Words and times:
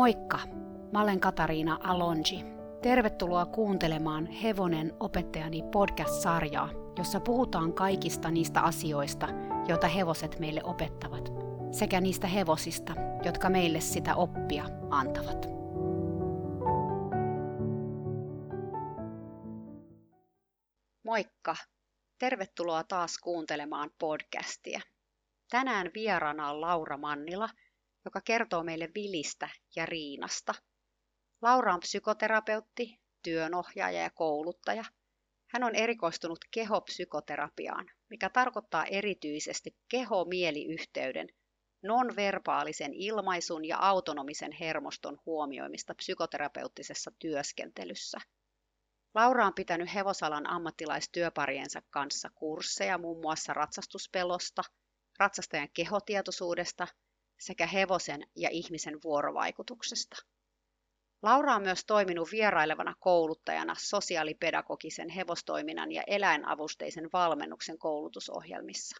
Moikka! 0.00 0.38
Mä 0.92 1.02
olen 1.02 1.20
Katariina 1.20 1.78
Alonji. 1.82 2.44
Tervetuloa 2.82 3.46
kuuntelemaan 3.46 4.26
Hevonen 4.26 4.92
opettajani 5.00 5.62
podcast-sarjaa, 5.62 6.70
jossa 6.98 7.20
puhutaan 7.20 7.72
kaikista 7.72 8.30
niistä 8.30 8.60
asioista, 8.60 9.28
joita 9.68 9.88
hevoset 9.88 10.38
meille 10.38 10.60
opettavat, 10.64 11.28
sekä 11.70 12.00
niistä 12.00 12.26
hevosista, 12.26 12.92
jotka 13.24 13.50
meille 13.50 13.80
sitä 13.80 14.14
oppia 14.14 14.64
antavat. 14.90 15.46
Moikka! 21.04 21.56
Tervetuloa 22.18 22.84
taas 22.84 23.18
kuuntelemaan 23.18 23.90
podcastia. 23.98 24.80
Tänään 25.50 25.90
vieraana 25.94 26.50
on 26.50 26.60
Laura 26.60 26.96
Mannila– 26.96 27.48
joka 28.04 28.20
kertoo 28.20 28.62
meille 28.62 28.88
Vilistä 28.94 29.48
ja 29.76 29.86
Riinasta. 29.86 30.54
Laura 31.42 31.74
on 31.74 31.80
psykoterapeutti, 31.80 33.00
työnohjaaja 33.22 34.02
ja 34.02 34.10
kouluttaja. 34.10 34.84
Hän 35.52 35.64
on 35.64 35.74
erikoistunut 35.74 36.38
kehopsykoterapiaan, 36.50 37.90
mikä 38.10 38.30
tarkoittaa 38.30 38.84
erityisesti 38.84 39.76
keho-mieliyhteyden, 39.88 41.28
nonverbaalisen 41.82 42.94
ilmaisun 42.94 43.64
ja 43.64 43.78
autonomisen 43.78 44.52
hermoston 44.52 45.18
huomioimista 45.26 45.94
psykoterapeuttisessa 45.94 47.10
työskentelyssä. 47.18 48.18
Laura 49.14 49.46
on 49.46 49.54
pitänyt 49.54 49.94
hevosalan 49.94 50.50
ammattilaistyöpariensa 50.50 51.82
kanssa 51.90 52.30
kursseja 52.34 52.98
muun 52.98 53.20
muassa 53.20 53.54
ratsastuspelosta, 53.54 54.62
ratsastajan 55.18 55.68
kehotietoisuudesta 55.74 56.86
sekä 57.40 57.66
hevosen 57.66 58.22
ja 58.36 58.50
ihmisen 58.50 58.98
vuorovaikutuksesta. 59.04 60.16
Laura 61.22 61.54
on 61.54 61.62
myös 61.62 61.84
toiminut 61.84 62.32
vierailevana 62.32 62.94
kouluttajana 63.00 63.74
sosiaalipedagogisen 63.78 65.08
hevostoiminnan 65.08 65.92
ja 65.92 66.02
eläinavusteisen 66.06 67.08
valmennuksen 67.12 67.78
koulutusohjelmissa. 67.78 68.96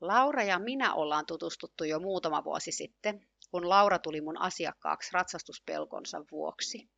Laura 0.00 0.42
ja 0.42 0.58
minä 0.58 0.94
ollaan 0.94 1.26
tutustuttu 1.26 1.84
jo 1.84 2.00
muutama 2.00 2.44
vuosi 2.44 2.72
sitten, 2.72 3.26
kun 3.50 3.68
Laura 3.68 3.98
tuli 3.98 4.20
mun 4.20 4.40
asiakkaaksi 4.40 5.10
ratsastuspelkonsa 5.12 6.24
vuoksi. 6.30 6.88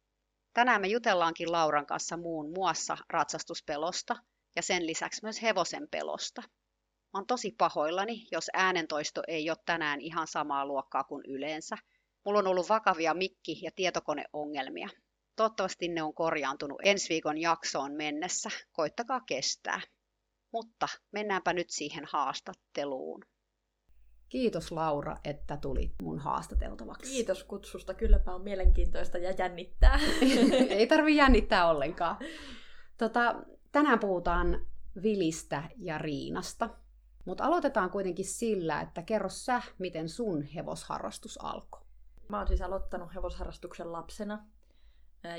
Tänään 0.52 0.80
me 0.80 0.88
jutellaankin 0.88 1.52
Lauran 1.52 1.86
kanssa 1.86 2.16
muun 2.16 2.52
muassa 2.54 2.96
ratsastuspelosta 3.08 4.16
ja 4.56 4.62
sen 4.62 4.86
lisäksi 4.86 5.20
myös 5.22 5.42
hevosen 5.42 5.88
pelosta– 5.90 6.42
Mä 7.12 7.18
oon 7.18 7.26
tosi 7.26 7.54
pahoillani, 7.58 8.26
jos 8.32 8.50
äänentoisto 8.52 9.22
ei 9.28 9.50
ole 9.50 9.58
tänään 9.66 10.00
ihan 10.00 10.26
samaa 10.26 10.66
luokkaa 10.66 11.04
kuin 11.04 11.22
yleensä. 11.28 11.76
Mulla 12.24 12.38
on 12.38 12.46
ollut 12.46 12.68
vakavia 12.68 13.14
mikki- 13.14 13.60
ja 13.62 13.70
tietokoneongelmia. 13.76 14.88
Toivottavasti 15.36 15.88
ne 15.88 16.02
on 16.02 16.14
korjaantunut 16.14 16.80
ensi 16.84 17.08
viikon 17.08 17.38
jaksoon 17.38 17.92
mennessä. 17.92 18.50
Koittakaa 18.72 19.20
kestää. 19.20 19.80
Mutta 20.52 20.88
mennäänpä 21.12 21.52
nyt 21.52 21.70
siihen 21.70 22.04
haastatteluun. 22.12 23.24
Kiitos 24.28 24.72
Laura, 24.72 25.16
että 25.24 25.56
tulit 25.56 25.92
mun 26.02 26.18
haastateltavaksi. 26.18 27.12
Kiitos 27.12 27.44
kutsusta. 27.44 27.94
Kylläpä 27.94 28.34
on 28.34 28.42
mielenkiintoista 28.42 29.18
ja 29.18 29.30
jännittää. 29.30 30.00
ei 30.68 30.86
tarvi 30.86 31.16
jännittää 31.16 31.68
ollenkaan. 31.68 32.16
Tota, 32.98 33.34
tänään 33.72 33.98
puhutaan 33.98 34.66
Vilistä 35.02 35.62
ja 35.76 35.98
Riinasta. 35.98 36.70
Mutta 37.24 37.44
aloitetaan 37.44 37.90
kuitenkin 37.90 38.24
sillä, 38.24 38.80
että 38.80 39.02
kerro 39.02 39.28
sä, 39.28 39.62
miten 39.78 40.08
sun 40.08 40.42
hevosharrastus 40.42 41.38
alkoi. 41.44 41.80
Mä 42.28 42.38
oon 42.38 42.48
siis 42.48 42.62
aloittanut 42.62 43.14
hevosharrastuksen 43.14 43.92
lapsena. 43.92 44.46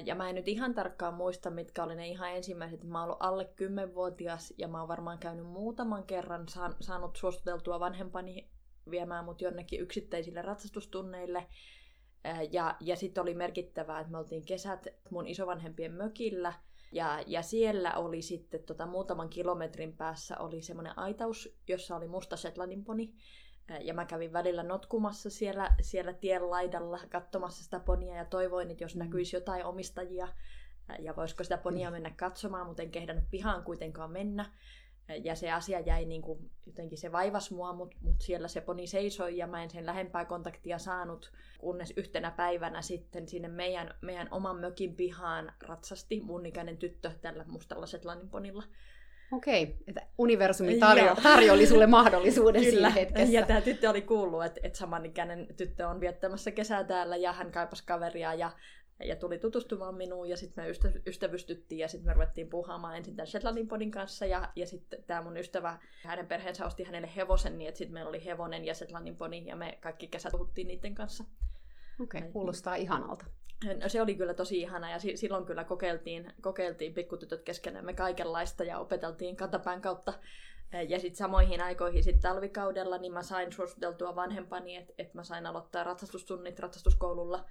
Ja 0.06 0.16
mä 0.16 0.30
en 0.30 0.36
nyt 0.36 0.48
ihan 0.48 0.74
tarkkaan 0.74 1.14
muista, 1.14 1.50
mitkä 1.50 1.84
oli 1.84 1.96
ne 1.96 2.08
ihan 2.08 2.32
ensimmäiset. 2.32 2.84
Mä 2.84 3.00
oon 3.00 3.06
ollut 3.06 3.24
alle 3.24 3.54
10-vuotias 3.62 4.54
ja 4.58 4.68
mä 4.68 4.80
oon 4.80 4.88
varmaan 4.88 5.20
käynyt 5.20 5.46
muutaman 5.46 6.04
kerran 6.04 6.46
saanut 6.80 7.16
suostuteltua 7.16 7.80
vanhempani 7.80 8.50
viemään 8.92 9.26
mut 9.26 9.42
jonnekin 9.42 9.82
yksittäisille 9.82 10.42
ratsastustunneille. 10.42 11.48
Ja, 12.52 12.76
ja 12.80 12.96
sitten 12.96 13.22
oli 13.22 13.34
merkittävää, 13.34 14.00
että 14.00 14.12
me 14.12 14.18
oltiin 14.18 14.46
kesät 14.46 14.88
mun 15.10 15.28
isovanhempien 15.28 15.92
mökillä– 15.92 16.54
ja, 16.92 17.24
ja 17.28 17.42
siellä 17.42 17.94
oli 17.94 18.22
sitten 18.22 18.64
tota, 18.64 18.86
muutaman 18.86 19.30
kilometrin 19.30 19.98
päässä 19.98 20.38
oli 20.38 20.62
semmoinen 20.62 21.00
aitaus, 21.00 21.58
jossa 21.68 21.96
oli 21.96 22.08
musta 22.08 22.38
Shetlandin 22.38 22.86
Ja 23.82 23.94
mä 23.94 24.06
kävin 24.06 24.34
välillä 24.34 24.64
notkumassa 24.64 25.30
siellä, 25.30 25.76
siellä 25.82 26.14
tien 26.14 26.50
laidalla 26.50 27.00
katsomassa 27.10 27.64
sitä 27.64 27.80
ponia 27.80 28.16
ja 28.16 28.26
toivoin, 28.26 28.72
että 28.72 28.84
jos 28.84 28.96
mm. 28.96 29.00
näkyisi 29.00 29.36
jotain 29.36 29.66
omistajia 29.66 30.28
ja 31.00 31.16
voisiko 31.16 31.44
sitä 31.44 31.58
ponia 31.58 31.90
mm. 31.90 31.94
mennä 31.94 32.10
katsomaan, 32.10 32.68
mutta 32.68 32.84
en 32.84 32.92
kehdannut 32.92 33.26
pihaan 33.32 33.64
kuitenkaan 33.64 34.12
mennä. 34.12 34.54
Ja 35.16 35.36
se 35.36 35.52
asia 35.52 35.80
jäi 35.80 36.06
niin 36.06 36.22
kuin, 36.22 36.50
jotenkin 36.66 36.98
se 36.98 37.12
vaivas 37.12 37.52
mua, 37.52 37.74
mutta 37.74 37.98
mut 38.02 38.22
siellä 38.22 38.48
se 38.48 38.62
poni 38.62 38.88
seisoi 38.88 39.38
ja 39.38 39.48
mä 39.48 39.64
en 39.64 39.70
sen 39.70 39.86
lähempää 39.86 40.26
kontaktia 40.26 40.78
saanut, 40.78 41.32
kunnes 41.60 41.94
yhtenä 41.98 42.32
päivänä 42.32 42.82
sitten 42.82 43.28
sinne 43.28 43.48
meidän, 43.48 43.96
meidän 44.02 44.28
oman 44.32 44.60
mökin 44.60 44.96
pihaan 44.96 45.54
ratsasti 45.68 46.22
mun 46.22 46.46
ikäinen 46.46 46.78
tyttö 46.78 47.12
tällä 47.22 47.46
mustalla 47.48 47.86
Setlannin 47.86 48.30
ponilla. 48.30 48.64
Okei, 49.32 49.78
että 49.88 50.02
universumi 50.18 50.80
tarjo- 50.80 51.22
tarjoli 51.24 51.68
sulle 51.68 51.88
mahdollisuuden 51.98 52.64
Kyllä. 52.64 52.72
siinä 52.72 52.90
hetkessä. 52.90 53.34
Ja 53.34 53.46
tämä 53.46 53.62
tyttö 53.62 53.90
oli 53.90 54.02
kuullut, 54.02 54.46
että, 54.46 54.60
että 54.64 54.80
samanikäinen 54.80 55.48
tyttö 55.58 55.88
on 55.88 56.00
viettämässä 56.00 56.52
kesää 56.52 56.84
täällä 56.84 57.18
ja 57.18 57.34
hän 57.34 57.52
kaipasi 57.52 57.84
kaveria 57.86 58.34
ja 58.34 58.52
ja 59.04 59.16
tuli 59.16 59.40
tutustumaan 59.40 59.96
minuun 59.96 60.30
ja 60.30 60.38
sitten 60.38 60.64
me 60.64 60.70
ystä, 60.70 60.92
ystävystyttiin 61.08 61.80
ja 61.80 61.88
sitten 61.88 62.08
me 62.08 62.14
ruvettiin 62.14 62.50
puhaamaan 62.50 62.98
ensin 62.98 63.16
tämän 63.16 63.28
Shetlandin 63.28 63.68
podin 63.68 63.92
kanssa 63.92 64.26
ja, 64.26 64.52
ja 64.56 64.68
sitten 64.68 65.04
tämä 65.04 65.22
mun 65.22 65.38
ystävä, 65.38 65.80
hänen 66.04 66.28
perheensä 66.28 66.66
osti 66.66 66.84
hänelle 66.84 67.10
hevosen 67.16 67.58
niin, 67.58 67.68
että 67.68 67.78
sitten 67.78 67.94
meillä 67.94 68.10
oli 68.10 68.26
hevonen 68.26 68.66
ja 68.66 68.76
Shetlandin 68.76 69.16
podi 69.16 69.46
ja 69.46 69.56
me 69.56 69.78
kaikki 69.82 70.08
kesät 70.08 70.32
puhuttiin 70.32 70.68
niiden 70.68 70.96
kanssa. 70.96 71.24
Okei, 72.02 72.20
okay, 72.20 72.32
kuulostaa 72.32 72.76
ihanalta. 72.76 73.26
No, 73.82 73.90
se 73.90 74.02
oli 74.02 74.16
kyllä 74.16 74.34
tosi 74.34 74.62
ihana 74.62 74.92
ja 74.92 75.00
si- 75.00 75.18
silloin 75.18 75.46
kyllä 75.46 75.64
kokeiltiin, 75.64 76.34
kokeiltiin 76.42 76.94
pikkutytöt 76.94 77.42
keskenämme 77.42 77.94
kaikenlaista 77.94 78.64
ja 78.64 78.80
opeteltiin 78.80 79.36
kantapään 79.36 79.82
kautta 79.82 80.14
ja 80.90 81.00
sitten 81.00 81.18
samoihin 81.18 81.62
aikoihin 81.62 82.04
sitten 82.04 82.22
talvikaudella 82.22 82.98
niin 82.98 83.14
mä 83.14 83.24
sain 83.24 83.52
suositeltua 83.52 84.16
vanhempani, 84.16 84.76
että 84.76 84.94
et 84.98 85.14
mä 85.14 85.24
sain 85.24 85.46
aloittaa 85.46 85.84
ratsastustunnit 85.84 86.60
ratsastuskoululla 86.60 87.46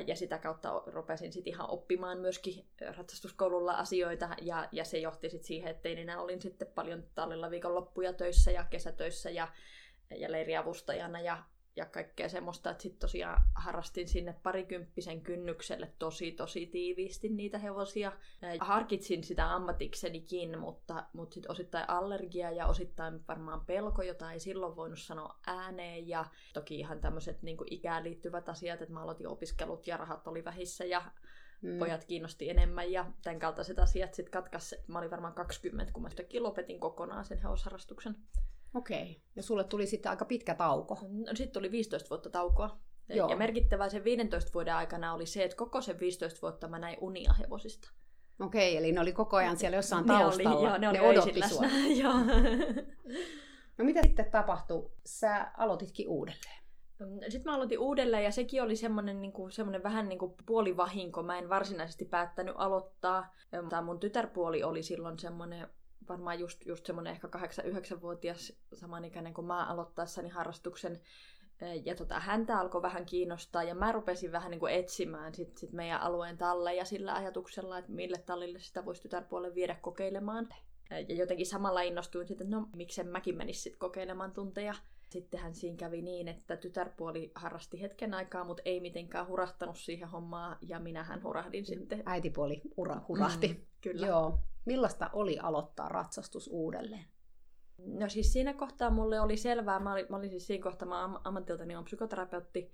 ja 0.00 0.16
sitä 0.16 0.38
kautta 0.38 0.82
rupesin 0.86 1.32
sitten 1.32 1.52
ihan 1.52 1.70
oppimaan 1.70 2.18
myöskin 2.18 2.66
ratsastuskoululla 2.96 3.72
asioita, 3.72 4.28
ja, 4.42 4.68
ja 4.72 4.84
se 4.84 4.98
johti 4.98 5.30
sitten 5.30 5.46
siihen, 5.46 5.70
että 5.70 5.88
enää 5.88 6.20
olin 6.20 6.42
sitten 6.42 6.68
paljon 6.74 7.04
tallilla 7.14 7.50
viikonloppuja 7.50 8.12
töissä 8.12 8.50
ja 8.50 8.64
kesätöissä 8.64 9.30
ja, 9.30 9.48
ja 10.16 10.32
leiriavustajana, 10.32 11.20
ja 11.20 11.44
ja 11.76 11.86
kaikkea 11.86 12.28
semmoista, 12.28 12.70
että 12.70 12.82
sitten 12.82 13.00
tosiaan 13.00 13.42
harrastin 13.54 14.08
sinne 14.08 14.36
parikymppisen 14.42 15.20
kynnykselle 15.20 15.92
tosi 15.98 16.32
tosi 16.32 16.66
tiiviisti 16.66 17.28
niitä 17.28 17.58
hevosia. 17.58 18.12
Harkitsin 18.60 19.24
sitä 19.24 19.54
ammatiksenikin, 19.54 20.58
mutta, 20.58 21.04
mutta 21.12 21.34
sitten 21.34 21.50
osittain 21.50 21.90
allergia 21.90 22.50
ja 22.50 22.66
osittain 22.66 23.26
varmaan 23.28 23.66
pelko, 23.66 24.02
jota 24.02 24.32
ei 24.32 24.40
silloin 24.40 24.76
voinut 24.76 24.98
sanoa 24.98 25.38
ääneen. 25.46 26.08
Ja 26.08 26.24
toki 26.54 26.78
ihan 26.78 27.00
tämmöiset 27.00 27.42
niin 27.42 27.56
ikään 27.70 28.04
liittyvät 28.04 28.48
asiat, 28.48 28.82
että 28.82 28.94
mä 28.94 29.02
aloitin 29.02 29.28
opiskelut 29.28 29.86
ja 29.86 29.96
rahat 29.96 30.26
oli 30.26 30.44
vähissä 30.44 30.84
ja 30.84 31.02
mm. 31.62 31.78
pojat 31.78 32.04
kiinnosti 32.04 32.50
enemmän 32.50 32.92
ja 32.92 33.06
tämän 33.22 33.38
kaltaiset 33.38 33.78
asiat 33.78 34.14
sitten 34.14 34.32
katkas. 34.32 34.74
Mä 34.86 34.98
olin 34.98 35.10
varmaan 35.10 35.34
20, 35.34 35.92
kun 35.92 36.02
mä 36.02 36.08
sitten 36.08 36.42
lopetin 36.42 36.80
kokonaan 36.80 37.24
sen 37.24 37.38
hevosharrastuksen. 37.42 38.16
Okei. 38.74 39.22
Ja 39.36 39.42
sulle 39.42 39.64
tuli 39.64 39.86
sitten 39.86 40.10
aika 40.10 40.24
pitkä 40.24 40.54
tauko. 40.54 40.98
No 41.02 41.26
sitten 41.34 41.52
tuli 41.52 41.70
15 41.70 42.10
vuotta 42.10 42.30
taukoa. 42.30 42.78
Joo. 43.08 43.30
Ja 43.30 43.36
merkittävää 43.36 43.88
sen 43.88 44.04
15 44.04 44.50
vuoden 44.54 44.74
aikana 44.74 45.14
oli 45.14 45.26
se, 45.26 45.44
että 45.44 45.56
koko 45.56 45.80
sen 45.80 46.00
15 46.00 46.42
vuotta 46.42 46.68
mä 46.68 46.78
näin 46.78 46.96
unia 47.00 47.32
hevosista. 47.32 47.90
Okei, 48.40 48.76
eli 48.76 48.92
ne 48.92 49.00
oli 49.00 49.12
koko 49.12 49.36
ajan 49.36 49.56
siellä 49.56 49.76
jossain 49.76 50.06
ne 50.06 50.12
taustalla. 50.14 50.58
Oli, 50.58 50.66
joo, 50.66 50.78
ne, 50.78 50.88
oli 50.88 50.98
ne 50.98 51.08
odotti 51.08 51.42
sua. 51.48 51.62
joo. 52.02 52.14
no 53.78 53.84
mitä 53.84 54.02
sitten 54.02 54.30
tapahtui? 54.30 54.90
Sä 55.06 55.50
aloititkin 55.56 56.08
uudelleen. 56.08 56.62
Sitten 57.28 57.42
mä 57.44 57.56
aloitin 57.56 57.78
uudelleen 57.78 58.24
ja 58.24 58.30
sekin 58.30 58.62
oli 58.62 58.76
semmoinen, 58.76 59.22
niin 59.22 59.32
kuin, 59.32 59.52
semmoinen 59.52 59.82
vähän 59.82 60.08
niin 60.08 60.18
kuin 60.18 60.34
puolivahinko. 60.46 61.22
Mä 61.22 61.38
en 61.38 61.48
varsinaisesti 61.48 62.04
päättänyt 62.04 62.54
aloittaa. 62.58 63.34
Tämä 63.50 63.82
mun 63.82 64.00
tytärpuoli 64.00 64.62
oli 64.62 64.82
silloin 64.82 65.18
semmoinen 65.18 65.68
varmaan 66.08 66.38
just, 66.38 66.66
just 66.66 66.86
semmoinen 66.86 67.12
ehkä 67.12 67.28
8-9-vuotias 67.28 68.52
samanikäinen 68.74 69.34
kuin 69.34 69.46
mä 69.46 69.66
aloittaessani 69.66 70.28
harrastuksen. 70.28 71.00
Ja 71.84 71.94
tota, 71.94 72.20
häntä 72.20 72.58
alkoi 72.58 72.82
vähän 72.82 73.06
kiinnostaa 73.06 73.62
ja 73.62 73.74
mä 73.74 73.92
rupesin 73.92 74.32
vähän 74.32 74.50
niin 74.50 74.60
kuin 74.60 74.74
etsimään 74.74 75.34
sit, 75.34 75.58
sit 75.58 75.72
meidän 75.72 76.00
alueen 76.00 76.38
talleja 76.38 76.84
sillä 76.84 77.14
ajatuksella, 77.14 77.78
että 77.78 77.92
mille 77.92 78.18
tallille 78.18 78.58
sitä 78.58 78.84
voisi 78.84 79.02
tytärpuolelle 79.02 79.54
viedä 79.54 79.74
kokeilemaan. 79.74 80.48
Ja 81.08 81.14
jotenkin 81.14 81.46
samalla 81.46 81.82
innostuin 81.82 82.28
sitten, 82.28 82.46
että 82.46 82.56
no 82.56 82.68
miksen 82.76 83.06
mäkin 83.06 83.36
menis 83.36 83.62
sitten 83.62 83.78
kokeilemaan 83.78 84.32
tunteja. 84.32 84.74
Sittenhän 85.10 85.54
siinä 85.54 85.76
kävi 85.76 86.02
niin, 86.02 86.28
että 86.28 86.56
tytärpuoli 86.56 87.32
harrasti 87.34 87.82
hetken 87.82 88.14
aikaa, 88.14 88.44
mutta 88.44 88.62
ei 88.64 88.80
mitenkään 88.80 89.26
hurahtanut 89.26 89.76
siihen 89.76 90.08
hommaan, 90.08 90.56
ja 90.60 90.78
minähän 90.78 91.22
hurahdin 91.22 91.66
sitten. 91.66 92.02
Äitipuoli 92.06 92.62
ura, 92.76 93.00
hurahti. 93.08 93.48
Mm, 93.48 93.56
kyllä. 93.80 94.06
Joo. 94.06 94.38
Millaista 94.64 95.10
oli 95.12 95.38
aloittaa 95.38 95.88
ratsastus 95.88 96.48
uudelleen? 96.52 97.04
No 97.78 98.08
siis 98.08 98.32
siinä 98.32 98.54
kohtaa 98.54 98.90
mulle 98.90 99.20
oli 99.20 99.36
selvää, 99.36 99.80
mä 99.80 99.92
olin, 99.92 100.06
mä 100.08 100.16
olin 100.16 100.30
siis 100.30 100.46
siinä 100.46 100.62
kohtaa, 100.62 100.88
mä 100.88 101.04
am, 101.04 101.18
ammatiltani 101.24 101.76
on 101.76 101.84
psykoterapeutti, 101.84 102.72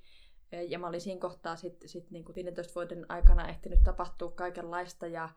ja 0.68 0.78
mä 0.78 0.86
olin 0.86 1.00
siinä 1.00 1.20
kohtaa 1.20 1.56
sitten 1.56 1.88
sit 1.88 2.10
niin 2.10 2.24
15 2.34 2.74
vuoden 2.74 3.06
aikana 3.08 3.48
ehtinyt 3.48 3.82
tapahtua 3.82 4.30
kaikenlaista, 4.30 5.06
ja 5.06 5.28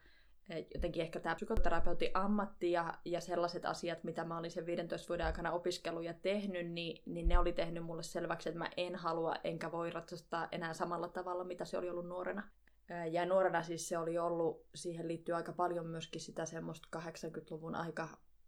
jotenkin 0.75 1.01
ehkä 1.01 1.19
tämä 1.19 1.35
psykoterapeutin 1.35 2.11
ammatti 2.13 2.71
ja, 2.71 2.93
ja 3.05 3.21
sellaiset 3.21 3.65
asiat, 3.65 4.03
mitä 4.03 4.23
mä 4.23 4.37
olin 4.37 4.51
sen 4.51 4.65
15 4.65 5.07
vuoden 5.07 5.25
aikana 5.25 5.51
opiskellut 5.51 6.03
ja 6.03 6.13
tehnyt, 6.13 6.71
niin, 6.71 7.03
niin 7.05 7.27
ne 7.27 7.39
oli 7.39 7.53
tehnyt 7.53 7.83
mulle 7.83 8.03
selväksi, 8.03 8.49
että 8.49 8.59
mä 8.59 8.69
en 8.77 8.95
halua 8.95 9.35
enkä 9.43 9.71
voi 9.71 9.91
ratsastaa 9.91 10.47
enää 10.51 10.73
samalla 10.73 11.07
tavalla, 11.07 11.43
mitä 11.43 11.65
se 11.65 11.77
oli 11.77 11.89
ollut 11.89 12.07
nuorena. 12.07 12.43
Ja 13.11 13.25
nuorena 13.25 13.63
siis 13.63 13.89
se 13.89 13.97
oli 13.97 14.17
ollut, 14.17 14.65
siihen 14.75 15.07
liittyy 15.07 15.35
aika 15.35 15.53
paljon 15.53 15.87
myöskin 15.87 16.21
sitä 16.21 16.45
semmoista 16.45 16.99
80-luvun 16.99 17.75
aika 17.75 18.07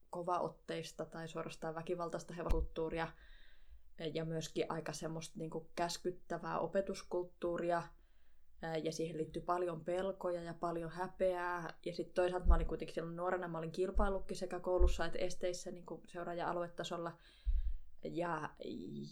kovaotteista 0.10 1.06
tai 1.06 1.28
suorastaan 1.28 1.76
väkivaltaista 1.76 2.34
hevokulttuuria 2.34 3.08
ja 4.14 4.26
myöskin 4.26 4.66
aika 4.70 4.94
semmoista 4.94 5.40
niin 5.40 5.50
kuin 5.50 5.68
käskyttävää 5.76 6.60
opetuskulttuuria– 6.60 7.84
ja 8.84 8.92
siihen 8.92 9.18
liittyy 9.18 9.42
paljon 9.42 9.86
pelkoja 9.86 10.44
ja 10.44 10.54
paljon 10.54 10.92
häpeää. 10.92 11.74
Ja 11.86 11.94
sitten 11.94 12.16
toisaalta 12.16 12.48
mä 12.48 12.56
olin 12.56 12.68
kuitenkin 12.68 12.96
silloin 12.96 13.16
nuorena, 13.16 13.48
mä 13.48 13.58
olin 13.58 13.72
kilpailukki 13.72 14.36
sekä 14.36 14.60
koulussa 14.60 15.06
että 15.06 15.20
esteissä 15.20 15.72
niin 15.72 15.86
kuin 15.86 16.02
seuraaja-aluetasolla. 16.08 17.18
Ja, 18.04 18.50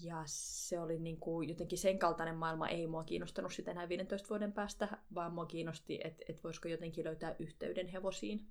ja 0.02 0.24
se 0.26 0.80
oli 0.80 1.00
niin 1.00 1.18
kuin 1.18 1.50
jotenkin 1.50 1.78
sen 1.78 2.00
kaltainen 2.00 2.36
maailma, 2.36 2.68
ei 2.68 2.88
mua 2.88 3.04
kiinnostanut 3.04 3.54
sitä 3.54 3.72
enää 3.72 3.90
15 3.90 4.30
vuoden 4.30 4.54
päästä, 4.54 4.98
vaan 5.16 5.34
mua 5.34 5.46
kiinnosti, 5.46 6.00
että 6.04 6.26
et 6.30 6.44
voisiko 6.44 6.68
jotenkin 6.68 7.06
löytää 7.06 7.36
yhteyden 7.40 7.88
hevosiin. 7.88 8.48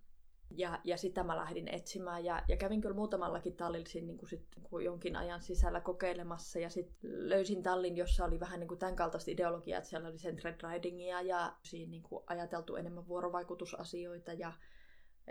Ja, 0.56 0.80
ja 0.84 0.96
sitä 0.96 1.24
mä 1.24 1.36
lähdin 1.36 1.68
etsimään 1.68 2.24
ja, 2.24 2.42
ja 2.48 2.56
kävin 2.56 2.80
kyllä 2.80 2.94
muutamallakin 2.94 3.56
tallilla 3.56 4.06
niin 4.06 4.18
kuin 4.18 4.28
sit, 4.28 4.46
niin 4.56 4.84
jonkin 4.84 5.16
ajan 5.16 5.42
sisällä 5.42 5.80
kokeilemassa 5.80 6.58
ja 6.58 6.70
sitten 6.70 7.28
löysin 7.28 7.62
tallin, 7.62 7.96
jossa 7.96 8.24
oli 8.24 8.40
vähän 8.40 8.60
niin 8.60 8.68
kuin 8.68 8.78
tämän 8.78 8.96
kaltaista 8.96 9.30
ideologiaa, 9.30 9.78
että 9.78 9.90
siellä 9.90 10.08
oli 10.08 10.18
sen 10.18 10.38
ridingia 10.72 11.22
ja 11.22 11.56
siinä 11.62 11.90
niin 11.90 12.02
kuin 12.02 12.24
ajateltu 12.26 12.76
enemmän 12.76 13.08
vuorovaikutusasioita 13.08 14.32
ja 14.32 14.52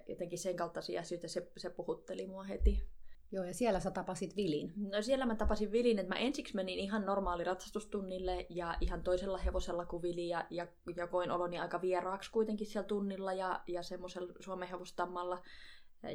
jotenkin 0.08 0.40
sen 0.40 0.56
kaltaisia 0.56 1.02
asioita 1.02 1.28
se, 1.28 1.52
se 1.58 1.70
puhutteli 1.70 2.28
mua 2.28 2.44
heti. 2.44 2.84
Joo, 3.32 3.44
ja 3.44 3.54
siellä 3.54 3.80
sä 3.80 3.92
tapasit 3.92 4.36
Vilin. 4.36 4.74
No 4.92 5.02
siellä 5.02 5.26
mä 5.26 5.36
tapasin 5.36 5.72
Vilin, 5.72 6.00
että 6.00 6.14
mä 6.14 6.20
ensiksi 6.20 6.56
menin 6.56 6.80
ihan 6.80 7.06
normaali 7.06 7.44
ratsastustunnille 7.44 8.46
ja 8.50 8.76
ihan 8.82 9.04
toisella 9.04 9.38
hevosella 9.38 9.86
kuin 9.86 10.02
Vili 10.02 10.28
ja, 10.28 10.46
ja, 10.50 10.68
ja 10.96 11.08
koin 11.08 11.32
oloni 11.32 11.60
aika 11.60 11.82
vieraaksi 11.82 12.32
kuitenkin 12.32 12.68
siellä 12.68 12.88
tunnilla 12.88 13.34
ja, 13.34 13.64
ja 13.68 13.84
semmoisella 13.84 14.34
Suomen 14.40 14.70
hevostammalla, 14.70 15.42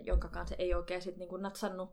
jonka 0.05 0.29
kanssa 0.29 0.55
ei 0.59 0.75
oikein 0.75 1.03
sitten 1.03 1.19
niinku 1.19 1.37
natsannut. 1.37 1.91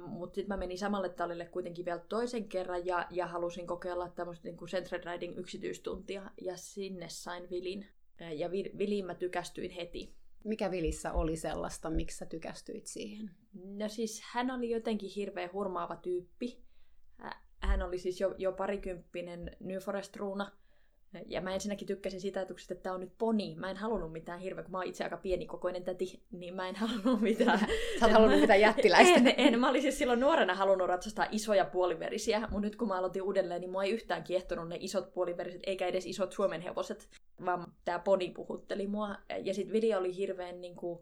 Mutta 0.00 0.34
sitten 0.34 0.48
mä 0.48 0.56
menin 0.56 0.78
samalle 0.78 1.08
tallille 1.08 1.44
kuitenkin 1.44 1.84
vielä 1.84 2.04
toisen 2.08 2.48
kerran 2.48 2.86
ja, 2.86 3.06
ja 3.10 3.26
halusin 3.26 3.66
kokeilla 3.66 4.08
tämmöistä 4.08 4.48
niinku 4.48 4.66
Central 4.66 5.00
Riding 5.04 5.38
yksityistuntia 5.38 6.30
ja 6.40 6.56
sinne 6.56 7.08
sain 7.08 7.50
Vilin. 7.50 7.86
Ja 8.36 8.50
Viliin 8.50 9.06
mä 9.06 9.14
tykästyin 9.14 9.70
heti. 9.70 10.14
Mikä 10.44 10.70
Vilissä 10.70 11.12
oli 11.12 11.36
sellaista, 11.36 11.90
miksi 11.90 12.16
sä 12.16 12.26
tykästyit 12.26 12.86
siihen? 12.86 13.30
No 13.52 13.88
siis 13.88 14.22
hän 14.32 14.50
oli 14.50 14.70
jotenkin 14.70 15.10
hirveän 15.16 15.50
hurmaava 15.52 15.96
tyyppi. 15.96 16.62
Hän 17.60 17.82
oli 17.82 17.98
siis 17.98 18.20
jo, 18.20 18.34
jo 18.38 18.52
parikymppinen 18.52 19.56
New 19.60 19.78
Forest-ruuna. 19.78 20.50
Ja 21.26 21.40
mä 21.40 21.54
ensinnäkin 21.54 21.88
tykkäsin 21.88 22.20
sitä 22.20 22.40
ajatuksesta, 22.40 22.74
että 22.74 22.82
tämä 22.82 22.94
on 22.94 23.00
nyt 23.00 23.12
poni. 23.18 23.54
Mä 23.58 23.70
en 23.70 23.76
halunnut 23.76 24.12
mitään 24.12 24.40
hirveä, 24.40 24.62
kun 24.62 24.72
mä 24.72 24.78
oon 24.78 24.86
itse 24.86 25.04
aika 25.04 25.16
pienikokoinen 25.16 25.84
täti, 25.84 26.22
niin 26.30 26.54
mä 26.54 26.68
en 26.68 26.76
halunnut 26.76 27.20
mitään. 27.20 27.58
Sä 28.00 28.06
oot 28.06 28.12
halunnut 28.12 28.40
mitään 28.40 28.60
jättiläistä. 28.68 29.14
En, 29.14 29.34
en, 29.36 29.60
mä 29.60 29.70
olin 29.70 29.82
siis 29.82 29.98
silloin 29.98 30.20
nuorena 30.20 30.54
halunnut 30.54 30.88
ratsastaa 30.88 31.26
isoja 31.30 31.64
puoliverisiä, 31.64 32.40
mutta 32.40 32.60
nyt 32.60 32.76
kun 32.76 32.88
mä 32.88 32.98
aloitin 32.98 33.22
uudelleen, 33.22 33.60
niin 33.60 33.70
mua 33.70 33.84
ei 33.84 33.90
yhtään 33.90 34.24
kiehtonut 34.24 34.68
ne 34.68 34.76
isot 34.80 35.14
puoliveriset, 35.14 35.62
eikä 35.66 35.86
edes 35.86 36.06
isot 36.06 36.32
Suomen 36.32 36.60
hevoset, 36.60 37.08
vaan 37.44 37.72
tämä 37.84 37.98
poni 37.98 38.30
puhutteli 38.30 38.86
mua. 38.86 39.16
Ja 39.42 39.54
sitten 39.54 39.72
Vili 39.72 39.94
oli 39.94 40.16
hirveän 40.16 40.60
niin 40.60 40.76
kuin, 40.76 40.98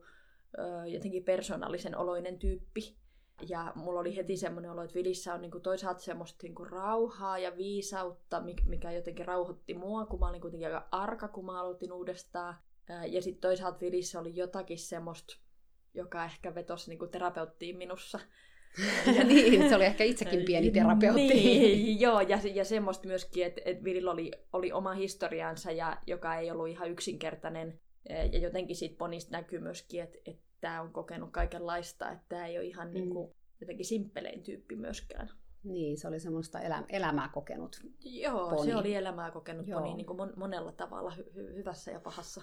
jotenkin 0.87 1.25
persoonallisen 1.25 1.97
oloinen 1.97 2.39
tyyppi. 2.39 3.00
Ja 3.49 3.73
mulla 3.75 4.01
oli 4.01 4.17
heti 4.17 4.37
semmoinen 4.37 4.71
olo, 4.71 4.83
että 4.83 4.95
Vilissä 4.95 5.35
on 5.35 5.41
niinku 5.41 5.61
toisaalta 5.61 6.01
semmoista 6.01 6.39
niinku 6.43 6.65
rauhaa 6.65 7.39
ja 7.39 7.57
viisautta, 7.57 8.43
mikä 8.67 8.93
jotenkin 8.93 9.27
rauhoitti 9.27 9.75
mua, 9.75 10.07
kun 10.07 10.21
mä 10.21 10.29
olin 10.29 10.41
kuitenkin 10.41 10.69
aika 10.69 10.89
arka, 10.93 11.29
kun 11.29 11.47
mä 11.47 11.61
aloitin 11.61 11.93
uudestaan. 11.93 12.55
Ja 13.09 13.23
sitten 13.23 13.41
toisaalta 13.41 13.81
Vilissä 13.81 14.21
oli 14.21 14.37
jotakin 14.37 14.79
semmoista, 14.79 15.37
joka 15.95 16.25
ehkä 16.25 16.55
vetosi 16.55 16.91
niinku 16.91 17.07
terapeuttiin 17.07 17.77
minussa. 17.77 18.21
ja 19.17 19.25
niin, 19.25 19.69
se 19.69 19.77
oli 19.77 19.85
ehkä 19.85 20.05
itsekin 20.05 20.45
pieni 20.45 20.71
terapeutti. 20.71 21.27
niin, 21.27 22.01
joo, 22.01 22.21
ja, 22.21 22.39
ja 22.55 22.65
semmoista 22.65 23.07
myöskin, 23.07 23.47
että 23.47 23.61
et 23.65 23.85
Virillä 23.85 24.11
oli, 24.11 24.33
oli 24.53 24.73
oma 24.73 24.93
historiansa, 24.93 25.73
ja, 25.73 25.99
joka 26.07 26.37
ei 26.37 26.51
ollut 26.51 26.69
ihan 26.69 26.91
yksinkertainen. 26.91 27.81
Ja 28.33 28.39
jotenkin 28.39 28.77
siitä 28.77 28.99
Ponista 28.99 29.33
näkyy 29.33 29.59
myöskin, 29.59 30.03
että, 30.03 30.19
että 30.27 30.50
tämä 30.61 30.81
on 30.81 30.93
kokenut 30.93 31.31
kaikenlaista, 31.31 32.11
että 32.11 32.25
tämä 32.29 32.47
ei 32.47 32.59
ole 32.59 32.67
ihan 32.67 32.89
mm. 32.89 32.95
niin 32.95 33.11
kuin, 33.11 33.35
jotenkin 33.61 33.87
simppelein 33.87 34.43
tyyppi 34.43 34.77
myöskään. 34.77 35.31
Niin, 35.65 35.99
se 35.99 36.09
oli 36.09 36.21
semmoista 36.21 36.61
elä, 36.61 36.85
elämää 36.89 37.29
kokenut 37.29 37.81
Joo, 38.01 38.51
poni. 38.51 38.71
se 38.71 38.77
oli 38.77 38.95
elämää 38.95 39.31
kokenut 39.31 39.67
Joo. 39.67 39.81
poni 39.81 39.95
niin 39.95 40.07
kuin 40.07 40.17
mon, 40.17 40.33
monella 40.37 40.73
tavalla, 40.73 41.11
hy, 41.11 41.25
hy, 41.35 41.55
hyvässä 41.55 41.91
ja 41.91 42.01
pahassa. 42.01 42.43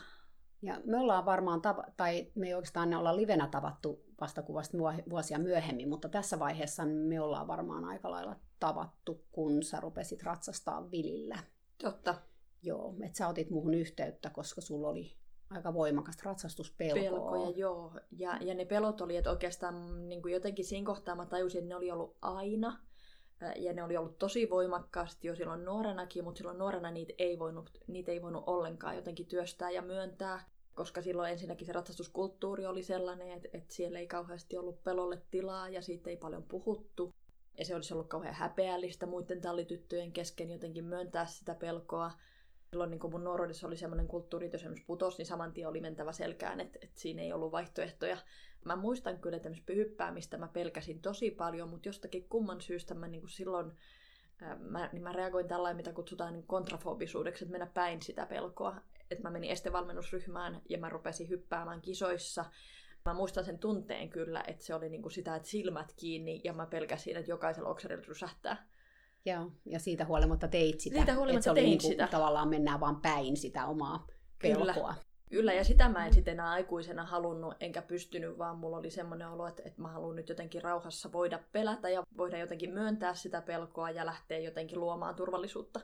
Ja 0.61 0.81
me 0.85 0.97
ollaan 0.97 1.25
varmaan, 1.25 1.61
tava- 1.61 1.91
tai 1.97 2.31
me 2.35 2.47
ei 2.47 2.53
oikeastaan 2.53 2.93
olla 2.93 3.15
livenä 3.15 3.47
tavattu 3.47 4.03
vasta 4.21 4.41
kuvasta 4.41 4.77
vuosia 5.09 5.39
myöhemmin, 5.39 5.89
mutta 5.89 6.09
tässä 6.09 6.39
vaiheessa 6.39 6.85
me 6.85 7.21
ollaan 7.21 7.47
varmaan 7.47 7.85
aika 7.85 8.11
lailla 8.11 8.35
tavattu, 8.59 9.25
kun 9.31 9.63
sä 9.63 9.79
rupesit 9.79 10.23
ratsastaa 10.23 10.91
Vilillä. 10.91 11.39
Totta. 11.83 12.15
Joo, 12.63 12.95
että 13.05 13.17
sä 13.17 13.27
otit 13.27 13.49
muuhun 13.49 13.73
yhteyttä, 13.73 14.29
koska 14.29 14.61
sulla 14.61 14.87
oli 14.87 15.17
aika 15.49 15.73
voimakasta 15.73 16.21
ratsastuspelkoa. 16.25 17.01
Pelkoja, 17.01 17.49
joo. 17.49 17.91
Ja, 18.11 18.37
ja 18.41 18.53
ne 18.53 18.65
pelot 18.65 19.01
oli, 19.01 19.15
että 19.15 19.29
oikeastaan 19.29 20.09
niin 20.09 20.21
kuin 20.21 20.33
jotenkin 20.33 20.65
siinä 20.65 20.85
kohtaa 20.85 21.15
mä 21.15 21.25
tajusin, 21.25 21.59
että 21.59 21.69
ne 21.69 21.75
oli 21.75 21.91
ollut 21.91 22.17
aina. 22.21 22.79
Ja 23.55 23.73
ne 23.73 23.83
oli 23.83 23.97
ollut 23.97 24.17
tosi 24.17 24.49
voimakkaasti 24.49 25.27
jo 25.27 25.35
silloin 25.35 25.65
nuorenakin, 25.65 26.23
mutta 26.23 26.37
silloin 26.37 26.57
nuorena 26.57 26.91
niitä 26.91 27.13
ei 27.17 27.39
voinut, 27.39 27.71
niitä 27.87 28.11
ei 28.11 28.21
voinut 28.21 28.43
ollenkaan 28.47 28.95
jotenkin 28.95 29.25
työstää 29.25 29.69
ja 29.69 29.81
myöntää. 29.81 30.45
Koska 30.75 31.01
silloin 31.01 31.31
ensinnäkin 31.31 31.67
se 31.67 31.73
ratsastuskulttuuri 31.73 32.65
oli 32.65 32.83
sellainen, 32.83 33.31
että, 33.31 33.49
että 33.53 33.73
siellä 33.73 33.99
ei 33.99 34.07
kauheasti 34.07 34.57
ollut 34.57 34.83
pelolle 34.83 35.21
tilaa 35.31 35.69
ja 35.69 35.81
siitä 35.81 36.09
ei 36.09 36.17
paljon 36.17 36.43
puhuttu. 36.43 37.13
Ja 37.57 37.65
se 37.65 37.75
olisi 37.75 37.93
ollut 37.93 38.07
kauhean 38.07 38.35
häpeällistä 38.35 39.05
muiden 39.05 39.41
tallityttöjen 39.41 40.11
kesken 40.11 40.51
jotenkin 40.51 40.85
myöntää 40.85 41.25
sitä 41.25 41.55
pelkoa 41.55 42.11
silloin 42.69 42.89
niin 42.89 43.11
mun 43.11 43.23
nuoruudessa 43.23 43.67
oli 43.67 43.77
semmoinen 43.77 44.07
kulttuuri, 44.07 44.45
että 44.45 44.55
jos 44.55 44.61
esimerkiksi 44.61 44.85
putos, 44.87 45.17
niin 45.17 45.25
saman 45.25 45.53
tien 45.53 45.67
oli 45.67 45.81
mentävä 45.81 46.11
selkään, 46.11 46.59
että, 46.59 46.79
että 46.81 46.99
siinä 46.99 47.21
ei 47.21 47.33
ollut 47.33 47.51
vaihtoehtoja. 47.51 48.17
Mä 48.65 48.75
muistan 48.75 49.19
kyllä, 49.19 49.37
että 49.37 49.49
hyppäämistä 49.75 50.37
mä 50.37 50.47
pelkäsin 50.47 51.01
tosi 51.01 51.31
paljon, 51.31 51.69
mutta 51.69 51.89
jostakin 51.89 52.29
kumman 52.29 52.61
syystä 52.61 52.93
mä 52.93 53.07
niin 53.07 53.29
silloin 53.29 53.71
mä, 54.59 54.89
niin 54.91 55.03
mä 55.03 55.11
reagoin 55.11 55.47
tällä 55.47 55.73
mitä 55.73 55.93
kutsutaan 55.93 56.33
niin 56.33 56.47
kontrafobisuudeksi, 56.47 57.43
että 57.43 57.51
mennä 57.51 57.71
päin 57.73 58.01
sitä 58.01 58.25
pelkoa. 58.25 58.75
Että 59.11 59.23
mä 59.23 59.29
menin 59.29 59.51
estevalmennusryhmään 59.51 60.61
ja 60.69 60.77
mä 60.77 60.89
rupesin 60.89 61.29
hyppäämään 61.29 61.81
kisoissa. 61.81 62.45
Mä 63.05 63.13
muistan 63.13 63.45
sen 63.45 63.59
tunteen 63.59 64.09
kyllä, 64.09 64.43
että 64.47 64.65
se 64.65 64.75
oli 64.75 64.89
niin 64.89 65.11
sitä, 65.11 65.35
että 65.35 65.49
silmät 65.49 65.93
kiinni 65.95 66.41
ja 66.43 66.53
mä 66.53 66.65
pelkäsin, 66.65 67.17
että 67.17 67.31
jokaisella 67.31 67.69
okserilla 67.69 68.05
rysähtää. 68.07 68.67
Joo, 69.27 69.51
ja 69.65 69.79
siitä 69.79 70.05
huolimatta 70.05 70.47
teit 70.47 70.79
sitä. 70.79 70.95
Siitä 70.95 71.15
huolimatta 71.15 71.43
se 71.43 71.51
oli 71.51 71.59
tein 71.59 71.69
niin 71.69 71.81
sitä. 71.81 72.07
Tavallaan 72.07 72.47
mennään 72.47 72.79
vaan 72.79 73.01
päin 73.01 73.37
sitä 73.37 73.65
omaa 73.65 74.07
pelkoa. 74.41 74.73
Kyllä. 74.73 75.07
Kyllä, 75.29 75.53
ja 75.53 75.63
sitä 75.63 75.89
mä 75.89 76.05
en 76.05 76.13
sitten 76.13 76.31
enää 76.31 76.49
aikuisena 76.49 77.05
halunnut, 77.05 77.55
enkä 77.59 77.81
pystynyt, 77.81 78.37
vaan 78.37 78.57
mulla 78.57 78.77
oli 78.77 78.89
semmoinen 78.89 79.29
olo, 79.29 79.47
että, 79.47 79.63
että 79.65 79.81
mä 79.81 79.87
haluan 79.87 80.15
nyt 80.15 80.29
jotenkin 80.29 80.63
rauhassa 80.63 81.11
voida 81.11 81.39
pelätä 81.51 81.89
ja 81.89 82.03
voida 82.17 82.37
jotenkin 82.37 82.73
myöntää 82.73 83.15
sitä 83.15 83.41
pelkoa 83.41 83.91
ja 83.91 84.05
lähteä 84.05 84.39
jotenkin 84.39 84.79
luomaan 84.79 85.15
turvallisuutta. 85.15 85.79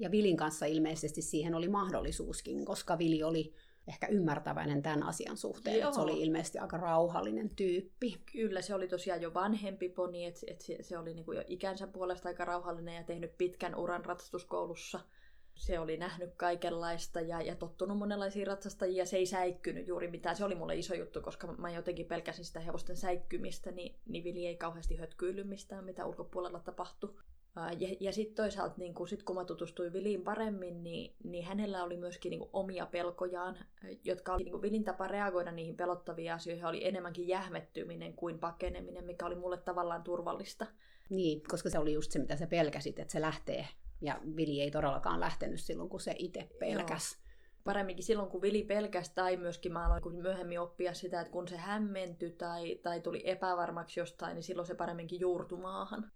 Ja 0.00 0.10
Vilin 0.10 0.36
kanssa 0.36 0.66
ilmeisesti 0.66 1.22
siihen 1.22 1.54
oli 1.54 1.68
mahdollisuuskin, 1.68 2.64
koska 2.64 2.98
Vili 2.98 3.22
oli 3.22 3.54
ehkä 3.88 4.06
ymmärtäväinen 4.06 4.82
tämän 4.82 5.02
asian 5.02 5.36
suhteen. 5.36 5.76
Että 5.76 5.92
se 5.92 6.00
oli 6.00 6.22
ilmeisesti 6.22 6.58
aika 6.58 6.76
rauhallinen 6.76 7.50
tyyppi. 7.56 8.22
Kyllä, 8.32 8.62
se 8.62 8.74
oli 8.74 8.88
tosiaan 8.88 9.22
jo 9.22 9.34
vanhempi 9.34 9.88
poni, 9.88 10.26
että 10.26 10.40
et 10.46 10.60
se, 10.60 10.78
se 10.80 10.98
oli 10.98 11.14
niinku 11.14 11.32
jo 11.32 11.44
ikänsä 11.46 11.86
puolesta 11.86 12.28
aika 12.28 12.44
rauhallinen 12.44 12.96
ja 12.96 13.04
tehnyt 13.04 13.38
pitkän 13.38 13.74
uran 13.74 14.04
ratsastuskoulussa. 14.04 15.00
se 15.54 15.78
oli 15.78 15.96
nähnyt 15.96 16.34
kaikenlaista 16.36 17.20
ja, 17.20 17.42
ja 17.42 17.56
tottunut 17.56 17.98
monenlaisiin 17.98 18.46
ratsastajia. 18.46 19.06
Se 19.06 19.16
ei 19.16 19.26
säikkynyt 19.26 19.88
juuri 19.88 20.10
mitään. 20.10 20.36
Se 20.36 20.44
oli 20.44 20.54
mulle 20.54 20.76
iso 20.76 20.94
juttu, 20.94 21.20
koska 21.20 21.46
mä 21.52 21.70
jotenkin 21.70 22.06
pelkäsin 22.06 22.44
sitä 22.44 22.60
hevosten 22.60 22.96
säikkymistä, 22.96 23.70
niin, 23.70 24.00
niin 24.06 24.24
Vili 24.24 24.46
ei 24.46 24.56
kauheasti 24.56 24.96
hötkyily 24.96 25.44
mistään, 25.44 25.84
mitä 25.84 26.06
ulkopuolella 26.06 26.60
tapahtui. 26.60 27.14
Ja, 27.56 27.96
ja 28.00 28.12
sitten 28.12 28.34
toisaalta, 28.34 28.74
niin 28.78 28.94
kun, 28.94 29.08
sit 29.08 29.22
kun 29.22 29.36
mä 29.36 29.44
tutustuin 29.44 29.92
Viliin 29.92 30.22
paremmin, 30.22 30.84
niin, 30.84 31.14
niin 31.24 31.44
hänellä 31.44 31.84
oli 31.84 31.96
myöskin 31.96 32.30
niin 32.30 32.48
omia 32.52 32.86
pelkojaan, 32.86 33.58
jotka 34.04 34.34
oli 34.34 34.44
niin 34.44 34.62
Vilin 34.62 34.84
tapa 34.84 35.08
reagoida 35.08 35.52
niihin 35.52 35.76
pelottaviin 35.76 36.32
asioihin, 36.32 36.64
oli 36.64 36.86
enemmänkin 36.86 37.28
jähmettyminen 37.28 38.14
kuin 38.14 38.38
pakeneminen, 38.38 39.04
mikä 39.04 39.26
oli 39.26 39.34
mulle 39.34 39.56
tavallaan 39.56 40.02
turvallista. 40.02 40.66
Niin, 41.10 41.42
koska 41.48 41.70
se 41.70 41.78
oli 41.78 41.92
just 41.92 42.12
se, 42.12 42.18
mitä 42.18 42.36
sä 42.36 42.46
pelkäsit, 42.46 42.98
että 42.98 43.12
se 43.12 43.20
lähtee. 43.20 43.68
Ja 44.00 44.20
Vili 44.36 44.60
ei 44.60 44.70
todellakaan 44.70 45.20
lähtenyt 45.20 45.60
silloin, 45.60 45.88
kun 45.88 46.00
se 46.00 46.14
itse 46.18 46.48
pelkäs. 46.58 47.12
Joo. 47.12 47.30
Paremminkin 47.64 48.04
silloin, 48.04 48.30
kun 48.30 48.42
Vili 48.42 48.62
pelkäsi, 48.62 49.12
tai 49.14 49.36
myöskin 49.36 49.72
mä 49.72 49.86
aloin 49.86 50.22
myöhemmin 50.22 50.60
oppia 50.60 50.94
sitä, 50.94 51.20
että 51.20 51.32
kun 51.32 51.48
se 51.48 51.56
hämmentyi 51.56 52.30
tai, 52.30 52.76
tai 52.82 53.00
tuli 53.00 53.22
epävarmaksi 53.24 54.00
jostain, 54.00 54.34
niin 54.34 54.42
silloin 54.42 54.66
se 54.66 54.74
paremminkin 54.74 55.20
juurtu 55.20 55.56
maahan. 55.56 56.12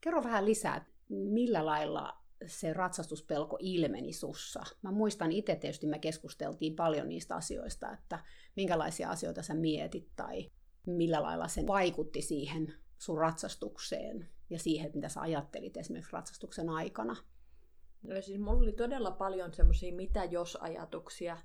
Kerro 0.00 0.24
vähän 0.24 0.44
lisää, 0.44 0.86
millä 1.08 1.66
lailla 1.66 2.18
se 2.46 2.72
ratsastuspelko 2.72 3.56
ilmeni 3.60 4.12
sussa? 4.12 4.62
Mä 4.82 4.92
muistan 4.92 5.32
itse 5.32 5.56
tietysti, 5.56 5.86
me 5.86 5.98
keskusteltiin 5.98 6.76
paljon 6.76 7.08
niistä 7.08 7.36
asioista, 7.36 7.92
että 7.92 8.18
minkälaisia 8.56 9.10
asioita 9.10 9.42
sä 9.42 9.54
mietit 9.54 10.08
tai 10.16 10.50
millä 10.86 11.22
lailla 11.22 11.48
se 11.48 11.66
vaikutti 11.66 12.22
siihen 12.22 12.74
sun 12.98 13.18
ratsastukseen 13.18 14.28
ja 14.50 14.58
siihen, 14.58 14.90
mitä 14.94 15.08
sä 15.08 15.20
ajattelit 15.20 15.76
esimerkiksi 15.76 16.12
ratsastuksen 16.12 16.68
aikana? 16.68 17.16
No 18.02 18.22
siis 18.22 18.40
mulla 18.40 18.62
oli 18.62 18.72
todella 18.72 19.10
paljon 19.10 19.54
semmoisia 19.54 19.94
mitä 19.94 20.24
jos-ajatuksia, 20.24 21.36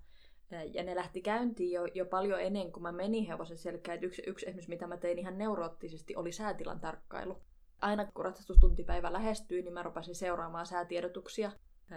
ja 0.74 0.84
ne 0.84 0.96
lähti 0.96 1.22
käyntiin 1.22 1.72
jo, 1.72 1.86
jo 1.86 2.06
paljon 2.06 2.42
ennen 2.42 2.72
kuin 2.72 2.84
mä 2.84 2.92
menin 2.92 3.26
hevosen 3.26 3.58
selkään. 3.58 4.04
Yksi, 4.04 4.24
yksi 4.28 4.46
esimerkiksi, 4.46 4.70
mitä 4.70 4.88
mä 4.88 4.98
tein 4.98 5.20
ihan 5.20 5.38
neuroottisesti, 5.38 6.16
oli 6.16 6.32
säätilan 6.32 6.80
tarkkailu. 6.80 7.42
Aina 7.84 8.06
kun 8.06 8.26
ratsastustuntipäivä 8.26 9.14
lähestyi, 9.14 9.62
niin 9.62 9.74
mä 9.74 9.84
rupesin 9.84 10.16
seuraamaan 10.16 10.66
säätiedotuksia. 10.66 11.52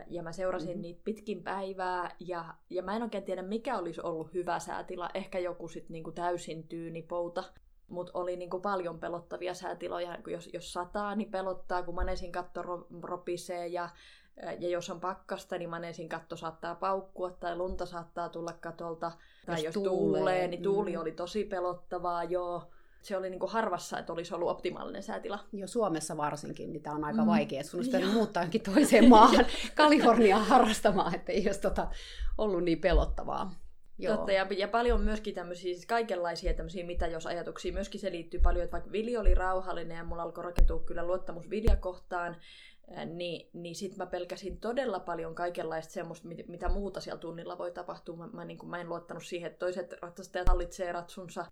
Ja 0.06 0.22
mä 0.22 0.32
seurasin 0.32 0.68
mm-hmm. 0.68 0.82
niitä 0.82 1.00
pitkin 1.04 1.42
päivää, 1.42 2.10
ja, 2.20 2.54
ja 2.70 2.82
mä 2.82 2.96
en 2.96 3.02
oikein 3.02 3.24
tiedä, 3.24 3.42
mikä 3.42 3.78
olisi 3.78 4.00
ollut 4.00 4.34
hyvä 4.34 4.58
säätila. 4.58 5.10
Ehkä 5.14 5.38
joku 5.38 5.68
sitten 5.68 5.92
niinku 5.92 6.12
täysin 6.12 6.68
tyyni 6.68 7.02
pouta. 7.02 7.44
Mutta 7.88 8.12
oli 8.14 8.36
niinku 8.36 8.60
paljon 8.60 8.98
pelottavia 8.98 9.54
säätiloja. 9.54 10.18
Jos, 10.26 10.50
jos 10.52 10.72
sataa, 10.72 11.14
niin 11.14 11.30
pelottaa, 11.30 11.82
kun 11.82 11.94
manesin 11.94 12.32
katto 12.32 12.62
ropisee 13.02 13.66
ja, 13.66 13.88
ja 14.58 14.68
jos 14.68 14.90
on 14.90 15.00
pakkasta, 15.00 15.58
niin 15.58 15.70
manesin 15.70 16.08
katto 16.08 16.36
saattaa 16.36 16.74
paukkua 16.74 17.30
tai 17.30 17.56
lunta 17.56 17.86
saattaa 17.86 18.28
tulla 18.28 18.52
katolta. 18.52 19.12
Tai 19.46 19.54
jos, 19.54 19.64
jos 19.64 19.74
tuulee, 19.74 20.18
tuulee 20.18 20.48
niin 20.48 20.62
tuuli 20.62 20.92
mm. 20.92 21.00
oli 21.00 21.12
tosi 21.12 21.44
pelottavaa, 21.44 22.24
joo 22.24 22.70
se 23.06 23.16
oli 23.16 23.30
niin 23.30 23.40
kuin 23.40 23.52
harvassa, 23.52 23.98
että 23.98 24.12
olisi 24.12 24.34
ollut 24.34 24.48
optimaalinen 24.48 25.02
säätila. 25.02 25.38
Jo 25.52 25.66
Suomessa 25.66 26.16
varsinkin, 26.16 26.72
niin 26.72 26.82
tämä 26.82 26.96
on 26.96 27.04
aika 27.04 27.22
mm. 27.22 27.26
vaikea, 27.26 27.60
että 27.60 27.70
sun 27.70 27.80
olisi 27.80 28.04
muuttaa 28.12 28.42
jonkin 28.42 28.60
toiseen 28.60 29.08
maahan, 29.14 29.46
Kaliforniaan 29.74 30.46
harrastamaan, 30.46 31.14
että 31.14 31.32
ei 31.32 31.46
olisi 31.46 31.60
tota, 31.60 31.88
ollut 32.38 32.64
niin 32.64 32.80
pelottavaa. 32.80 33.52
Joo. 33.98 34.16
Totta, 34.16 34.32
ja, 34.32 34.46
ja 34.56 34.68
paljon 34.68 35.00
myöskin 35.00 35.34
tämmöisiä, 35.34 35.74
siis 35.74 35.86
kaikenlaisia 35.86 36.54
tämmöisiä 36.54 36.86
mitä 36.86 37.06
jos 37.06 37.26
ajatuksia. 37.26 37.72
Myöskin 37.72 38.00
se 38.00 38.10
liittyy 38.10 38.40
paljon, 38.40 38.64
että 38.64 38.72
vaikka 38.72 38.92
Vili 38.92 39.16
oli 39.16 39.34
rauhallinen 39.34 39.96
ja 39.96 40.04
mulla 40.04 40.22
alkoi 40.22 40.44
rakentua 40.44 40.80
kyllä 40.80 41.06
luottamus 41.06 41.50
Vilja 41.50 41.76
kohtaan, 41.76 42.36
niin, 43.06 43.50
niin 43.52 43.74
sitten 43.74 43.98
mä 43.98 44.06
pelkäsin 44.06 44.60
todella 44.60 45.00
paljon 45.00 45.34
kaikenlaista 45.34 45.92
semmoista, 45.92 46.28
mit, 46.28 46.48
mitä 46.48 46.68
muuta 46.68 47.00
siellä 47.00 47.20
tunnilla 47.20 47.58
voi 47.58 47.72
tapahtua. 47.72 48.16
Mä, 48.16 48.26
mä, 48.26 48.44
niin 48.44 48.58
kuin, 48.58 48.70
mä 48.70 48.80
en 48.80 48.88
luottanut 48.88 49.24
siihen, 49.24 49.46
että 49.46 49.58
toiset 49.58 49.94
ratsastajat 50.02 50.48
hallitsee 50.48 50.92
ratsunsa. 50.92 51.46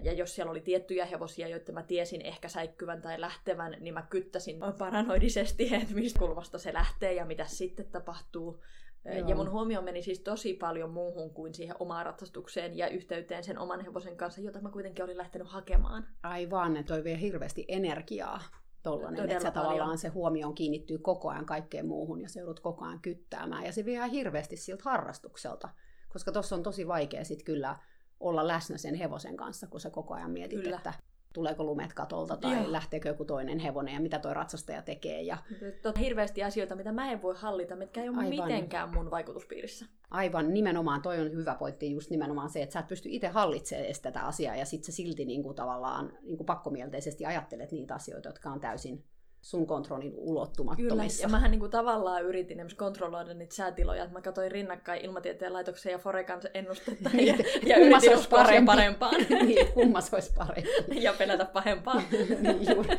Ja 0.00 0.12
jos 0.12 0.34
siellä 0.34 0.50
oli 0.50 0.60
tiettyjä 0.60 1.06
hevosia, 1.06 1.48
joita 1.48 1.72
mä 1.72 1.82
tiesin 1.82 2.20
ehkä 2.22 2.48
säikkyvän 2.48 3.02
tai 3.02 3.20
lähtevän, 3.20 3.76
niin 3.80 3.94
mä 3.94 4.02
kyttäsin 4.02 4.60
paranoidisesti, 4.78 5.74
että 5.82 5.94
mistä 5.94 6.18
kulmasta 6.18 6.58
se 6.58 6.72
lähtee 6.72 7.14
ja 7.14 7.24
mitä 7.24 7.44
sitten 7.46 7.86
tapahtuu. 7.86 8.62
Joo. 9.04 9.28
Ja 9.28 9.36
mun 9.36 9.50
huomio 9.50 9.82
meni 9.82 10.02
siis 10.02 10.20
tosi 10.20 10.54
paljon 10.54 10.90
muuhun 10.90 11.30
kuin 11.30 11.54
siihen 11.54 11.76
omaan 11.78 12.06
ratsastukseen 12.06 12.78
ja 12.78 12.88
yhteyteen 12.88 13.44
sen 13.44 13.58
oman 13.58 13.80
hevosen 13.80 14.16
kanssa, 14.16 14.40
jota 14.40 14.60
mä 14.60 14.70
kuitenkin 14.70 15.04
olin 15.04 15.16
lähtenyt 15.16 15.48
hakemaan. 15.48 16.06
Aivan, 16.22 16.84
toi 16.84 17.04
vie 17.04 17.20
hirveästi 17.20 17.64
energiaa 17.68 18.42
tollanen, 18.82 19.30
että 19.30 19.50
tavallaan 19.50 19.98
se 19.98 20.08
huomioon 20.08 20.54
kiinnittyy 20.54 20.98
koko 20.98 21.28
ajan 21.28 21.46
kaikkeen 21.46 21.86
muuhun 21.86 22.20
ja 22.20 22.28
se 22.28 22.40
joudut 22.40 22.60
koko 22.60 22.84
ajan 22.84 23.00
kyttäämään. 23.00 23.64
Ja 23.64 23.72
se 23.72 23.84
vie 23.84 23.94
ihan 23.94 24.10
hirveästi 24.10 24.56
siltä 24.56 24.82
harrastukselta, 24.84 25.68
koska 26.08 26.32
tuossa 26.32 26.56
on 26.56 26.62
tosi 26.62 26.88
vaikea 26.88 27.24
sitten 27.24 27.44
kyllä 27.44 27.76
olla 28.20 28.46
läsnä 28.46 28.78
sen 28.78 28.94
hevosen 28.94 29.36
kanssa, 29.36 29.66
kun 29.66 29.80
sä 29.80 29.90
koko 29.90 30.14
ajan 30.14 30.30
mietit, 30.30 30.60
kyllä. 30.62 30.76
että 30.76 30.92
tuleeko 31.36 31.64
lumet 31.64 31.92
katolta 31.92 32.36
tai 32.36 32.54
Joo. 32.54 32.72
lähteekö 32.72 33.08
joku 33.08 33.24
toinen 33.24 33.58
hevonen 33.58 33.94
ja 33.94 34.00
mitä 34.00 34.18
toi 34.18 34.34
ratsastaja 34.34 34.82
tekee. 34.82 35.22
Ja... 35.22 35.38
Totta 35.82 36.00
hirveästi 36.00 36.42
asioita, 36.42 36.76
mitä 36.76 36.92
mä 36.92 37.12
en 37.12 37.22
voi 37.22 37.34
hallita, 37.38 37.76
mitkä 37.76 38.02
ei 38.02 38.08
ole 38.08 38.18
Aivan. 38.18 38.46
mitenkään 38.46 38.94
mun 38.94 39.10
vaikutuspiirissä. 39.10 39.86
Aivan, 40.10 40.54
nimenomaan 40.54 41.02
toi 41.02 41.20
on 41.20 41.32
hyvä 41.32 41.54
pointti, 41.54 41.90
just 41.90 42.10
nimenomaan 42.10 42.50
se, 42.50 42.62
että 42.62 42.72
sä 42.72 42.78
et 42.80 42.86
pysty 42.86 43.08
itse 43.12 43.28
hallitsemaan 43.28 43.84
edes 43.84 44.00
tätä 44.00 44.20
asiaa 44.20 44.56
ja 44.56 44.66
sitten 44.66 44.86
sä 44.86 44.96
silti 44.96 45.24
niin 45.24 45.42
kuin 45.42 45.56
tavallaan 45.56 46.12
niin 46.22 46.36
kuin 46.36 46.46
pakkomielteisesti 46.46 47.26
ajattelet 47.26 47.72
niitä 47.72 47.94
asioita, 47.94 48.28
jotka 48.28 48.50
on 48.50 48.60
täysin 48.60 49.04
sun 49.46 49.66
kontrollin 49.66 50.12
ulottumattomissa. 50.16 50.94
Kyllä, 50.94 51.04
ja 51.22 51.28
mähän 51.28 51.50
niinku 51.50 51.68
tavallaan 51.68 52.24
yritin 52.24 52.58
kontrolloida 52.76 53.34
niitä 53.34 53.54
säätiloja, 53.54 54.02
että 54.02 54.18
mä 54.18 54.22
katsoin 54.22 54.52
rinnakkain 54.52 55.04
ilmatieteen 55.04 55.52
laitoksen 55.52 55.92
ja 55.92 55.98
Forekan 55.98 56.40
ennustetta 56.54 57.10
ja, 57.14 57.34
ja 57.66 57.76
yritin 57.76 58.14
uskoa 58.18 58.42
parempi. 58.42 58.66
parempaan. 58.66 59.14
niin, 59.46 59.72
kummas 59.72 60.14
olisi 60.14 60.32
parempi. 60.36 60.70
ja 61.02 61.12
pelätä 61.18 61.44
pahempaa. 61.44 62.02
niin, 62.42 62.74
juuri. 62.74 62.98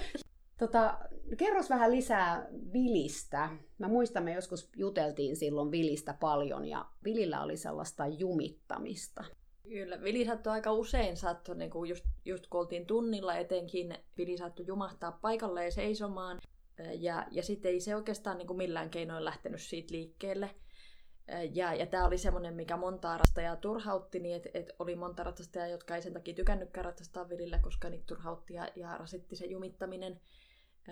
Tota, 0.57 0.97
kerros 1.37 1.69
vähän 1.69 1.91
lisää 1.91 2.47
Vilistä. 2.73 3.49
Mä 3.77 3.87
muistan, 3.87 4.23
me 4.23 4.33
joskus 4.33 4.69
juteltiin 4.75 5.35
silloin 5.35 5.71
Vilistä 5.71 6.13
paljon 6.19 6.65
ja 6.65 6.85
Vilillä 7.03 7.41
oli 7.41 7.57
sellaista 7.57 8.07
jumittamista. 8.07 9.23
Kyllä, 9.69 10.01
Vili 10.01 10.25
saattoi 10.25 10.53
aika 10.53 10.71
usein, 10.71 11.17
saattoi, 11.17 11.55
niin 11.55 11.71
kuin 11.71 11.89
just, 11.89 12.05
just 12.25 12.47
kun 12.47 12.59
oltiin 12.59 12.85
tunnilla 12.85 13.35
etenkin, 13.35 13.97
Vili 14.17 14.37
saattoi 14.37 14.67
jumahtaa 14.67 15.11
paikalle 15.11 15.71
seisomaan, 15.71 16.39
ja, 16.99 17.25
ja 17.31 17.43
sitten 17.43 17.71
ei 17.71 17.79
se 17.79 17.95
oikeastaan 17.95 18.37
niin 18.37 18.47
kuin 18.47 18.57
millään 18.57 18.89
keinoin 18.89 19.25
lähtenyt 19.25 19.61
siitä 19.61 19.93
liikkeelle. 19.93 20.49
Ja, 21.53 21.73
ja 21.73 21.85
tämä 21.85 22.05
oli 22.05 22.17
semmoinen, 22.17 22.53
mikä 22.53 22.77
monta 22.77 23.17
ratsastajaa 23.17 23.55
turhautti, 23.55 24.19
niin 24.19 24.35
että 24.35 24.49
et 24.53 24.71
oli 24.79 24.95
monta 24.95 25.23
ratsastajaa, 25.23 25.67
jotka 25.67 25.95
ei 25.95 26.01
sen 26.01 26.13
takia 26.13 26.33
tykännytkään 26.33 26.85
ratsastaa 26.85 27.29
Vilillä, 27.29 27.59
koska 27.59 27.89
niitä 27.89 28.05
turhautti 28.07 28.53
ja, 28.53 28.67
ja 28.75 28.97
rasitti 28.97 29.35
se 29.35 29.45
jumittaminen. 29.45 30.21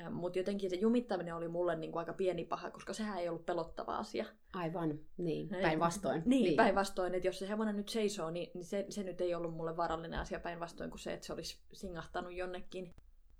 Mutta 0.10 0.40
jotenkin 0.40 0.70
se 0.70 0.75
jumittaminen 0.75 1.36
oli 1.36 1.48
mulle 1.48 1.75
niinku 1.75 1.98
aika 1.98 2.14
pieni 2.14 2.46
paha, 2.46 2.72
koska 2.72 2.94
sehän 2.94 3.18
ei 3.18 3.30
ollut 3.30 3.46
pelottava 3.46 3.98
asia. 3.98 4.25
Aivan, 4.54 5.00
niin, 5.18 5.50
päinvastoin. 5.50 6.24
Niin, 6.25 6.44
niin. 6.44 6.56
päinvastoin, 6.56 7.16
että 7.16 7.28
jos 7.28 7.40
se 7.40 7.50
hevonen 7.50 7.78
nyt 7.78 7.90
seisoo, 7.90 8.30
niin, 8.30 8.52
niin 8.54 8.66
se, 8.66 8.86
se 8.90 9.04
nyt 9.04 9.22
ei 9.22 9.36
ollut 9.36 9.54
mulle 9.54 9.78
vaarallinen 9.78 10.20
asia 10.20 10.40
päinvastoin 10.40 10.90
kuin 10.90 11.00
se, 11.00 11.14
että 11.14 11.25
se 11.25 11.34
olisi 11.34 11.60
singahtanut 11.74 12.34
jonnekin. 12.34 12.94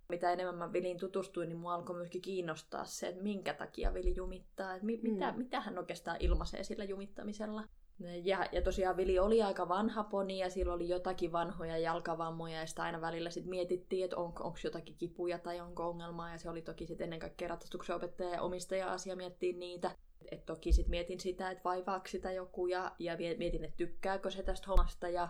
Mitä 0.10 0.32
enemmän 0.32 0.56
mä 0.56 0.74
Viliin 0.74 1.00
tutustuin, 1.00 1.50
niin 1.50 1.60
mua 1.60 1.74
alkoi 1.74 1.96
myöskin 1.96 2.22
kiinnostaa 2.22 2.86
se, 2.86 3.08
että 3.08 3.24
minkä 3.24 3.54
takia 3.54 3.94
Vili 3.94 4.16
jumittaa, 4.16 4.74
että 4.74 4.86
mi- 4.86 4.98
mm. 4.98 5.12
mitä, 5.12 5.32
mitä 5.32 5.62
hän 5.62 5.78
oikeastaan 5.78 6.18
ilmaisee 6.20 6.64
sillä 6.64 6.84
jumittamisella. 6.84 7.64
Ja, 8.00 8.46
ja 8.52 8.62
tosiaan 8.62 8.98
Vili 8.98 9.20
oli 9.20 9.42
aika 9.42 9.68
vanha 9.70 10.04
poni 10.04 10.40
ja 10.40 10.50
sillä 10.50 10.74
oli 10.74 10.90
jotakin 10.90 11.32
vanhoja 11.32 11.78
jalkavammoja 11.78 12.60
ja 12.60 12.68
sitä 12.68 12.84
aina 12.84 13.02
välillä 13.02 13.30
sit 13.30 13.46
mietittiin, 13.46 14.04
että 14.06 14.18
on, 14.18 14.26
onko 14.26 14.58
jotakin 14.64 14.96
kipuja 14.98 15.40
tai 15.40 15.60
onko 15.60 15.90
ongelmaa 15.90 16.32
ja 16.32 16.38
se 16.38 16.50
oli 16.50 16.62
toki 16.62 16.88
sitten 16.88 17.06
ennen 17.06 17.20
kaikkea 17.20 17.48
ratsastuksen 17.48 17.96
opettaja 17.96 18.30
ja 18.30 18.42
omistaja-asia 18.42 19.16
miettiä 19.16 19.54
niitä. 19.54 19.92
Et 20.32 20.46
toki 20.46 20.74
sitten 20.74 20.90
mietin 20.90 21.20
sitä, 21.20 21.52
että 21.52 21.64
vaivaako 21.64 22.08
sitä 22.08 22.32
joku 22.32 22.68
ja, 22.68 22.96
ja 23.00 23.18
mietin, 23.38 23.64
että 23.64 23.78
tykkääkö 23.78 24.32
se 24.32 24.44
tästä 24.44 24.68
hommasta 24.68 25.10
ja, 25.10 25.30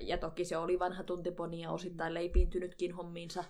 ja 0.00 0.18
toki 0.18 0.44
se 0.44 0.56
oli 0.56 0.78
vanha 0.78 1.02
tuntiponi 1.02 1.60
ja 1.60 1.70
osittain 1.70 2.14
leipiintynytkin 2.14 2.94
hommiinsa. 2.94 3.44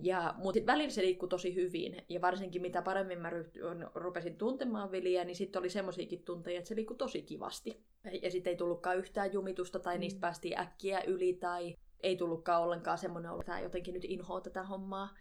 Ja, 0.00 0.34
mutta 0.38 0.60
välillä 0.66 0.90
se 0.90 1.02
liikkui 1.02 1.28
tosi 1.28 1.54
hyvin, 1.54 2.02
ja 2.08 2.20
varsinkin 2.20 2.62
mitä 2.62 2.82
paremmin 2.82 3.18
mä 3.18 3.30
ryhty, 3.30 3.60
rupesin 3.94 4.36
tuntemaan 4.36 4.92
Viliä, 4.92 5.24
niin 5.24 5.36
sitten 5.36 5.60
oli 5.60 5.70
semmoisiakin 5.70 6.24
tunteja, 6.24 6.58
että 6.58 6.68
se 6.68 6.76
liikkui 6.76 6.96
tosi 6.96 7.22
kivasti. 7.22 7.84
Ja 8.22 8.30
sitten 8.30 8.50
ei 8.50 8.56
tullutkaan 8.56 8.98
yhtään 8.98 9.32
jumitusta, 9.32 9.78
tai 9.78 9.96
mm. 9.96 10.00
niistä 10.00 10.20
päästiin 10.20 10.58
äkkiä 10.58 11.00
yli, 11.00 11.32
tai 11.32 11.74
ei 12.02 12.16
tullutkaan 12.16 12.62
ollenkaan 12.62 12.98
semmoinen 12.98 13.30
olo, 13.30 13.40
että 13.40 13.60
jotenkin 13.60 13.94
nyt 13.94 14.04
inhoa 14.04 14.40
tätä 14.40 14.62
hommaa. 14.62 15.14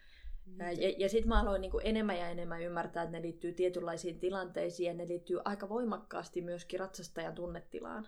Mm. 0.45 0.60
Ja, 0.60 0.93
ja 0.98 1.10
sitten 1.10 1.29
mä 1.29 1.41
aloin 1.41 1.62
niinku 1.62 1.79
enemmän 1.84 2.17
ja 2.17 2.29
enemmän 2.29 2.62
ymmärtää, 2.62 3.03
että 3.03 3.17
ne 3.17 3.22
liittyy 3.22 3.53
tietynlaisiin 3.53 4.19
tilanteisiin, 4.19 4.88
ja 4.88 4.93
ne 4.93 5.07
liittyy 5.07 5.39
aika 5.45 5.69
voimakkaasti 5.69 6.41
myöskin 6.41 6.79
ratsastajan 6.79 7.36
tunnetilaan. 7.36 8.07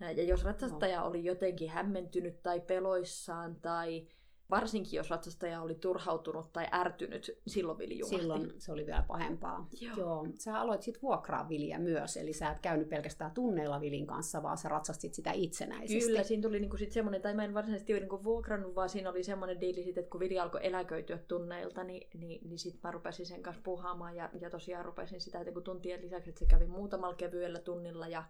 Ja 0.00 0.22
jos 0.22 0.44
ratsastaja 0.44 1.00
no. 1.00 1.06
oli 1.06 1.24
jotenkin 1.24 1.70
hämmentynyt 1.70 2.42
tai 2.42 2.60
peloissaan 2.60 3.56
tai 3.56 4.08
Varsinkin 4.50 4.96
jos 4.96 5.10
ratsastaja 5.10 5.62
oli 5.62 5.74
turhautunut 5.74 6.52
tai 6.52 6.66
ärtynyt, 6.72 7.40
silloin 7.46 7.78
vili 7.78 7.98
jumahti. 7.98 8.20
Silloin 8.20 8.52
se 8.58 8.72
oli 8.72 8.86
vielä 8.86 9.04
pahempaa. 9.08 9.68
Joo. 9.80 9.96
Joo. 9.96 10.26
Sä 10.38 10.60
aloit 10.60 10.82
sitten 10.82 11.02
vuokraa 11.02 11.48
viliä 11.48 11.78
myös, 11.78 12.16
eli 12.16 12.32
sä 12.32 12.50
et 12.50 12.58
käynyt 12.60 12.88
pelkästään 12.88 13.30
tunneilla 13.30 13.80
vilin 13.80 14.06
kanssa, 14.06 14.42
vaan 14.42 14.58
sä 14.58 14.68
ratsastit 14.68 15.14
sitä 15.14 15.32
itsenäisesti. 15.32 16.06
Kyllä, 16.06 16.22
siinä 16.22 16.42
tuli 16.42 16.60
niinku 16.60 16.76
sit 16.76 16.92
semmoinen, 16.92 17.22
tai 17.22 17.34
mä 17.34 17.44
en 17.44 17.54
varsinaisesti 17.54 17.92
niinku 17.92 18.24
vuokrannut, 18.24 18.74
vaan 18.74 18.88
siinä 18.88 19.10
oli 19.10 19.22
semmoinen 19.22 19.60
diili 19.60 19.82
sit, 19.82 19.98
että 19.98 20.10
kun 20.10 20.20
vili 20.20 20.38
alkoi 20.38 20.66
eläköityä 20.66 21.18
tunneilta, 21.18 21.84
niin, 21.84 22.08
niin, 22.14 22.48
niin 22.48 22.58
sitten 22.58 22.80
mä 22.84 22.90
rupesin 22.90 23.26
sen 23.26 23.42
kanssa 23.42 23.62
puhaamaan 23.64 24.16
ja, 24.16 24.30
ja 24.40 24.50
tosiaan 24.50 24.84
rupesin 24.84 25.20
sitä, 25.20 25.40
että 25.40 25.52
kun 25.52 25.62
tuntien 25.62 26.00
lisäksi, 26.00 26.30
että 26.30 26.38
se 26.38 26.46
kävi 26.46 26.66
muutamalla 26.66 27.16
kevyellä 27.16 27.58
tunnilla 27.58 28.08
ja 28.08 28.24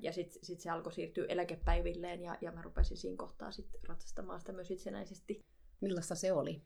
ja 0.00 0.12
sitten 0.12 0.44
sit 0.44 0.60
se 0.60 0.70
alkoi 0.70 0.92
siirtyä 0.92 1.26
eläkepäivilleen 1.28 2.22
ja, 2.22 2.36
ja 2.40 2.52
mä 2.52 2.62
rupesin 2.62 2.96
siinä 2.96 3.16
kohtaa 3.16 3.50
sitten 3.50 3.80
ratsastamaan 3.88 4.40
sitä 4.40 4.52
myös 4.52 4.70
itsenäisesti. 4.70 5.40
Millaista 5.80 6.14
se 6.14 6.32
oli? 6.32 6.62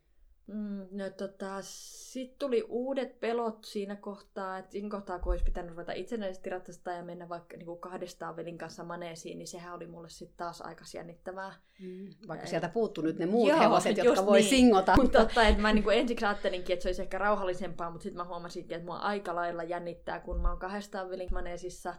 Mm, 0.48 0.86
no 0.92 1.10
tota, 1.16 1.56
sitten 1.62 2.38
tuli 2.38 2.64
uudet 2.68 3.20
pelot 3.20 3.64
siinä 3.64 3.96
kohtaa, 3.96 4.58
että 4.58 4.72
siinä 4.72 4.88
kohtaa 4.90 5.18
kun 5.18 5.32
olisi 5.32 5.44
pitänyt 5.44 5.70
ruveta 5.70 5.92
itsenäisesti 5.92 6.50
ratsastaa 6.50 6.94
ja 6.94 7.02
mennä 7.02 7.28
vaikka 7.28 7.56
niin 7.56 7.66
kuin 7.66 7.80
kahdestaan 7.80 8.36
velin 8.36 8.58
kanssa 8.58 8.84
maneesiin, 8.84 9.38
niin 9.38 9.46
sehän 9.48 9.74
oli 9.74 9.86
mulle 9.86 10.08
sitten 10.08 10.36
taas 10.36 10.60
aika 10.60 10.84
jännittävää. 10.94 11.54
Mm, 11.80 12.10
vaikka 12.28 12.46
sieltä 12.46 12.68
puuttu 12.68 13.00
nyt 13.00 13.18
ne 13.18 13.26
muut 13.26 13.48
Joo, 13.48 13.58
hevoset, 13.58 13.96
jotka 13.96 14.26
voi 14.26 14.38
niin. 14.38 14.50
singota. 14.50 14.96
Mutta 14.96 15.18
totta, 15.18 15.48
että 15.48 15.62
mä 15.62 15.72
niin 15.72 15.84
kuin 15.84 15.98
ensiksi 15.98 16.24
ajattelinkin, 16.24 16.74
että 16.74 16.82
se 16.82 16.88
olisi 16.88 17.02
ehkä 17.02 17.18
rauhallisempaa, 17.18 17.90
mutta 17.90 18.02
sitten 18.02 18.16
mä 18.16 18.28
huomasinkin, 18.28 18.76
että 18.76 18.86
mua 18.86 18.98
aika 18.98 19.34
lailla 19.34 19.62
jännittää, 19.62 20.20
kun 20.20 20.40
mä 20.40 20.48
oon 20.48 20.58
kahdestaan 20.58 21.10
velin 21.10 21.28
maneesissa 21.32 21.94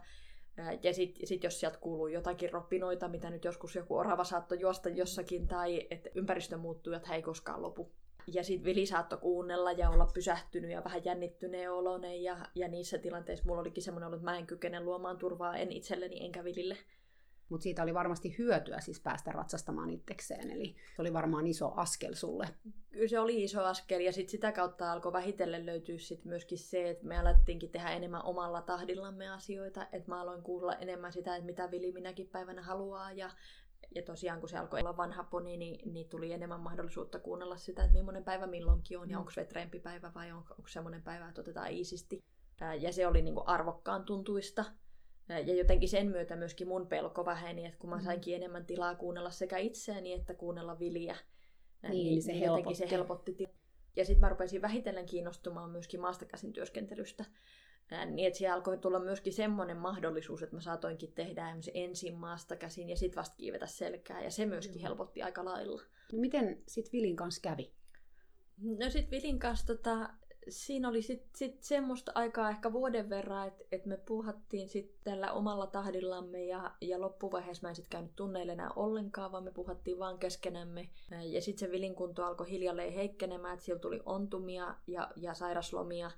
ja 0.82 0.94
sitten 0.94 1.26
sit 1.26 1.44
jos 1.44 1.60
sieltä 1.60 1.78
kuuluu 1.78 2.06
jotakin 2.06 2.52
ropinoita, 2.52 3.08
mitä 3.08 3.30
nyt 3.30 3.44
joskus 3.44 3.74
joku 3.74 3.96
orava 3.96 4.24
saattoi 4.24 4.60
juosta 4.60 4.88
jossakin, 4.88 5.48
tai 5.48 5.86
että 5.90 6.10
ympäristö 6.14 6.56
muuttuu, 6.56 6.92
että 6.92 7.08
he 7.08 7.14
ei 7.14 7.22
koskaan 7.22 7.62
lopu. 7.62 7.92
Ja 8.26 8.44
sitten 8.44 8.64
Vili 8.64 8.86
saattoi 8.86 9.18
kuunnella 9.18 9.72
ja 9.72 9.90
olla 9.90 10.10
pysähtynyt 10.14 10.70
ja 10.70 10.84
vähän 10.84 11.04
jännittyneen 11.04 11.72
oloinen. 11.72 12.22
Ja, 12.22 12.36
ja 12.54 12.68
niissä 12.68 12.98
tilanteissa 12.98 13.44
mulla 13.46 13.60
olikin 13.60 13.82
semmoinen 13.82 14.06
ollut, 14.06 14.20
että 14.20 14.30
mä 14.30 14.38
en 14.38 14.46
kykene 14.46 14.80
luomaan 14.80 15.18
turvaa 15.18 15.56
en 15.56 15.72
itselleni 15.72 16.24
enkä 16.24 16.44
Vilille. 16.44 16.76
Mutta 17.50 17.62
siitä 17.62 17.82
oli 17.82 17.94
varmasti 17.94 18.38
hyötyä 18.38 18.80
siis 18.80 19.00
päästä 19.00 19.32
ratsastamaan 19.32 19.90
itsekseen, 19.90 20.50
eli 20.50 20.76
se 20.96 21.02
oli 21.02 21.12
varmaan 21.12 21.46
iso 21.46 21.72
askel 21.76 22.14
sulle. 22.14 22.48
Kyllä 22.90 23.08
se 23.08 23.18
oli 23.18 23.42
iso 23.42 23.64
askel, 23.64 24.00
ja 24.00 24.12
sitten 24.12 24.30
sitä 24.30 24.52
kautta 24.52 24.92
alkoi 24.92 25.12
vähitellen 25.12 25.66
löytyä 25.66 25.98
sit 25.98 26.24
myöskin 26.24 26.58
se, 26.58 26.90
että 26.90 27.06
me 27.06 27.18
alettiinkin 27.18 27.70
tehdä 27.70 27.90
enemmän 27.90 28.24
omalla 28.24 28.62
tahdillamme 28.62 29.30
asioita, 29.30 29.86
että 29.92 30.08
mä 30.08 30.20
aloin 30.20 30.42
kuulla 30.42 30.74
enemmän 30.74 31.12
sitä, 31.12 31.36
että 31.36 31.46
mitä 31.46 31.70
Vili 31.70 31.92
minäkin 31.92 32.28
päivänä 32.28 32.62
haluaa, 32.62 33.12
ja 33.12 33.30
ja 33.94 34.02
tosiaan 34.02 34.40
kun 34.40 34.48
se 34.48 34.58
alkoi 34.58 34.80
olla 34.80 34.96
vanha 34.96 35.24
poni, 35.24 35.56
niin, 35.56 35.92
niin 35.92 36.08
tuli 36.08 36.32
enemmän 36.32 36.60
mahdollisuutta 36.60 37.18
kuunnella 37.18 37.56
sitä, 37.56 37.84
että 37.84 37.96
millainen 37.96 38.24
päivä 38.24 38.46
milloinkin 38.46 38.98
on, 38.98 39.10
ja 39.10 39.16
mm. 39.16 39.20
onko 39.20 39.32
vetreempi 39.36 39.80
päivä 39.80 40.12
vai 40.14 40.32
onko, 40.32 40.54
onko 40.54 40.68
semmoinen 40.68 41.02
päivä, 41.02 41.28
että 41.28 41.40
otetaan 41.40 41.70
iisisti. 41.70 42.24
Ja 42.80 42.92
se 42.92 43.06
oli 43.06 43.22
niin 43.22 43.34
kuin 43.34 43.48
arvokkaan 43.48 44.04
tuntuista. 44.04 44.64
Ja 45.38 45.54
jotenkin 45.54 45.88
sen 45.88 46.08
myötä 46.08 46.36
myöskin 46.36 46.68
mun 46.68 46.86
pelko 46.86 47.24
väheni, 47.24 47.66
että 47.66 47.78
kun 47.78 47.90
mä 47.90 47.96
mm. 47.96 48.02
sainkin 48.02 48.36
enemmän 48.36 48.66
tilaa 48.66 48.94
kuunnella 48.94 49.30
sekä 49.30 49.58
itseäni 49.58 50.12
että 50.12 50.34
kuunnella 50.34 50.78
Viliä, 50.78 51.16
niin, 51.82 51.92
niin 51.92 52.22
se, 52.22 52.40
helpotti. 52.40 52.74
se 52.74 52.90
helpotti. 52.90 53.36
Ja 53.96 54.04
sitten 54.04 54.20
mä 54.20 54.28
rupesin 54.28 54.62
vähitellen 54.62 55.06
kiinnostumaan 55.06 55.70
myöskin 55.70 56.00
maastakäsin 56.00 56.52
työskentelystä. 56.52 57.24
Niin 58.06 58.26
että 58.26 58.38
siellä 58.38 58.54
alkoi 58.54 58.78
tulla 58.78 58.98
myöskin 58.98 59.32
semmoinen 59.32 59.76
mahdollisuus, 59.76 60.42
että 60.42 60.56
mä 60.56 60.60
saatoinkin 60.60 61.12
tehdä 61.12 61.56
ensin 61.74 62.14
maasta 62.14 62.56
käsin 62.56 62.88
ja 62.88 62.96
sitten 62.96 63.16
vasta 63.16 63.36
kiivetä 63.36 63.66
selkää. 63.66 64.22
Ja 64.22 64.30
se 64.30 64.46
myöskin 64.46 64.80
helpotti 64.80 65.22
aika 65.22 65.44
lailla. 65.44 65.82
No 66.12 66.18
miten 66.18 66.62
sitten 66.68 66.92
Vilin 66.92 67.16
kanssa 67.16 67.40
kävi? 67.40 67.72
No 68.58 68.90
sitten 68.90 69.10
Vilin 69.10 69.38
kanssa 69.38 69.66
tota, 69.66 70.10
siinä 70.48 70.88
oli 70.88 71.02
sitten 71.02 71.30
sit 71.36 71.62
semmoista 71.62 72.12
aikaa 72.14 72.50
ehkä 72.50 72.72
vuoden 72.72 73.10
verran, 73.10 73.48
että 73.48 73.64
et 73.72 73.86
me 73.86 73.96
puhattiin 73.96 74.68
sitten 74.68 75.00
tällä 75.04 75.32
omalla 75.32 75.66
tahdillamme 75.66 76.44
ja, 76.44 76.70
ja 76.80 77.00
loppuvaiheessa 77.00 77.66
mä 77.66 77.68
en 77.68 77.74
sitten 77.74 77.90
käynyt 77.90 78.16
tunneille 78.16 78.52
enää 78.52 78.70
ollenkaan, 78.76 79.32
vaan 79.32 79.44
me 79.44 79.50
puhattiin 79.50 79.98
vaan 79.98 80.18
keskenämme. 80.18 80.88
Ja 81.22 81.42
sitten 81.42 81.68
se 81.68 81.72
vilinkunto 81.72 82.24
alkoi 82.24 82.50
hiljalleen 82.50 82.92
heikkenemään, 82.92 83.54
että 83.54 83.64
siellä 83.64 83.80
tuli 83.80 84.00
ontumia 84.06 84.74
ja, 84.86 85.10
ja 85.16 85.34
sairaslomia. 85.34 86.10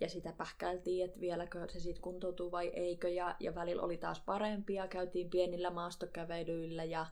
Ja 0.00 0.08
sitä 0.08 0.32
pähkäiltiin, 0.32 1.04
että 1.04 1.20
vieläkö 1.20 1.68
se 1.68 1.80
sitten 1.80 2.02
kuntoutuu 2.02 2.50
vai 2.50 2.68
eikö. 2.68 3.08
Ja, 3.08 3.36
ja 3.40 3.54
välillä 3.54 3.82
oli 3.82 3.96
taas 3.96 4.20
parempia, 4.20 4.88
käytiin 4.88 5.30
pienillä 5.30 5.70
maastokävelyillä 5.70 6.84
ja, 6.84 7.06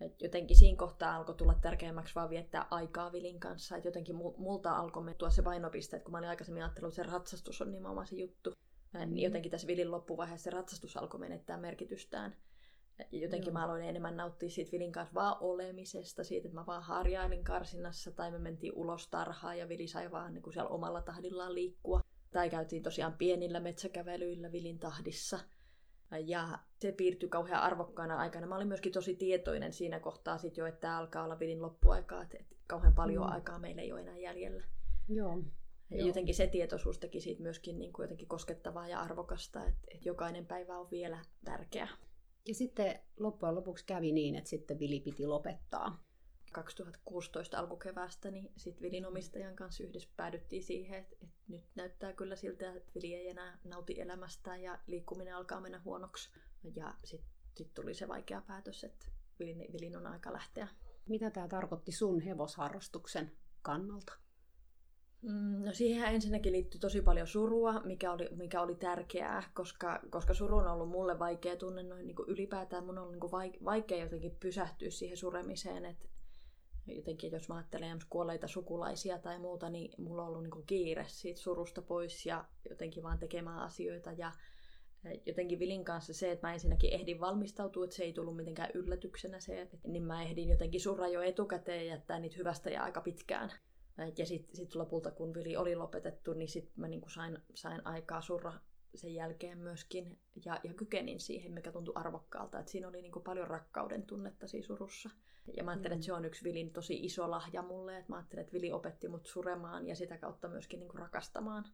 et 0.00 0.22
jotenkin 0.22 0.56
siinä 0.56 0.76
kohtaa 0.76 1.16
alkoi 1.16 1.34
tulla 1.34 1.54
tärkeämmäksi 1.54 2.14
vaan 2.14 2.30
viettää 2.30 2.66
aikaa 2.70 3.12
Vilin 3.12 3.40
kanssa. 3.40 3.76
Et 3.76 3.84
jotenkin 3.84 4.16
multa 4.16 4.76
alkoi 4.76 5.14
tuoda 5.14 5.30
se 5.30 5.42
painopiste, 5.42 5.96
että 5.96 6.04
kun 6.04 6.12
mä 6.12 6.18
olin 6.18 6.28
aikaisemmin 6.28 6.62
ajatellut, 6.62 6.92
että 6.92 7.04
se 7.04 7.12
ratsastus 7.12 7.62
on 7.62 7.72
nimenomaan 7.72 8.06
se 8.06 8.16
juttu. 8.16 8.52
Mm. 8.92 9.14
Niin 9.14 9.24
jotenkin 9.24 9.50
tässä 9.50 9.66
Vilin 9.66 9.90
loppuvaiheessa 9.90 10.44
se 10.44 10.50
ratsastus 10.50 10.96
alkoi 10.96 11.20
menettää 11.20 11.56
merkitystään. 11.56 12.36
Ja 13.12 13.18
jotenkin 13.18 13.46
Joo. 13.46 13.52
mä 13.52 13.64
aloin 13.64 13.84
enemmän 13.84 14.16
nauttia 14.16 14.50
siitä 14.50 14.72
Vilin 14.72 14.92
kanssa 14.92 15.14
vaan 15.14 15.36
olemisesta, 15.40 16.24
siitä, 16.24 16.48
että 16.48 16.60
mä 16.60 16.66
vaan 16.66 16.82
harjailin 16.82 17.44
karsinnassa 17.44 18.12
tai 18.12 18.30
me 18.30 18.38
mentiin 18.38 18.72
ulos 18.74 19.08
tarhaan 19.08 19.58
ja 19.58 19.68
Vili 19.68 19.88
sai 19.88 20.10
vaan 20.10 20.34
niin 20.34 20.42
kuin 20.42 20.52
siellä 20.52 20.68
omalla 20.70 21.02
tahdillaan 21.02 21.54
liikkua. 21.54 22.00
Tai 22.30 22.50
käytiin 22.50 22.82
tosiaan 22.82 23.12
pienillä 23.12 23.60
metsäkävelyillä 23.60 24.52
Vilin 24.52 24.78
tahdissa– 24.78 25.38
ja 26.26 26.58
se 26.80 26.92
piirtyi 26.92 27.28
kauhean 27.28 27.62
arvokkaana 27.62 28.16
aikana. 28.16 28.46
Mä 28.46 28.56
olin 28.56 28.68
myöskin 28.68 28.92
tosi 28.92 29.14
tietoinen 29.14 29.72
siinä 29.72 30.00
kohtaa 30.00 30.38
sit 30.38 30.56
jo, 30.56 30.66
että 30.66 30.80
tämä 30.80 30.98
alkaa 30.98 31.24
olla 31.24 31.38
vidin 31.38 31.62
loppuaikaa, 31.62 32.22
että 32.22 32.38
kauhean 32.66 32.94
paljon 32.94 33.26
mm. 33.26 33.32
aikaa 33.32 33.58
meillä 33.58 33.82
ei 33.82 33.92
ole 33.92 34.00
enää 34.00 34.18
jäljellä. 34.18 34.64
Joo. 35.08 35.38
Ja 35.90 35.96
Joo. 35.96 36.06
jotenkin 36.06 36.34
se 36.34 36.46
tietoisuus 36.46 36.98
teki 36.98 37.20
siitä 37.20 37.42
myöskin 37.42 37.78
niin 37.78 37.92
kuin 37.92 38.04
jotenkin 38.04 38.28
koskettavaa 38.28 38.88
ja 38.88 39.00
arvokasta, 39.00 39.64
että, 39.64 39.86
että 39.94 40.08
jokainen 40.08 40.46
päivä 40.46 40.78
on 40.78 40.90
vielä 40.90 41.18
tärkeä. 41.44 41.88
Ja 42.48 42.54
sitten 42.54 43.00
loppujen 43.16 43.54
lopuksi 43.54 43.84
kävi 43.86 44.12
niin, 44.12 44.34
että 44.34 44.50
sitten 44.50 44.78
Vili 44.78 45.00
piti 45.00 45.26
lopettaa. 45.26 46.06
2016 46.52 47.58
alkukeväästä, 47.58 48.30
niin 48.30 48.52
sitten 48.56 48.82
Vilin 48.82 49.06
omistajan 49.06 49.56
kanssa 49.56 49.84
yhdessä 49.84 50.08
päädyttiin 50.16 50.62
siihen, 50.62 50.98
että, 50.98 51.16
että 51.22 51.36
nyt 51.48 51.64
näyttää 51.74 52.12
kyllä 52.12 52.36
siltä, 52.36 52.72
että 52.72 52.92
Vili 52.94 53.14
ei 53.14 53.28
enää 53.28 53.58
nauti 53.64 54.00
elämästään 54.00 54.62
ja 54.62 54.78
liikkuminen 54.86 55.36
alkaa 55.36 55.60
mennä 55.60 55.80
huonoksi. 55.84 56.30
Ja 56.74 56.94
sitten 57.04 57.30
sit 57.56 57.74
tuli 57.74 57.94
se 57.94 58.08
vaikea 58.08 58.42
päätös, 58.46 58.84
että 58.84 59.06
Vilin, 59.38 59.72
Vilin 59.72 59.96
on 59.96 60.06
aika 60.06 60.32
lähteä. 60.32 60.68
Mitä 61.08 61.30
tämä 61.30 61.48
tarkoitti 61.48 61.92
sun 61.92 62.20
hevosharrastuksen 62.20 63.32
kannalta? 63.62 64.12
Mm, 65.22 65.64
no 65.64 65.72
siihen 65.72 66.14
ensinnäkin 66.14 66.52
liittyy 66.52 66.80
tosi 66.80 67.02
paljon 67.02 67.26
surua, 67.26 67.80
mikä 67.80 68.12
oli, 68.12 68.28
mikä 68.36 68.62
oli 68.62 68.74
tärkeää, 68.74 69.42
koska, 69.54 70.00
koska 70.10 70.34
suru 70.34 70.56
on 70.56 70.68
ollut 70.68 70.88
mulle 70.88 71.18
vaikea 71.18 71.56
tunne 71.56 71.82
noin 71.82 72.06
niin 72.06 72.16
kuin 72.16 72.28
ylipäätään. 72.28 72.84
Mun 72.84 72.98
on 72.98 73.12
niin 73.12 73.20
kuin 73.20 73.32
vaikea 73.64 73.98
jotenkin 73.98 74.36
pysähtyä 74.40 74.90
siihen 74.90 75.16
suremiseen, 75.16 75.84
että 75.84 76.08
jotenkin 76.86 77.32
jos 77.32 77.48
mä 77.48 77.54
ajattelen 77.54 77.98
kuolleita 78.10 78.48
sukulaisia 78.48 79.18
tai 79.18 79.38
muuta, 79.38 79.70
niin 79.70 79.92
mulla 79.98 80.22
on 80.22 80.28
ollut 80.28 80.42
niin 80.42 80.66
kiire 80.66 81.04
siitä 81.08 81.40
surusta 81.40 81.82
pois 81.82 82.26
ja 82.26 82.44
jotenkin 82.70 83.02
vaan 83.02 83.18
tekemään 83.18 83.58
asioita. 83.58 84.12
Ja 84.12 84.32
jotenkin 85.26 85.58
Vilin 85.58 85.84
kanssa 85.84 86.14
se, 86.14 86.32
että 86.32 86.46
mä 86.46 86.52
ensinnäkin 86.52 86.92
ehdin 86.92 87.20
valmistautua, 87.20 87.84
että 87.84 87.96
se 87.96 88.04
ei 88.04 88.12
tullut 88.12 88.36
mitenkään 88.36 88.70
yllätyksenä 88.74 89.40
se, 89.40 89.60
että 89.60 89.76
niin 89.86 90.02
mä 90.02 90.22
ehdin 90.22 90.48
jotenkin 90.48 90.80
surra 90.80 91.08
jo 91.08 91.22
etukäteen 91.22 91.86
ja 91.86 91.92
jättää 91.92 92.18
niitä 92.18 92.36
hyvästä 92.36 92.70
ja 92.70 92.82
aika 92.82 93.00
pitkään. 93.00 93.52
Ja 94.18 94.26
sitten 94.26 94.56
sit 94.56 94.74
lopulta, 94.74 95.10
kun 95.10 95.34
Vili 95.34 95.56
oli 95.56 95.76
lopetettu, 95.76 96.32
niin 96.32 96.48
sitten 96.48 96.72
mä 96.76 96.88
niin 96.88 97.02
sain, 97.08 97.38
sain 97.54 97.86
aikaa 97.86 98.20
surra 98.20 98.52
sen 98.94 99.14
jälkeen 99.14 99.58
myöskin 99.58 100.18
ja, 100.44 100.60
ja 100.64 100.74
kykenin 100.74 101.20
siihen, 101.20 101.52
mikä 101.52 101.72
tuntui 101.72 101.94
arvokkaalta. 101.96 102.58
Et 102.58 102.68
siinä 102.68 102.88
oli 102.88 103.02
niin 103.02 103.12
paljon 103.24 103.48
rakkauden 103.48 104.02
tunnetta 104.02 104.46
siinä 104.46 104.66
surussa. 104.66 105.10
Ja 105.56 105.64
mä 105.64 105.70
ajattelen, 105.70 105.96
mm. 105.96 105.98
että 105.98 106.06
se 106.06 106.12
on 106.12 106.24
yksi 106.24 106.44
Vilin 106.44 106.72
tosi 106.72 107.04
iso 107.04 107.30
lahja 107.30 107.62
mulle, 107.62 107.98
että 107.98 108.12
mä 108.12 108.16
ajattelen, 108.16 108.42
että 108.42 108.52
Vili 108.52 108.72
opetti 108.72 109.08
mut 109.08 109.26
suremaan 109.26 109.86
ja 109.86 109.96
sitä 109.96 110.18
kautta 110.18 110.48
myöskin 110.48 110.80
niin 110.80 110.88
kuin 110.88 111.00
rakastamaan. 111.00 111.64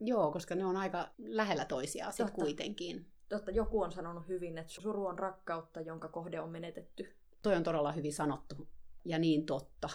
Joo, 0.00 0.32
koska 0.32 0.54
ne 0.54 0.64
on 0.64 0.76
aika 0.76 1.08
lähellä 1.18 1.64
toisiaan 1.64 2.12
sitten 2.12 2.34
kuitenkin. 2.34 3.06
Totta, 3.28 3.50
joku 3.50 3.82
on 3.82 3.92
sanonut 3.92 4.28
hyvin, 4.28 4.58
että 4.58 4.72
suru 4.72 5.06
on 5.06 5.18
rakkautta, 5.18 5.80
jonka 5.80 6.08
kohde 6.08 6.40
on 6.40 6.50
menetetty. 6.50 7.16
Toi 7.42 7.56
on 7.56 7.62
todella 7.62 7.92
hyvin 7.92 8.12
sanottu 8.12 8.68
ja 9.04 9.18
niin 9.18 9.46
totta. 9.46 9.88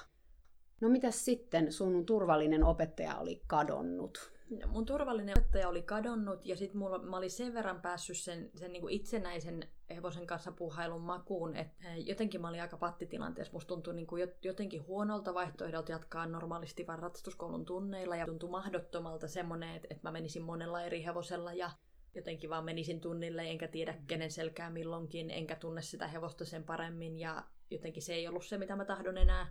No 0.82 0.90
mitäs 0.90 1.26
sitten, 1.26 1.72
sun 1.72 2.06
turvallinen 2.06 2.64
opettaja 2.64 3.16
oli 3.16 3.42
kadonnut? 3.48 4.31
Mun 4.68 4.86
turvallinen 4.86 5.38
opettaja 5.40 5.70
oli 5.70 5.82
kadonnut 5.82 6.46
ja 6.46 6.58
sitten 6.58 6.82
mä 6.82 7.18
olin 7.18 7.32
sen 7.32 7.54
verran 7.54 7.82
päässyt 7.82 8.18
sen, 8.18 8.50
sen 8.56 8.72
niin 8.72 8.82
kuin 8.82 8.94
itsenäisen 8.94 9.68
hevosen 9.90 10.28
kanssa 10.28 10.52
puhailun 10.52 11.02
makuun, 11.02 11.56
että 11.56 11.90
eh, 11.90 12.08
jotenkin 12.08 12.42
mä 12.42 12.50
olin 12.50 12.62
aika 12.62 12.78
pattitilanteessa. 12.78 13.54
Musta 13.54 13.68
tuntui 13.68 13.94
niin 13.94 14.08
kuin 14.08 14.28
jotenkin 14.44 14.88
huonolta 14.88 15.34
vaihtoehdolta 15.34 15.92
jatkaa 15.92 16.26
normaalisti 16.26 16.88
vaan 16.88 17.00
ratsastuskoulun 17.00 17.66
tunneilla 17.66 18.16
ja 18.16 18.26
tuntui 18.26 18.50
mahdottomalta 18.50 19.28
semmoinen, 19.28 19.76
että, 19.76 19.88
että 19.92 20.08
mä 20.08 20.12
menisin 20.12 20.44
monella 20.44 20.84
eri 20.84 21.06
hevosella 21.06 21.54
ja 21.54 21.72
jotenkin 22.16 22.50
vaan 22.50 22.66
menisin 22.66 23.02
tunnille, 23.02 23.42
enkä 23.42 23.68
tiedä 23.68 23.98
kenen 24.08 24.32
selkää 24.32 24.70
milloinkin, 24.70 25.30
enkä 25.30 25.56
tunne 25.56 25.82
sitä 25.82 26.08
hevosta 26.08 26.46
sen 26.46 26.64
paremmin 26.64 27.20
ja 27.20 27.44
jotenkin 27.70 28.04
se 28.04 28.14
ei 28.14 28.28
ollut 28.28 28.46
se, 28.46 28.58
mitä 28.58 28.76
mä 28.76 28.86
tahdon 28.86 29.18
enää 29.18 29.48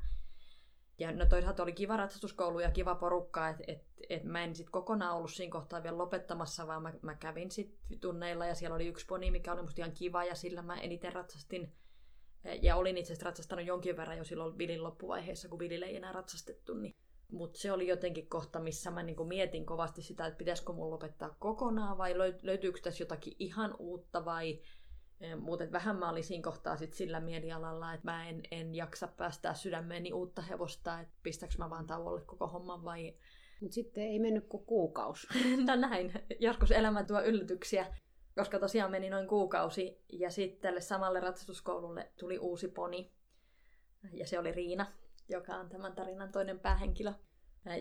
Ja 1.01 1.13
no 1.13 1.27
toisaalta 1.27 1.63
oli 1.63 1.73
kiva 1.73 1.97
ratsastuskoulu 1.97 2.61
ja 2.61 2.71
kiva 2.71 2.95
porukka, 2.95 3.49
että 3.49 3.65
et, 3.67 3.85
et 4.09 4.25
mä 4.25 4.45
en 4.45 4.55
sitten 4.55 4.73
kokonaan 4.73 5.17
ollut 5.17 5.33
siinä 5.33 5.53
kohtaa 5.53 5.83
vielä 5.83 5.99
lopettamassa, 5.99 6.67
vaan 6.67 6.83
mä, 6.83 6.93
mä 7.03 7.15
kävin 7.15 7.51
sitten 7.51 8.01
tunneilla 8.01 8.47
ja 8.47 8.55
siellä 8.55 8.75
oli 8.75 8.87
yksi 8.87 9.07
poni, 9.07 9.31
mikä 9.31 9.53
oli 9.53 9.63
musta 9.63 9.81
ihan 9.81 9.93
kiva 9.95 10.25
ja 10.25 10.35
sillä 10.35 10.63
mä 10.63 10.81
eniten 10.81 11.13
ratsastin. 11.13 11.73
Ja 12.63 12.77
olin 12.77 12.99
itse 12.99 13.13
asiassa 13.13 13.27
ratsastanut 13.27 13.67
jonkin 13.67 13.97
verran 13.97 14.19
jo 14.19 14.25
silloin 14.25 14.59
Vilin 14.59 14.83
loppuvaiheessa, 14.83 15.49
kun 15.49 15.59
Vilille 15.59 15.87
ei 15.87 15.97
enää 15.97 16.13
ratsastettu. 16.13 16.75
Niin. 16.75 16.95
Mutta 17.33 17.59
se 17.59 17.73
oli 17.73 17.89
jotenkin 17.89 18.29
kohta, 18.29 18.61
missä 18.61 18.91
mä 18.91 19.03
niinku 19.03 19.25
mietin 19.25 19.67
kovasti 19.67 20.03
sitä, 20.03 20.27
että 20.27 20.39
pitäisikö 20.39 20.73
mun 20.73 20.91
lopettaa 20.91 21.37
kokonaan 21.39 21.99
vai 21.99 22.19
löytyykö 22.43 22.81
tässä 22.83 23.03
jotakin 23.03 23.37
ihan 23.39 23.77
uutta 23.79 24.25
vai 24.25 24.61
Muuten 25.41 25.73
vähän 25.73 25.99
mä 25.99 26.11
olin 26.11 26.25
siinä 26.25 26.43
kohtaa 26.43 26.77
sit 26.77 26.93
sillä 26.93 27.21
mielialalla, 27.21 27.95
että 27.95 28.11
mä 28.11 28.29
en, 28.29 28.43
en 28.51 28.75
jaksa 28.75 29.07
päästää 29.07 29.55
sydämeeni 29.55 30.13
uutta 30.13 30.43
hevosta, 30.43 31.01
että 31.01 31.15
pistäks 31.23 31.59
mä 31.59 31.71
vaan 31.71 31.87
tauolle 31.87 32.21
koko 32.21 32.47
homman 32.47 32.85
vai... 32.85 33.17
Mutta 33.61 33.75
sitten 33.75 34.05
ei 34.05 34.19
mennyt 34.19 34.47
kuin 34.49 34.67
kuukausi. 34.67 35.27
no 35.67 35.77
näin, 35.77 36.13
joskus 36.39 36.71
elämä 36.71 37.05
tuo 37.05 37.23
yllätyksiä, 37.23 37.87
koska 38.35 38.59
tosiaan 38.59 38.91
meni 38.91 39.11
noin 39.11 39.29
kuukausi 39.29 40.05
ja 40.13 40.31
sitten 40.31 40.61
tälle 40.61 40.81
samalle 40.81 41.21
ratsastuskoululle 41.21 42.13
tuli 42.21 42.39
uusi 42.39 42.69
poni 42.69 43.13
ja 44.13 44.27
se 44.27 44.39
oli 44.39 44.53
Riina, 44.53 44.87
joka 45.29 45.57
on 45.57 45.69
tämän 45.69 45.93
tarinan 45.93 46.33
toinen 46.33 46.61
päähenkilö. 46.61 47.13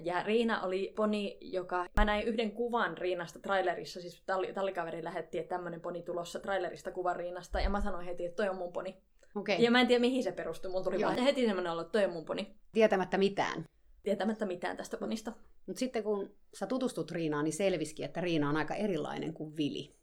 Ja 0.04 0.24
Riina 0.24 0.62
oli 0.62 0.94
poni, 0.96 1.38
joka... 1.42 1.86
Mä 1.98 2.06
näin 2.06 2.28
yhden 2.28 2.52
kuvan 2.52 2.98
Riinasta 2.98 3.40
trailerissa, 3.40 4.02
siis 4.02 4.24
talli, 4.26 4.54
tallikaveri 4.54 5.04
lähetti, 5.04 5.40
että 5.40 5.56
tämmöinen 5.56 5.82
poni 5.82 6.02
tulossa 6.02 6.40
trailerista 6.40 6.92
kuvan 6.92 7.16
Riinasta, 7.16 7.62
ja 7.62 7.70
mä 7.70 7.82
sanoin 7.82 8.06
heti, 8.06 8.26
että 8.26 8.36
toi 8.36 8.50
on 8.50 8.58
mun 8.58 8.74
poni. 8.74 8.98
Okay. 9.36 9.56
Ja 9.56 9.72
mä 9.72 9.82
en 9.82 9.88
tiedä, 9.88 10.02
mihin 10.02 10.24
se 10.24 10.32
perustui. 10.32 10.72
Mulla 10.72 10.84
tuli 10.84 11.02
Joo. 11.02 11.12
vaan 11.12 11.24
heti 11.24 11.46
semmoinen 11.46 11.72
olo, 11.72 11.82
että 11.82 11.92
toi 11.92 12.06
on 12.06 12.14
mun 12.14 12.26
poni. 12.26 12.56
Tietämättä 12.72 13.18
mitään. 13.18 13.66
Tietämättä 14.04 14.46
mitään 14.46 14.78
tästä 14.78 14.98
ponista. 14.98 15.34
Mutta 15.66 15.80
sitten 15.80 16.04
kun 16.04 16.36
sä 16.54 16.68
tutustut 16.68 17.12
Riinaan, 17.12 17.46
niin 17.46 17.54
selvisikin, 17.54 18.06
että 18.06 18.22
Riina 18.22 18.50
on 18.50 18.58
aika 18.58 18.76
erilainen 18.76 19.34
kuin 19.34 19.58
Vili. 19.58 19.96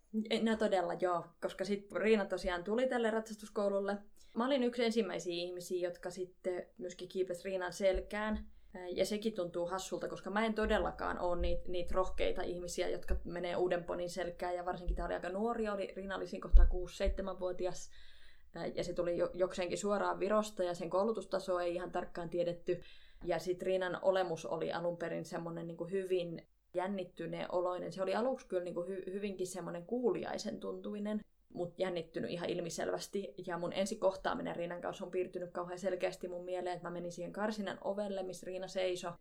No 0.42 0.56
todella 0.56 0.94
joo, 1.00 1.24
koska 1.42 1.64
sitten 1.64 2.00
Riina 2.00 2.24
tosiaan 2.24 2.64
tuli 2.64 2.88
tälle 2.88 3.10
ratsastuskoululle. 3.10 3.96
Mä 4.34 4.46
olin 4.46 4.64
yksi 4.64 4.84
ensimmäisiä 4.84 5.34
ihmisiä, 5.34 5.88
jotka 5.88 6.10
sitten 6.10 6.66
myöskin 6.78 7.08
kiipesi 7.08 7.44
Riinan 7.44 7.72
selkään. 7.72 8.46
Ja 8.94 9.06
sekin 9.06 9.32
tuntuu 9.32 9.66
hassulta, 9.66 10.08
koska 10.08 10.30
mä 10.30 10.46
en 10.46 10.54
todellakaan 10.54 11.18
ole 11.18 11.40
niitä, 11.40 11.62
niitä 11.68 11.94
rohkeita 11.94 12.42
ihmisiä, 12.42 12.88
jotka 12.88 13.16
menee 13.24 13.56
uuden 13.56 13.84
ponin 13.84 14.10
selkään. 14.10 14.54
Ja 14.54 14.64
varsinkin 14.64 14.96
tämä 14.96 15.06
oli 15.06 15.14
aika 15.14 15.28
nuori, 15.28 15.68
oli, 15.68 15.92
siinä 16.26 16.42
kohtaa 16.42 16.64
6-7-vuotias. 16.64 17.90
Ja 18.74 18.84
se 18.84 18.92
tuli 18.92 19.18
jokseenkin 19.34 19.78
suoraan 19.78 20.20
Virosta 20.20 20.62
ja 20.62 20.74
sen 20.74 20.90
koulutustaso 20.90 21.60
ei 21.60 21.74
ihan 21.74 21.92
tarkkaan 21.92 22.30
tiedetty. 22.30 22.82
Ja 23.24 23.38
sitten 23.38 23.66
Riinan 23.66 23.98
olemus 24.02 24.46
oli 24.46 24.72
alun 24.72 24.96
perin 24.96 25.24
semmoinen 25.24 25.66
niin 25.66 25.90
hyvin 25.90 26.46
jännittyneen 26.74 27.52
oloinen. 27.52 27.92
Se 27.92 28.02
oli 28.02 28.14
aluksi 28.14 28.46
kyllä 28.46 28.64
niin 28.64 28.74
kuin 28.74 28.88
hy- 28.88 29.12
hyvinkin 29.12 29.46
semmoinen 29.46 29.86
kuuliaisen 29.86 30.60
tuntuinen 30.60 31.20
mut 31.56 31.78
jännittynyt 31.78 32.30
ihan 32.30 32.50
ilmiselvästi. 32.50 33.34
Ja 33.46 33.58
mun 33.58 33.72
ensi 33.72 33.96
kohtaaminen 33.96 34.56
Riinan 34.56 34.80
kanssa 34.80 35.04
on 35.04 35.10
piirtynyt 35.10 35.50
kauhean 35.50 35.78
selkeästi 35.78 36.28
mun 36.28 36.44
mieleen, 36.44 36.76
että 36.76 36.88
mä 36.88 36.92
menin 36.92 37.12
siihen 37.12 37.32
karsinan 37.32 37.78
ovelle, 37.84 38.22
missä 38.22 38.46
Riina 38.46 38.68
seisoi. 38.68 39.12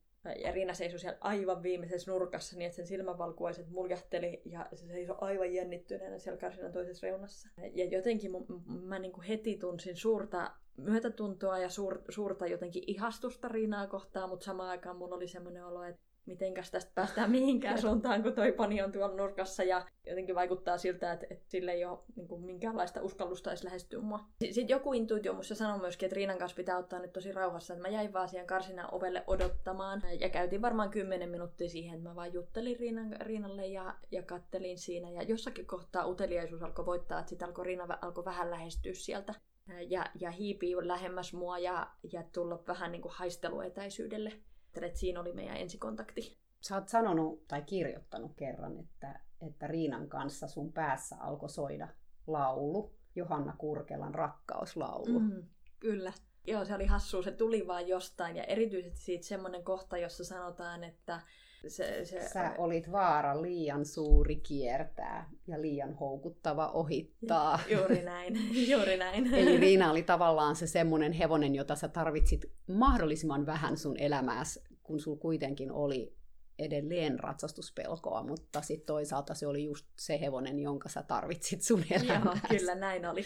Ja 0.43 0.51
Riina 0.51 0.73
seisoi 0.73 0.99
siellä 0.99 1.17
aivan 1.21 1.63
viimeisessä 1.63 2.11
nurkassa 2.11 2.57
niin, 2.57 2.65
että 2.65 2.75
sen 2.75 2.87
silmävalkuaiset 2.87 3.69
muljahteli 3.69 4.41
ja 4.45 4.69
se 4.73 4.87
seisoi 4.87 5.17
aivan 5.21 5.53
jännittyneenä 5.53 6.17
siellä 6.17 6.39
karsinan 6.39 6.71
toisessa 6.71 7.07
reunassa. 7.07 7.49
Ja 7.73 7.85
jotenkin 7.85 8.31
mun, 8.31 8.45
mä 8.65 8.99
niin 8.99 9.11
kuin 9.11 9.25
heti 9.25 9.57
tunsin 9.57 9.95
suurta 9.95 10.51
myötätuntoa 10.77 11.59
ja 11.59 11.69
suur, 11.69 12.01
suurta 12.09 12.47
jotenkin 12.47 12.83
ihastusta 12.87 13.47
Riinaa 13.47 13.87
kohtaan, 13.87 14.29
mutta 14.29 14.45
samaan 14.45 14.69
aikaan 14.69 14.97
mulla 14.97 15.15
oli 15.15 15.27
semmoinen 15.27 15.65
olo, 15.65 15.83
että 15.83 16.01
mitenkäs 16.25 16.71
tästä 16.71 16.91
päästään 16.95 17.31
mihinkään 17.31 17.81
suuntaan, 17.81 18.23
kun 18.23 18.33
toi 18.33 18.51
pani 18.51 18.81
on 18.81 18.91
tuolla 18.91 19.15
nurkassa 19.15 19.63
ja 19.63 19.85
jotenkin 20.07 20.35
vaikuttaa 20.35 20.77
siltä, 20.77 21.11
että, 21.11 21.27
että 21.29 21.45
sille 21.47 21.71
ei 21.71 21.85
ole 21.85 21.99
niin 22.15 22.27
kuin 22.27 22.41
minkäänlaista 22.41 23.01
uskallusta 23.01 23.49
edes 23.49 23.63
lähestyä 23.63 24.01
mua. 24.01 24.19
Sitten 24.43 24.69
joku 24.69 24.93
intuitio 24.93 25.33
musta 25.33 25.55
sanoi 25.55 25.79
myöskin, 25.79 26.07
että 26.07 26.15
Riinan 26.15 26.37
kanssa 26.37 26.55
pitää 26.55 26.77
ottaa 26.77 26.99
nyt 26.99 27.13
tosi 27.13 27.31
rauhassa, 27.31 27.73
että 27.73 27.87
mä 27.87 27.93
jäin 27.93 28.13
vaan 28.13 28.29
siihen 28.29 28.47
karsinan 28.47 28.93
ovelle 28.93 29.23
odottamaan. 29.27 30.01
Ja 30.19 30.29
käytiin 30.29 30.61
varmaan 30.61 30.89
10 30.89 31.29
minuuttia 31.29 31.69
siihen, 31.69 31.97
että 31.97 32.09
mä 32.09 32.15
vaan 32.15 32.33
juttelin 32.33 32.79
Riinan, 32.79 33.15
Riinalle 33.21 33.67
ja, 33.67 33.95
ja 34.11 34.23
kattelin 34.23 34.77
siinä. 34.77 35.09
Ja 35.09 35.23
jossakin 35.23 35.67
kohtaa 35.67 36.07
uteliaisuus 36.07 36.63
alkoi 36.63 36.85
voittaa, 36.85 37.19
että 37.19 37.29
sitten 37.29 37.47
alkoi 37.47 37.65
Riina 37.65 37.97
alkoi 38.01 38.25
vähän 38.25 38.51
lähestyä 38.51 38.93
sieltä. 38.93 39.33
Ja, 39.87 40.05
ja 40.19 40.31
hiipii 40.31 40.75
lähemmäs 40.81 41.33
mua 41.33 41.59
ja, 41.59 41.87
ja 42.11 42.23
tulla 42.33 42.63
vähän 42.67 42.91
niin 42.91 43.01
kuin 43.01 43.13
haisteluetäisyydelle 43.15 44.31
että 44.83 44.99
siinä 44.99 45.19
oli 45.19 45.33
meidän 45.33 45.57
ensikontakti. 45.57 46.37
Sä 46.61 46.75
oot 46.75 46.89
sanonut 46.89 47.47
tai 47.47 47.61
kirjoittanut 47.61 48.31
kerran, 48.35 48.79
että, 48.79 49.19
että 49.41 49.67
Riinan 49.67 50.09
kanssa 50.09 50.47
sun 50.47 50.73
päässä 50.73 51.15
alkoi 51.19 51.49
soida 51.49 51.87
laulu, 52.27 52.95
Johanna 53.15 53.55
Kurkelan 53.57 54.15
rakkauslaulu. 54.15 55.19
Mm, 55.19 55.43
kyllä. 55.79 56.13
Joo, 56.47 56.65
se 56.65 56.75
oli 56.75 56.85
hassua, 56.85 57.23
se 57.23 57.31
tuli 57.31 57.67
vaan 57.67 57.87
jostain 57.87 58.35
ja 58.35 58.43
erityisesti 58.43 58.99
siitä 58.99 59.25
semmoinen 59.25 59.63
kohta, 59.63 59.97
jossa 59.97 60.25
sanotaan, 60.25 60.83
että 60.83 61.21
se, 61.67 62.05
se... 62.05 62.29
Sä 62.33 62.53
olit 62.57 62.91
vaara 62.91 63.41
liian 63.41 63.85
suuri 63.85 64.35
kiertää 64.35 65.29
ja 65.47 65.61
liian 65.61 65.93
houkuttava 65.93 66.67
ohittaa. 66.67 67.59
Juuri 67.77 68.01
näin, 68.01 68.39
juuri 68.71 68.97
näin. 68.97 69.33
Eli 69.33 69.57
Riina 69.57 69.91
oli 69.91 70.03
tavallaan 70.03 70.55
se 70.55 70.67
semmoinen 70.67 71.11
hevonen, 71.11 71.55
jota 71.55 71.75
sä 71.75 71.87
tarvitsit 71.87 72.51
mahdollisimman 72.67 73.45
vähän 73.45 73.77
sun 73.77 73.97
elämääsi, 73.99 74.63
kun 74.83 74.99
sul 74.99 75.15
kuitenkin 75.15 75.71
oli 75.71 76.13
edelleen 76.59 77.19
ratsastuspelkoa, 77.19 78.23
mutta 78.23 78.61
sitten 78.61 78.85
toisaalta 78.85 79.33
se 79.33 79.47
oli 79.47 79.63
just 79.63 79.85
se 79.95 80.19
hevonen, 80.19 80.59
jonka 80.59 80.89
sä 80.89 81.03
tarvitsit 81.03 81.61
sun. 81.61 81.83
Joo, 81.89 82.35
kyllä 82.49 82.75
näin 82.75 83.05
oli. 83.05 83.25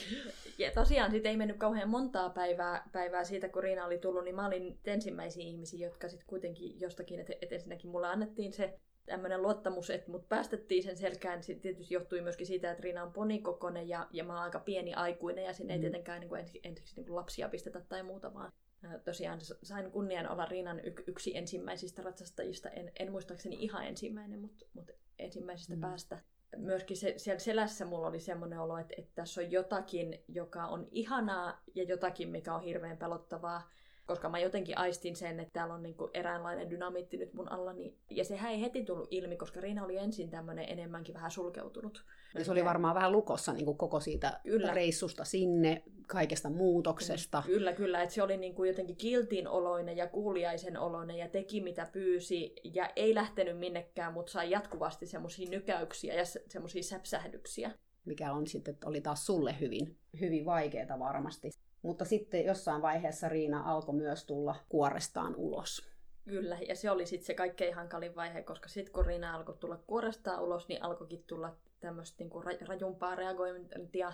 Ja 0.58 0.72
tosiaan 0.72 1.12
sitten 1.12 1.30
ei 1.30 1.38
mennyt 1.38 1.58
kauhean 1.58 1.90
montaa 1.90 2.30
päivää, 2.30 2.90
päivää 2.92 3.24
siitä, 3.24 3.50
kun 3.50 3.64
Riina 3.64 3.86
oli 3.86 3.98
tullut, 3.98 4.24
niin 4.24 4.36
mä 4.36 4.48
olin 4.48 4.80
ensimmäisiä 4.86 5.44
ihmisiä, 5.44 5.88
jotka 5.88 6.10
sitten 6.10 6.28
kuitenkin 6.28 6.80
jostakin, 6.80 7.20
että 7.20 7.34
et 7.42 7.54
ensinnäkin 7.54 7.90
mulle 7.90 8.08
annettiin 8.08 8.54
se 8.54 8.80
tämmöinen 9.06 9.42
luottamus, 9.42 9.90
että 9.90 10.12
mut 10.12 10.30
päästettiin 10.30 10.84
sen 10.84 10.98
selkään. 10.98 11.44
Sitten 11.44 11.62
tietysti 11.62 11.94
johtui 11.94 12.22
myöskin 12.22 12.48
siitä, 12.48 12.72
että 12.72 12.84
Riina 12.84 13.04
on 13.04 13.14
ponikokonen 13.14 13.90
ja, 13.90 14.08
ja 14.12 14.24
mä 14.24 14.34
oon 14.34 14.44
aika 14.44 14.60
pieni 14.60 14.94
aikuinen 14.94 15.46
ja 15.46 15.54
sinne 15.54 15.74
mm. 15.74 15.76
ei 15.76 15.82
tietenkään 15.82 16.20
niin 16.20 16.30
kuin 16.30 16.40
ensiksi, 16.40 16.60
ensiksi 16.64 16.96
niin 16.96 17.06
kuin 17.06 17.16
lapsia 17.16 17.50
pistetä 17.50 17.82
tai 17.90 18.04
muuta, 18.04 18.34
vaan 18.34 18.52
tosiaan 19.04 19.40
sain 19.64 19.92
kunnian 19.92 20.30
olla 20.30 20.46
Riinan 20.46 20.82
yksi 21.08 21.38
ensimmäisistä 21.38 22.02
ratsastajista, 22.02 22.70
en, 22.70 22.92
en 23.00 23.12
muistaakseni 23.12 23.56
ihan 23.60 23.86
ensimmäinen, 23.88 24.40
mutta, 24.40 24.66
mutta 24.74 24.94
ensimmäisestä 25.20 25.76
mm. 25.76 25.82
päästä. 25.82 26.20
Myöskin 26.58 26.98
se, 26.98 27.14
siellä 27.18 27.40
selässä 27.40 27.86
mulla 27.86 28.08
oli 28.08 28.20
semmoinen 28.20 28.60
olo, 28.60 28.78
että, 28.78 28.94
että 28.98 29.12
tässä 29.16 29.42
on 29.42 29.52
jotakin, 29.52 30.24
joka 30.28 30.66
on 30.66 30.88
ihanaa 30.92 31.62
ja 31.76 31.84
jotakin, 31.84 32.30
mikä 32.30 32.56
on 32.56 32.62
hirveän 32.62 32.98
pelottavaa 32.98 33.70
koska 34.10 34.30
mä 34.30 34.40
jotenkin 34.40 34.78
aistin 34.78 35.16
sen, 35.16 35.40
että 35.40 35.54
täällä 35.54 35.74
on 35.74 35.84
niinku 35.84 36.10
eräänlainen 36.14 36.70
dynamiitti 36.70 37.18
nyt 37.18 37.34
mun 37.34 37.52
alla. 37.52 37.74
Niin... 37.74 37.98
Ja 38.10 38.26
sehän 38.26 38.52
ei 38.52 38.62
heti 38.62 38.84
tullut 38.84 39.08
ilmi, 39.12 39.38
koska 39.38 39.62
Riina 39.62 39.86
oli 39.86 39.98
ensin 39.98 40.30
tämmöinen 40.30 40.66
enemmänkin 40.70 41.16
vähän 41.16 41.32
sulkeutunut. 41.32 42.06
Ja 42.36 42.46
se 42.46 42.52
oli 42.52 42.66
varmaan 42.66 42.96
vähän 42.96 43.12
lukossa 43.12 43.54
niin 43.54 43.66
kuin 43.66 43.78
koko 43.78 44.00
siitä 44.00 44.40
kyllä. 44.44 44.74
reissusta 44.74 45.24
sinne, 45.26 45.84
kaikesta 46.08 46.50
muutoksesta. 46.50 47.44
Kyllä, 47.46 47.74
kyllä. 47.74 48.02
Että 48.02 48.16
se 48.16 48.24
oli 48.24 48.38
niin 48.38 48.56
kuin 48.56 48.68
jotenkin 48.68 48.96
kiltin 48.96 49.48
oloinen 49.48 49.98
ja 49.98 50.08
kuuliaisen 50.08 50.80
oloinen 50.80 51.18
ja 51.18 51.28
teki 51.28 51.62
mitä 51.62 51.90
pyysi 51.92 52.56
ja 52.74 52.90
ei 52.96 53.16
lähtenyt 53.16 53.58
minnekään, 53.58 54.14
mutta 54.14 54.32
sai 54.32 54.52
jatkuvasti 54.52 55.06
semmoisia 55.06 55.50
nykäyksiä 55.50 56.14
ja 56.14 56.24
semmoisia 56.26 56.84
säpsähdyksiä. 56.84 57.72
Mikä 58.06 58.32
on 58.32 58.48
sitten, 58.48 58.78
oli 58.86 59.02
taas 59.02 59.26
sulle 59.26 59.56
hyvin, 59.60 59.98
hyvin 60.20 60.46
vaikeaa 60.46 61.00
varmasti. 61.00 61.52
Mutta 61.82 62.06
sitten 62.06 62.46
jossain 62.46 62.82
vaiheessa 62.82 63.30
Riina 63.30 63.64
alkoi 63.66 63.96
myös 63.96 64.26
tulla 64.26 64.56
kuorestaan 64.70 65.36
ulos. 65.36 65.90
Kyllä, 66.26 66.58
ja 66.68 66.76
se 66.76 66.92
oli 66.92 67.06
sitten 67.06 67.26
se 67.26 67.34
kaikkein 67.34 67.76
hankalin 67.76 68.16
vaihe, 68.16 68.44
koska 68.44 68.70
sitten 68.70 68.94
kun 68.94 69.06
Riina 69.06 69.36
alkoi 69.36 69.58
tulla 69.58 69.78
kuorestaan 69.88 70.44
ulos, 70.44 70.68
niin 70.68 70.84
alkoikin 70.84 71.24
tulla 71.28 71.56
tämmöistä 71.80 72.16
niinku 72.20 72.44
rajumpaa 72.68 73.16
reagointia. 73.16 74.14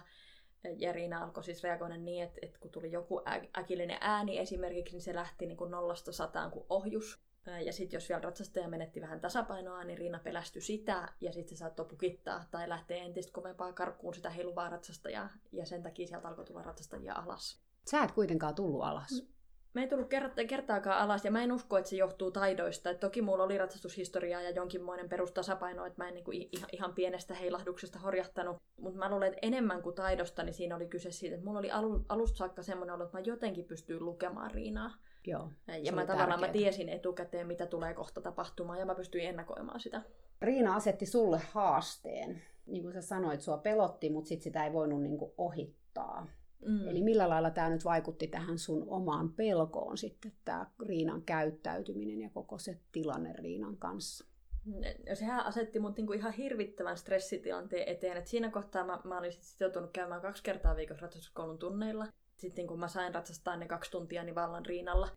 Ja 0.77 0.91
Riina 0.91 1.23
alkoi 1.23 1.43
siis 1.43 1.63
reagoida 1.63 1.97
niin, 1.97 2.23
että, 2.23 2.39
että 2.41 2.59
kun 2.59 2.71
tuli 2.71 2.91
joku 2.91 3.21
äkillinen 3.57 3.97
ääni 4.01 4.37
esimerkiksi, 4.37 4.95
niin 4.95 5.01
se 5.01 5.15
lähti 5.15 5.45
niin 5.45 5.57
kuin 5.57 5.71
nollasta 5.71 6.11
sataan 6.11 6.51
kuin 6.51 6.65
ohjus. 6.69 7.24
Ja 7.65 7.73
sitten 7.73 7.97
jos 7.97 8.09
vielä 8.09 8.21
ratsastaja 8.21 8.67
menetti 8.67 9.01
vähän 9.01 9.21
tasapainoa, 9.21 9.83
niin 9.83 9.97
Riina 9.97 10.19
pelästyi 10.19 10.61
sitä 10.61 11.07
ja 11.21 11.31
sitten 11.33 11.57
se 11.57 11.59
saattoi 11.59 11.85
pukittaa 11.85 12.45
tai 12.51 12.69
lähteä 12.69 13.03
entistä 13.03 13.33
kovempaa 13.33 13.73
karkuun 13.73 14.13
sitä 14.13 14.29
heiluvaa 14.29 14.69
ratsastajaa. 14.69 15.29
Ja 15.51 15.65
sen 15.65 15.83
takia 15.83 16.07
sieltä 16.07 16.27
alkoi 16.27 16.45
tulla 16.45 16.61
ratsastajia 16.61 17.13
alas. 17.13 17.61
Sä 17.89 18.03
et 18.03 18.11
kuitenkaan 18.11 18.55
tullut 18.55 18.83
alas. 18.83 19.25
Mä 19.73 19.83
en 19.83 19.89
tullut 19.89 20.09
kertaakaan 20.47 20.99
alas 20.99 21.25
ja 21.25 21.31
mä 21.31 21.43
en 21.43 21.51
usko, 21.51 21.77
että 21.77 21.89
se 21.89 21.95
johtuu 21.95 22.31
taidoista. 22.31 22.89
Et 22.89 22.99
toki 22.99 23.21
mulla 23.21 23.43
oli 23.43 23.57
ratsastushistoriaa 23.57 24.41
ja 24.41 24.49
jonkinmoinen 24.49 25.09
perustasapaino, 25.09 25.85
että 25.85 26.03
mä 26.03 26.07
en 26.07 26.13
niinku 26.13 26.31
ihan, 26.31 26.69
ihan 26.71 26.93
pienestä 26.93 27.33
heilahduksesta 27.33 27.99
horjahtanut. 27.99 28.57
Mutta 28.81 28.99
mä 28.99 29.09
luulen, 29.09 29.27
että 29.27 29.39
enemmän 29.41 29.81
kuin 29.81 29.95
taidosta, 29.95 30.43
niin 30.43 30.53
siinä 30.53 30.75
oli 30.75 30.87
kyse 30.87 31.11
siitä, 31.11 31.35
että 31.35 31.45
mulla 31.45 31.59
oli 31.59 31.71
alusta 32.09 32.37
saakka 32.37 32.63
semmoinen 32.63 32.95
olo, 32.95 33.03
että 33.03 33.17
mä 33.17 33.23
jotenkin 33.25 33.65
pystyin 33.65 34.05
lukemaan 34.05 34.51
Riinaa. 34.51 34.91
Joo, 35.27 35.51
ja 35.81 35.91
mä 35.91 36.05
tavallaan 36.05 36.39
mä 36.39 36.47
tiesin 36.47 36.89
etukäteen, 36.89 37.47
mitä 37.47 37.65
tulee 37.65 37.93
kohta 37.93 38.21
tapahtumaan, 38.21 38.79
ja 38.79 38.85
mä 38.85 38.95
pystyin 38.95 39.29
ennakoimaan 39.29 39.79
sitä. 39.79 40.01
Riina 40.41 40.75
asetti 40.75 41.05
sulle 41.05 41.41
haasteen. 41.51 42.41
Niin 42.65 42.83
kuin 42.83 42.93
sä 42.93 43.01
sanoit, 43.01 43.41
sua 43.41 43.57
pelotti, 43.57 44.09
mutta 44.09 44.27
sit 44.27 44.41
sitä 44.41 44.65
ei 44.65 44.73
voinut 44.73 45.01
niin 45.01 45.17
kuin 45.17 45.31
ohittaa. 45.37 46.27
Mm. 46.65 46.87
Eli 46.87 47.01
millä 47.01 47.29
lailla 47.29 47.49
tämä 47.49 47.69
nyt 47.69 47.85
vaikutti 47.85 48.27
tähän 48.27 48.59
sun 48.59 48.85
omaan 48.87 49.33
pelkoon 49.33 49.97
sitten, 49.97 50.31
tämä 50.45 50.65
Riinan 50.85 51.21
käyttäytyminen 51.21 52.21
ja 52.21 52.29
koko 52.29 52.57
se 52.57 52.79
tilanne 52.91 53.33
Riinan 53.33 53.77
kanssa? 53.77 54.25
No, 54.65 55.15
sehän 55.15 55.45
asetti 55.45 55.79
mut 55.79 55.97
niinku 55.97 56.13
ihan 56.13 56.33
hirvittävän 56.33 56.97
stressitilanteen 56.97 57.89
eteen. 57.89 58.17
Et 58.17 58.27
siinä 58.27 58.49
kohtaa 58.49 58.83
mä, 58.83 58.99
mä 59.03 59.17
olin 59.17 59.31
sit 59.31 59.43
sitoutunut 59.43 59.91
käymään 59.93 60.21
kaksi 60.21 60.43
kertaa 60.43 60.75
viikossa 60.75 61.01
ratsastuskoulun 61.01 61.59
tunneilla. 61.59 62.07
Sitten 62.37 62.67
kun 62.67 62.79
mä 62.79 62.87
sain 62.87 63.15
ratsastaa 63.15 63.55
ne 63.55 63.67
kaksi 63.67 63.91
tuntia 63.91 64.23
niin 64.23 64.35
vallan 64.35 64.65
Riinalla. 64.65 65.09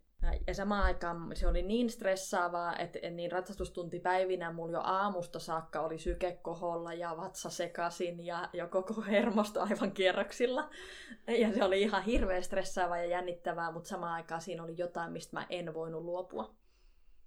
Ja 0.46 0.54
samaan 0.54 0.85
aikaan 0.85 1.37
se 1.37 1.46
oli 1.46 1.62
niin 1.62 1.90
stressaavaa, 1.90 2.76
että 2.76 3.11
niin 3.11 3.33
ratsastustuntipäivinä 3.33 4.52
mulla 4.52 4.72
jo 4.72 4.81
aamusta 4.81 5.38
saakka 5.38 5.81
oli 5.81 5.98
syke 5.98 6.38
koholla 6.42 6.94
ja 6.94 7.16
vatsa 7.16 7.50
sekasin 7.50 8.26
ja, 8.26 8.48
ja 8.52 8.66
koko 8.66 9.02
hermosto 9.02 9.61
aivan 9.61 9.92
kierroksilla. 9.92 10.70
Ja 11.26 11.52
se 11.52 11.64
oli 11.64 11.83
ihan 11.83 12.02
hirveän 12.02 12.42
stressaavaa 12.42 12.98
ja 12.98 13.07
jännittävää, 13.07 13.72
mutta 13.72 13.88
samaan 13.88 14.12
aikaan 14.12 14.40
siinä 14.40 14.62
oli 14.62 14.74
jotain, 14.76 15.12
mistä 15.12 15.37
mä 15.37 15.46
en 15.50 15.74
voinut 15.74 16.02
luopua. 16.02 16.54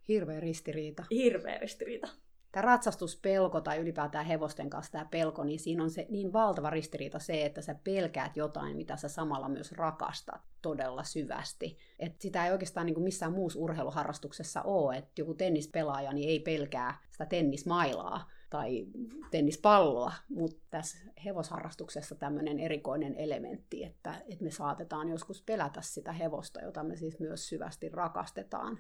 Hirveä 0.08 0.40
ristiriita. 0.40 1.04
Hirveä 1.12 1.58
ristiriita 1.58 2.08
tämä 2.52 2.62
ratsastuspelko 2.62 3.62
tai 3.62 3.78
ylipäätään 3.78 4.26
hevosten 4.26 4.70
kanssa 4.70 4.92
tämä 4.92 5.06
pelko, 5.06 5.44
niin 5.44 5.60
siinä 5.60 5.84
on 5.84 5.90
se 5.90 6.08
niin 6.10 6.34
valtava 6.34 6.70
ristiriita 6.70 7.20
se, 7.20 7.46
että 7.46 7.62
sä 7.62 7.76
pelkäät 7.84 8.38
jotain, 8.38 8.78
mitä 8.78 8.98
sä 8.98 9.08
samalla 9.08 9.50
myös 9.50 9.72
rakastat 9.72 10.42
todella 10.62 11.04
syvästi. 11.04 11.78
Et 12.00 12.22
sitä 12.22 12.46
ei 12.46 12.52
oikeastaan 12.52 12.86
niin 12.86 12.94
kuin 12.94 13.04
missään 13.04 13.32
muussa 13.32 13.60
urheiluharrastuksessa 13.60 14.62
ole, 14.62 14.98
että 14.98 15.22
joku 15.22 15.34
tennispelaaja 15.34 16.14
niin 16.14 16.30
ei 16.30 16.40
pelkää 16.40 16.98
sitä 17.12 17.26
tennismailaa 17.26 18.30
tai 18.50 18.88
tennispalloa, 19.32 20.12
mutta 20.30 20.62
tässä 20.70 20.98
hevosharrastuksessa 21.26 22.16
tämmöinen 22.16 22.60
erikoinen 22.60 23.16
elementti, 23.16 23.84
että, 23.84 24.16
että 24.30 24.44
me 24.44 24.52
saatetaan 24.52 25.10
joskus 25.10 25.42
pelätä 25.42 25.82
sitä 25.82 26.12
hevosta, 26.12 26.62
jota 26.62 26.84
me 26.84 26.96
siis 26.96 27.20
myös 27.20 27.50
syvästi 27.50 27.90
rakastetaan. 27.90 28.80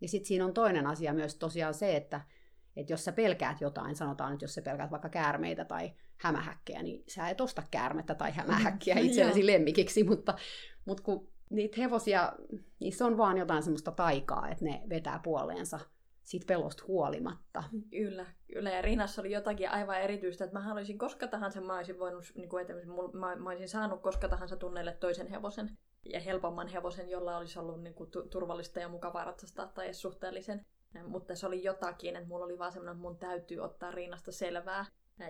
Ja 0.00 0.08
sitten 0.08 0.28
siinä 0.28 0.44
on 0.44 0.54
toinen 0.54 0.86
asia 0.86 1.12
myös 1.12 1.34
tosiaan 1.34 1.74
se, 1.74 1.96
että 1.96 2.20
että 2.76 2.92
jos 2.92 3.04
sä 3.04 3.12
pelkäät 3.12 3.60
jotain, 3.60 3.96
sanotaan 3.96 4.32
että 4.32 4.44
jos 4.44 4.54
sä 4.54 4.62
pelkäät 4.62 4.90
vaikka 4.90 5.08
käärmeitä 5.08 5.64
tai 5.64 5.92
hämähäkkejä, 6.16 6.82
niin 6.82 7.04
sä 7.08 7.28
et 7.28 7.40
osta 7.40 7.62
käärmettä 7.70 8.14
tai 8.14 8.32
hämähäkkiä 8.32 8.94
mm, 8.94 9.00
itsellesi 9.00 9.46
lemmikiksi, 9.46 10.04
mutta, 10.04 10.34
mutta 10.84 11.02
kun 11.02 11.28
niitä 11.50 11.80
hevosia, 11.80 12.32
niissä 12.80 13.06
on 13.06 13.16
vaan 13.16 13.38
jotain 13.38 13.62
semmoista 13.62 13.92
taikaa, 13.92 14.48
että 14.48 14.64
ne 14.64 14.82
vetää 14.88 15.20
puoleensa 15.24 15.80
siitä 16.22 16.46
pelosta 16.46 16.84
huolimatta. 16.88 17.64
Kyllä, 17.90 18.26
kyllä. 18.52 18.70
Ja 18.70 18.82
Riinassa 18.82 19.22
oli 19.22 19.32
jotakin 19.32 19.70
aivan 19.70 20.00
erityistä, 20.00 20.44
että 20.44 20.58
mä 20.58 20.64
haluaisin 20.64 20.98
koska 20.98 21.26
tahansa, 21.26 21.60
mä 21.60 21.76
olisin 21.76 21.98
voinut, 21.98 22.24
niin 22.34 22.48
kuin 22.48 22.66
mä, 23.12 23.36
mä 23.36 23.50
olisin 23.50 23.68
saanut 23.68 24.02
koska 24.02 24.28
tahansa 24.28 24.56
tunneille 24.56 24.92
toisen 24.92 25.26
hevosen 25.26 25.78
ja 26.12 26.20
helpomman 26.20 26.68
hevosen, 26.68 27.08
jolla 27.10 27.36
olisi 27.36 27.58
ollut 27.58 27.82
niin 27.82 27.94
kuin, 27.94 28.10
turvallista 28.30 28.80
ja 28.80 28.88
mukavaa 28.88 29.24
ratsastaa 29.24 29.66
tai 29.66 29.84
edes 29.84 30.02
suhteellisen 30.02 30.66
mutta 31.06 31.34
se 31.34 31.46
oli 31.46 31.64
jotakin, 31.64 32.16
että 32.16 32.28
mulla 32.28 32.44
oli 32.44 32.58
vaan 32.58 32.72
semmoinen, 32.72 32.92
että 32.92 33.02
mun 33.02 33.18
täytyy 33.18 33.60
ottaa 33.60 33.90
rinnasta 33.90 34.32
selvää. 34.32 34.84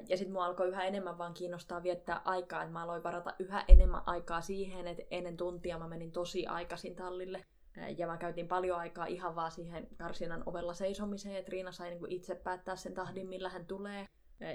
Ja 0.08 0.16
sitten 0.16 0.32
mua 0.32 0.44
alkoi 0.44 0.68
yhä 0.68 0.84
enemmän 0.84 1.18
vaan 1.18 1.34
kiinnostaa 1.34 1.82
viettää 1.82 2.20
aikaa, 2.24 2.62
että 2.62 2.72
mä 2.72 2.82
aloin 2.82 3.02
varata 3.02 3.34
yhä 3.38 3.64
enemmän 3.68 4.02
aikaa 4.06 4.40
siihen, 4.40 4.86
että 4.86 5.02
ennen 5.10 5.36
tuntia 5.36 5.78
mä 5.78 5.88
menin 5.88 6.12
tosi 6.12 6.46
aikaisin 6.46 6.96
tallille. 6.96 7.44
Ja 7.96 8.06
mä 8.06 8.16
käytin 8.16 8.48
paljon 8.48 8.78
aikaa 8.78 9.06
ihan 9.06 9.34
vaan 9.34 9.50
siihen 9.50 9.88
karsinan 9.98 10.42
ovella 10.46 10.74
seisomiseen, 10.74 11.36
että 11.36 11.50
Riina 11.50 11.72
sai 11.72 11.90
niinku 11.90 12.06
itse 12.08 12.34
päättää 12.34 12.76
sen 12.76 12.94
tahdin, 12.94 13.28
millä 13.28 13.48
hän 13.48 13.66
tulee. 13.66 14.06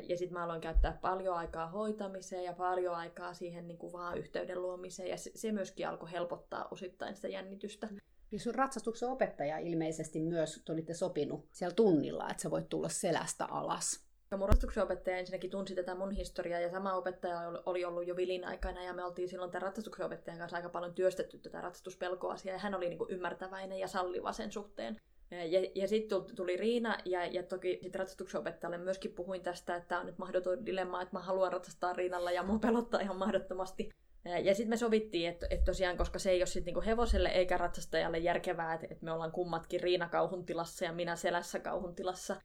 Ja 0.10 0.18
sitten 0.18 0.34
mä 0.34 0.44
aloin 0.44 0.62
käyttää 0.62 0.98
paljon 1.02 1.36
aikaa 1.36 1.68
hoitamiseen 1.68 2.44
ja 2.44 2.54
paljon 2.54 2.96
aikaa 2.96 3.34
siihen 3.34 3.68
niinku 3.68 3.94
vaan 3.94 4.18
yhteyden 4.18 4.62
luomiseen. 4.62 5.10
Ja 5.10 5.18
se, 5.18 5.32
se 5.36 5.52
myöskin 5.52 5.88
alkoi 5.88 6.12
helpottaa 6.12 6.68
osittain 6.72 7.16
sitä 7.16 7.28
jännitystä. 7.28 7.88
Ja 8.34 8.40
sun 8.40 8.56
ratsastuksen 8.56 9.10
opettaja 9.10 9.58
ilmeisesti 9.58 10.20
myös 10.20 10.64
olitte 10.70 10.94
sopinut 10.94 11.46
siellä 11.52 11.76
tunnilla, 11.76 12.30
että 12.30 12.44
sä 12.44 12.52
voit 12.52 12.70
tulla 12.70 12.90
selästä 12.90 13.46
alas. 13.46 14.08
Ja 14.32 14.38
mun 14.38 14.48
ratsastuksen 14.50 14.84
opettaja 14.84 15.18
ensinnäkin 15.18 15.50
tunsi 15.50 15.76
tätä 15.76 15.96
mun 15.96 16.12
historiaa 16.12 16.60
ja 16.60 16.72
sama 16.72 16.94
opettaja 16.94 17.40
oli 17.66 17.86
ollut 17.86 18.08
jo 18.08 18.16
vilin 18.16 18.46
aikana 18.46 18.84
ja 18.84 18.94
me 18.94 19.04
oltiin 19.04 19.30
silloin 19.30 19.52
tämän 19.52 19.62
ratsastuksen 19.62 20.06
opettajan 20.06 20.40
kanssa 20.40 20.58
aika 20.58 20.70
paljon 20.70 20.94
työstetty 20.94 21.38
tätä 21.38 21.62
ratsastuspelkoasiaa 21.62 22.56
ja 22.56 22.60
hän 22.60 22.76
oli 22.76 22.90
niinku 22.90 23.08
ymmärtäväinen 23.10 23.80
ja 23.80 23.88
salliva 23.88 24.34
sen 24.34 24.52
suhteen. 24.52 24.98
Ja, 25.32 25.70
ja 25.76 25.88
sitten 25.88 26.20
tuli 26.36 26.58
Riina, 26.58 26.98
ja, 27.06 27.26
ja 27.26 27.44
toki 27.44 27.80
sit 27.84 27.96
ratsastuksen 27.96 28.42
opettajalle 28.42 28.78
myöskin 28.78 29.14
puhuin 29.14 29.42
tästä, 29.42 29.76
että 29.76 30.00
on 30.00 30.06
nyt 30.06 30.18
mahdoton 30.18 30.66
dilemma, 30.66 31.02
että 31.02 31.16
mä 31.16 31.24
haluan 31.24 31.52
ratsastaa 31.52 31.94
Riinalla, 31.94 32.32
ja 32.32 32.44
mun 32.44 32.60
pelottaa 32.60 33.02
ihan 33.02 33.18
mahdottomasti. 33.18 33.90
Ja 34.26 34.56
sitten 34.56 34.70
me 34.70 34.78
sovittiin, 34.78 35.30
että, 35.30 35.48
että 35.50 35.66
tosiaan, 35.66 35.98
koska 35.98 36.20
se 36.20 36.32
ei 36.32 36.40
ole 36.40 36.46
sit 36.46 36.66
niinku 36.66 36.82
hevoselle 36.86 37.30
eikä 37.30 37.58
ratsastajalle 37.58 38.18
järkevää, 38.18 38.74
että, 38.74 38.88
että 38.90 39.06
me 39.06 39.12
ollaan 39.12 39.32
kummatkin 39.32 39.82
Riina 39.82 40.10
kauhun 40.10 40.46
tilassa 40.46 40.86
ja 40.86 40.94
minä 40.94 41.16
selässä 41.16 41.60
kauhun 41.60 41.96
tilassa, 41.96 42.36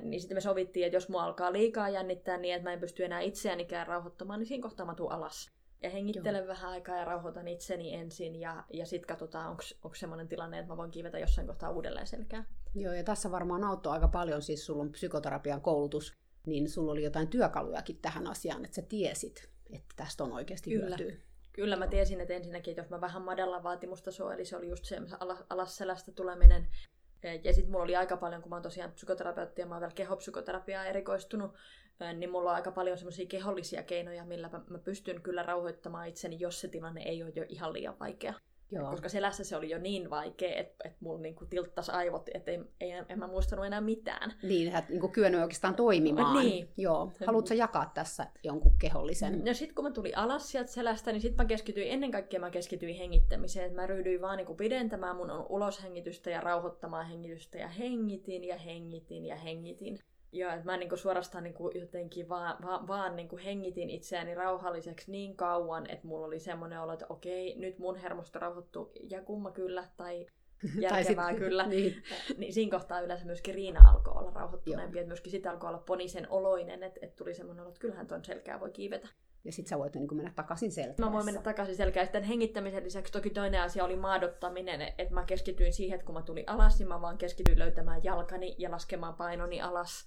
niin 0.00 0.20
sitten 0.20 0.36
me 0.36 0.40
sovittiin, 0.40 0.86
että 0.86 0.96
jos 0.96 1.08
mua 1.08 1.24
alkaa 1.24 1.52
liikaa 1.52 1.88
jännittää 1.88 2.38
niin, 2.38 2.54
että 2.54 2.68
mä 2.68 2.72
en 2.72 2.80
pysty 2.80 3.04
enää 3.04 3.20
itseänikään 3.20 3.86
rauhoittamaan, 3.86 4.40
niin 4.40 4.46
siinä 4.46 4.62
kohtaa 4.62 4.86
mä 4.86 4.94
tuun 4.94 5.12
alas. 5.12 5.50
Ja 5.82 5.90
hengittelen 5.90 6.38
Joo. 6.38 6.48
vähän 6.48 6.70
aikaa 6.70 6.96
ja 6.96 7.04
rauhoitan 7.04 7.48
itseni 7.48 7.94
ensin 7.94 8.40
ja, 8.40 8.64
ja 8.72 8.86
sitten 8.86 9.08
katsotaan, 9.08 9.48
onko 9.82 9.94
semmoinen 9.94 10.28
tilanne, 10.28 10.58
että 10.58 10.72
mä 10.72 10.76
voin 10.76 10.90
kiivetä 10.90 11.18
jossain 11.18 11.46
kohtaa 11.46 11.70
uudelleen 11.70 12.06
selkää. 12.06 12.44
Joo, 12.74 12.92
ja 12.92 13.04
tässä 13.04 13.30
varmaan 13.30 13.64
auttoi 13.64 13.92
aika 13.92 14.08
paljon, 14.08 14.42
siis 14.42 14.66
sulla 14.66 14.82
on 14.82 14.92
psykoterapian 14.92 15.60
koulutus, 15.60 16.16
niin 16.46 16.70
sulla 16.70 16.92
oli 16.92 17.02
jotain 17.02 17.28
työkalujakin 17.28 17.98
tähän 18.02 18.26
asiaan, 18.26 18.64
että 18.64 18.74
sä 18.74 18.82
tiesit, 18.82 19.51
että 19.72 19.94
tästä 19.96 20.24
on 20.24 20.32
oikeasti 20.32 20.70
Kyllä. 20.70 20.96
hyötyä. 20.96 21.16
Kyllä 21.52 21.76
mä 21.76 21.86
tiesin, 21.86 22.20
että 22.20 22.34
ensinnäkin, 22.34 22.72
että 22.72 22.82
jos 22.82 22.90
mä 22.90 23.00
vähän 23.00 23.22
madallan 23.22 23.62
vaatimustasoa, 23.62 24.34
eli 24.34 24.44
se 24.44 24.56
oli 24.56 24.68
just 24.68 24.84
se 24.84 24.98
alas 25.50 25.76
selästä 25.76 26.12
tuleminen. 26.12 26.68
Ja 27.44 27.52
sitten 27.52 27.72
mulla 27.72 27.84
oli 27.84 27.96
aika 27.96 28.16
paljon, 28.16 28.42
kun 28.42 28.50
mä 28.50 28.56
oon 28.56 28.62
tosiaan 28.62 28.92
psykoterapeutti 28.92 29.60
ja 29.60 29.66
mä 29.66 29.74
oon 29.74 29.80
vielä 29.80 29.94
kehopsykoterapiaa 29.94 30.86
erikoistunut, 30.86 31.54
niin 32.16 32.30
mulla 32.30 32.50
on 32.50 32.56
aika 32.56 32.72
paljon 32.72 32.98
semmoisia 32.98 33.26
kehollisia 33.26 33.82
keinoja, 33.82 34.24
millä 34.24 34.50
mä 34.68 34.78
pystyn 34.78 35.22
kyllä 35.22 35.42
rauhoittamaan 35.42 36.08
itseni, 36.08 36.40
jos 36.40 36.60
se 36.60 36.68
tilanne 36.68 37.02
ei 37.02 37.22
ole 37.22 37.32
jo 37.36 37.44
ihan 37.48 37.72
liian 37.72 37.98
vaikea. 37.98 38.34
Joo. 38.72 38.90
Koska 38.90 39.08
selässä 39.08 39.44
se 39.44 39.56
oli 39.56 39.70
jo 39.70 39.78
niin 39.78 40.10
vaikea, 40.10 40.56
että, 40.56 40.88
että 40.88 40.98
mulla 41.00 41.20
niinku 41.20 41.44
tilttas 41.44 41.90
aivot, 41.90 42.30
että 42.34 42.50
ei, 42.50 42.60
ei, 42.80 42.92
en 43.08 43.18
mä 43.18 43.26
muistanut 43.26 43.66
enää 43.66 43.80
mitään. 43.80 44.32
Niin, 44.42 44.68
että 44.68 44.90
niinku 44.90 45.08
kyennyt 45.08 45.40
oikeastaan 45.40 45.74
toimimaan. 45.74 46.44
Niin. 46.44 46.68
Joo. 46.76 47.12
Haluatko 47.26 47.54
jakaa 47.54 47.90
tässä 47.94 48.26
jonkun 48.44 48.78
kehollisen? 48.78 49.44
No 49.44 49.54
sitten 49.54 49.74
kun 49.74 49.84
mä 49.84 49.90
tulin 49.90 50.18
alas 50.18 50.50
sieltä 50.50 50.70
selästä, 50.70 51.12
niin 51.12 51.20
sitten 51.20 51.44
mä 51.44 51.48
keskityin, 51.48 51.92
ennen 51.92 52.10
kaikkea 52.10 52.40
mä 52.40 52.50
keskityin 52.50 52.96
hengittämiseen. 52.96 53.66
Että 53.66 53.80
mä 53.80 53.86
ryhdyin 53.86 54.20
vaan 54.20 54.36
niinku 54.36 54.54
pidentämään 54.54 55.16
mun 55.16 55.30
uloshengitystä 55.48 56.30
ja 56.30 56.40
rauhoittamaan 56.40 57.06
hengitystä 57.06 57.58
ja 57.58 57.68
hengitin 57.68 58.44
ja 58.44 58.56
hengitin 58.56 59.26
ja 59.26 59.36
hengitin. 59.36 59.98
Joo, 60.34 60.50
että 60.50 60.64
mä 60.64 60.76
niinku 60.76 60.96
suorastaan 60.96 61.44
niinku 61.44 61.70
jotenkin 61.74 62.28
vaan, 62.28 62.56
vaan, 62.62 62.88
vaan 62.88 63.16
niinku 63.16 63.36
hengitin 63.44 63.90
itseäni 63.90 64.34
rauhalliseksi 64.34 65.10
niin 65.10 65.36
kauan, 65.36 65.90
että 65.90 66.06
mulla 66.06 66.26
oli 66.26 66.40
semmoinen 66.40 66.80
olo, 66.80 66.92
että 66.92 67.06
okei, 67.08 67.58
nyt 67.58 67.78
mun 67.78 67.96
hermosto 67.96 68.38
rauhoittuu 68.38 68.92
ja 69.10 69.22
kumma 69.22 69.50
kyllä, 69.50 69.88
tai 69.96 70.26
järkevää 70.80 71.30
sit, 71.30 71.38
kyllä. 71.38 71.66
Niin. 71.72 72.02
niin 72.36 72.52
siinä 72.52 72.78
kohtaa 72.78 73.00
yleensä 73.00 73.26
myöskin 73.26 73.54
Riina 73.54 73.90
alkoi 73.90 74.14
olla 74.16 74.30
rauhoittuneempi, 74.30 74.98
että 74.98 75.08
myöskin 75.08 75.30
sitä 75.30 75.50
alkoi 75.50 75.68
olla 75.68 75.78
ponisen 75.78 76.26
oloinen, 76.30 76.82
että, 76.82 77.00
että 77.02 77.16
tuli 77.16 77.34
semmoinen 77.34 77.62
olo, 77.62 77.68
että 77.68 77.80
kyllähän 77.80 78.06
ton 78.06 78.24
selkää 78.24 78.60
voi 78.60 78.70
kiivetä. 78.70 79.08
Ja 79.44 79.52
sitten 79.52 79.68
sä 79.68 79.78
voit 79.78 79.94
niin 79.94 80.16
mennä 80.16 80.32
takaisin 80.36 80.72
selkään. 80.72 81.08
Mä 81.08 81.12
voin 81.12 81.24
mennä 81.24 81.42
takaisin 81.42 81.76
selkään. 81.76 82.06
Sitten 82.06 82.22
hengittämisen 82.22 82.84
lisäksi 82.84 83.12
toki 83.12 83.30
toinen 83.30 83.62
asia 83.62 83.84
oli 83.84 83.96
maadottaminen, 83.96 84.82
että 84.98 85.14
mä 85.14 85.24
keskityin 85.24 85.72
siihen, 85.72 85.94
että 85.94 86.06
kun 86.06 86.14
mä 86.14 86.22
tulin 86.22 86.48
alas, 86.48 86.78
niin 86.78 86.88
mä 86.88 87.00
vaan 87.00 87.18
keskityin 87.18 87.58
löytämään 87.58 88.04
jalkani 88.04 88.54
ja 88.58 88.70
laskemaan 88.70 89.14
painoni 89.14 89.60
alas 89.60 90.06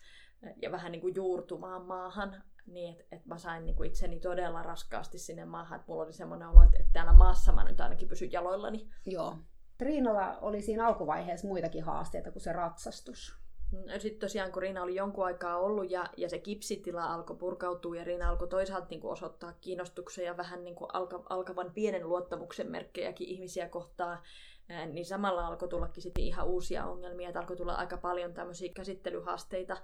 ja 0.61 0.71
vähän 0.71 0.91
niin 0.91 1.01
kuin 1.01 1.15
juurtumaan 1.15 1.85
maahan. 1.85 2.43
Niin, 2.65 2.93
että 2.93 3.15
et 3.15 3.25
mä 3.25 3.37
sain 3.37 3.65
niin 3.65 3.75
kuin 3.75 3.87
itseni 3.87 4.19
todella 4.19 4.63
raskaasti 4.63 5.17
sinne 5.17 5.45
maahan, 5.45 5.79
että 5.79 5.91
mulla 5.91 6.03
oli 6.03 6.13
semmoinen 6.13 6.47
olo, 6.47 6.63
että, 6.63 6.77
että 6.79 6.93
täällä 6.93 7.13
maassa 7.13 7.51
mä 7.51 7.63
nyt 7.63 7.81
ainakin 7.81 8.07
pysyn 8.07 8.31
jaloillani. 8.31 8.89
Joo. 9.05 9.37
Triinalla 9.77 10.37
oli 10.41 10.61
siinä 10.61 10.87
alkuvaiheessa 10.87 11.47
muitakin 11.47 11.83
haasteita 11.83 12.31
kuin 12.31 12.41
se 12.43 12.53
ratsastus. 12.53 13.45
Sitten 13.97 14.19
tosiaan, 14.19 14.51
kun 14.51 14.61
Riina 14.61 14.83
oli 14.83 14.95
jonkun 14.95 15.25
aikaa 15.25 15.57
ollut 15.57 15.91
ja, 15.91 16.05
ja 16.17 16.29
se 16.29 16.39
kipsitila 16.39 17.13
alkoi 17.13 17.35
purkautua 17.35 17.95
ja 17.95 18.03
Riina 18.03 18.29
alkoi 18.29 18.47
toisaalta 18.47 18.87
niin 18.89 19.01
kuin 19.01 19.11
osoittaa 19.11 19.53
kiinnostuksen 19.61 20.25
ja 20.25 20.37
vähän 20.37 20.63
niin 20.63 20.75
kuin 20.75 20.89
alka, 20.93 21.23
alkavan 21.29 21.71
pienen 21.73 22.09
luottamuksen 22.09 22.71
merkkejäkin 22.71 23.27
ihmisiä 23.27 23.69
kohtaan, 23.69 24.19
niin 24.91 25.05
samalla 25.05 25.47
alkoi 25.47 25.67
tullakin 25.69 26.03
sitten 26.03 26.23
ihan 26.23 26.47
uusia 26.47 26.85
ongelmia, 26.85 27.29
että 27.29 27.39
alkoi 27.39 27.57
tulla 27.57 27.73
aika 27.73 27.97
paljon 27.97 28.33
tämmöisiä 28.33 28.73
käsittelyhaasteita. 28.73 29.77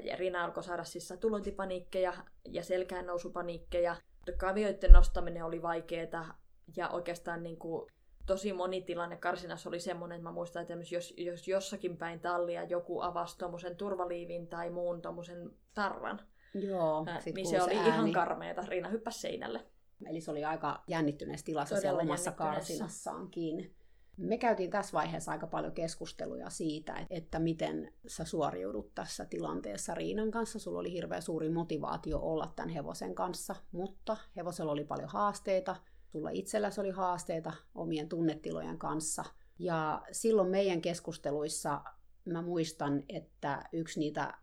Ja 0.00 0.16
Riina 0.16 0.44
alkoi 0.44 0.62
saada 0.62 0.84
siis 0.84 1.08
satulotipaniikkeja 1.08 2.12
ja 2.48 2.62
selkään 2.62 3.06
nousupaniikkeja. 3.06 3.96
Kavioiden 4.36 4.92
nostaminen 4.92 5.44
oli 5.44 5.62
vaikeaa 5.62 6.38
ja 6.76 6.88
oikeastaan 6.88 7.42
niin 7.42 7.56
kuin 7.56 7.92
tosi 8.28 8.52
moni 8.52 8.82
tilanne 8.82 9.16
karsinassa 9.16 9.68
oli 9.68 9.80
semmoinen, 9.80 10.16
että 10.16 10.28
mä 10.28 10.32
muistan, 10.32 10.62
että 10.62 10.74
jos, 10.90 11.14
jos 11.16 11.48
jossakin 11.48 11.96
päin 11.96 12.20
tallia 12.20 12.64
joku 12.64 13.00
avasi 13.00 13.38
tuommoisen 13.38 13.76
turvaliivin 13.76 14.46
tai 14.46 14.70
muun 14.70 15.02
tuommoisen 15.02 15.50
tarran, 15.74 16.20
Joo, 16.54 17.04
ää, 17.06 17.22
niin 17.34 17.46
se 17.46 17.62
oli 17.62 17.76
ääni. 17.76 17.88
ihan 17.88 18.12
karmeeta. 18.12 18.62
Riina 18.68 18.88
hyppäsi 18.88 19.20
seinälle. 19.20 19.66
Eli 20.06 20.20
se 20.20 20.30
oli 20.30 20.44
aika 20.44 20.82
jännittyneessä 20.86 21.44
tilassa 21.46 21.74
Todella 21.74 22.00
siellä 22.00 22.02
omassa 22.12 22.32
karsinassaankin. 22.32 23.74
Me 24.16 24.38
käytiin 24.38 24.70
tässä 24.70 24.92
vaiheessa 24.92 25.32
aika 25.32 25.46
paljon 25.46 25.72
keskusteluja 25.72 26.50
siitä, 26.50 27.06
että 27.10 27.38
miten 27.38 27.92
sä 28.06 28.24
suoriudut 28.24 28.94
tässä 28.94 29.24
tilanteessa 29.24 29.94
Riinan 29.94 30.30
kanssa. 30.30 30.58
Sulla 30.58 30.78
oli 30.78 30.92
hirveän 30.92 31.22
suuri 31.22 31.48
motivaatio 31.48 32.18
olla 32.18 32.52
tämän 32.56 32.68
hevosen 32.68 33.14
kanssa, 33.14 33.56
mutta 33.72 34.16
hevosella 34.36 34.72
oli 34.72 34.84
paljon 34.84 35.08
haasteita. 35.08 35.76
Sulla 36.12 36.30
itselläsi 36.30 36.80
oli 36.80 36.90
haasteita 36.90 37.52
omien 37.74 38.08
tunnetilojen 38.08 38.78
kanssa. 38.78 39.24
Ja 39.58 40.02
silloin 40.12 40.50
meidän 40.50 40.80
keskusteluissa 40.80 41.84
mä 42.24 42.42
muistan, 42.42 43.02
että 43.08 43.64
yksi 43.72 44.00
niitä 44.00 44.34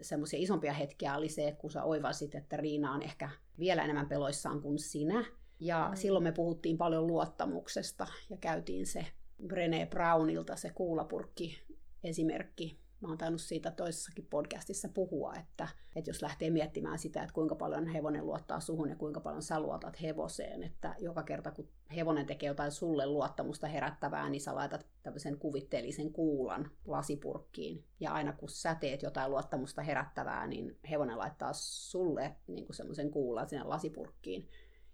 semmoisia 0.00 0.38
isompia 0.38 0.72
hetkiä 0.72 1.16
oli 1.16 1.28
se, 1.28 1.56
kun 1.58 1.70
sä 1.70 1.84
oivasit, 1.84 2.34
että 2.34 2.56
Riina 2.56 2.92
on 2.92 3.02
ehkä 3.02 3.30
vielä 3.58 3.84
enemmän 3.84 4.08
peloissaan 4.08 4.62
kuin 4.62 4.78
sinä. 4.78 5.24
Ja 5.60 5.88
mm. 5.90 5.96
silloin 5.96 6.24
me 6.24 6.32
puhuttiin 6.32 6.78
paljon 6.78 7.06
luottamuksesta 7.06 8.06
ja 8.30 8.36
käytiin 8.36 8.86
se 8.86 9.06
Brené 9.46 9.86
Brownilta 9.90 10.56
se 10.56 10.70
kuulapurkki 10.70 11.62
esimerkki. 12.04 12.78
Mä 13.00 13.08
oon 13.08 13.18
tainnut 13.18 13.40
siitä 13.40 13.70
toisessakin 13.70 14.26
podcastissa 14.30 14.88
puhua, 14.88 15.34
että, 15.34 15.68
että 15.96 16.10
jos 16.10 16.22
lähtee 16.22 16.50
miettimään 16.50 16.98
sitä, 16.98 17.22
että 17.22 17.34
kuinka 17.34 17.54
paljon 17.54 17.86
hevonen 17.86 18.26
luottaa 18.26 18.60
suhun 18.60 18.88
ja 18.88 18.96
kuinka 18.96 19.20
paljon 19.20 19.42
sä 19.42 19.60
luotat 19.60 20.02
hevoseen, 20.02 20.62
että 20.62 20.94
joka 20.98 21.22
kerta 21.22 21.50
kun 21.50 21.68
hevonen 21.96 22.26
tekee 22.26 22.46
jotain 22.46 22.72
sulle 22.72 23.06
luottamusta 23.06 23.66
herättävää, 23.66 24.28
niin 24.28 24.40
sä 24.40 24.54
laitat 24.54 24.86
tämmöisen 25.02 25.38
kuvitteellisen 25.38 26.12
kuulan 26.12 26.70
lasipurkkiin. 26.84 27.84
Ja 28.00 28.12
aina 28.12 28.32
kun 28.32 28.48
sä 28.48 28.74
teet 28.74 29.02
jotain 29.02 29.30
luottamusta 29.30 29.82
herättävää, 29.82 30.46
niin 30.46 30.78
hevonen 30.90 31.18
laittaa 31.18 31.52
sulle 31.52 32.36
niin 32.46 32.66
semmoisen 32.70 33.10
kuulan 33.10 33.48
sinne 33.48 33.64
lasipurkkiin. 33.64 34.48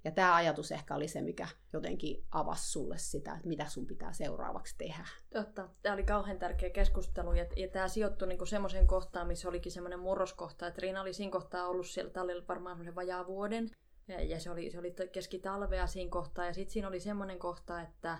Ja 0.05 0.11
tämä 0.11 0.35
ajatus 0.35 0.73
ehkä 0.73 0.95
oli 0.95 1.09
se, 1.09 1.21
mikä 1.21 1.49
jotenkin 1.73 2.25
avasi 2.31 2.73
sulle 2.73 2.99
sitä, 2.99 3.35
että 3.35 3.49
mitä 3.49 3.69
sun 3.69 3.87
pitää 3.87 4.13
seuraavaksi 4.13 4.75
tehdä. 4.79 5.05
Totta. 5.33 5.69
Tämä 5.83 5.95
oli 5.95 6.03
kauhean 6.05 6.39
tärkeä 6.39 6.71
keskustelu 6.71 7.33
ja, 7.33 7.47
ja 7.57 7.69
tämä 7.69 7.89
sijoittui 7.89 8.29
niinku 8.29 8.47
semmoiseen 8.47 8.87
kohtaan, 8.87 9.27
missä 9.27 9.49
olikin 9.49 9.73
semmoinen 9.73 9.99
murroskohta, 9.99 10.67
että 10.67 10.81
Riina 10.81 11.01
oli 11.01 11.13
siinä 11.13 11.33
kohtaa 11.33 11.67
ollut 11.67 11.87
siellä 11.87 12.11
tallilla 12.11 12.45
varmaan 12.49 12.75
semmoisen 12.75 12.95
vajaa 12.95 13.27
vuoden. 13.27 13.71
Ja, 14.09 14.25
ja 14.25 14.41
se 14.41 14.51
oli, 14.51 14.71
se 14.71 14.79
oli 14.79 14.95
keskitalvea 15.13 15.87
siinä 15.87 16.11
kohtaa. 16.11 16.47
Ja 16.47 16.55
sitten 16.55 16.73
siinä 16.73 16.89
oli 16.89 17.01
semmoinen 17.01 17.39
kohta, 17.39 17.83
että 17.83 18.19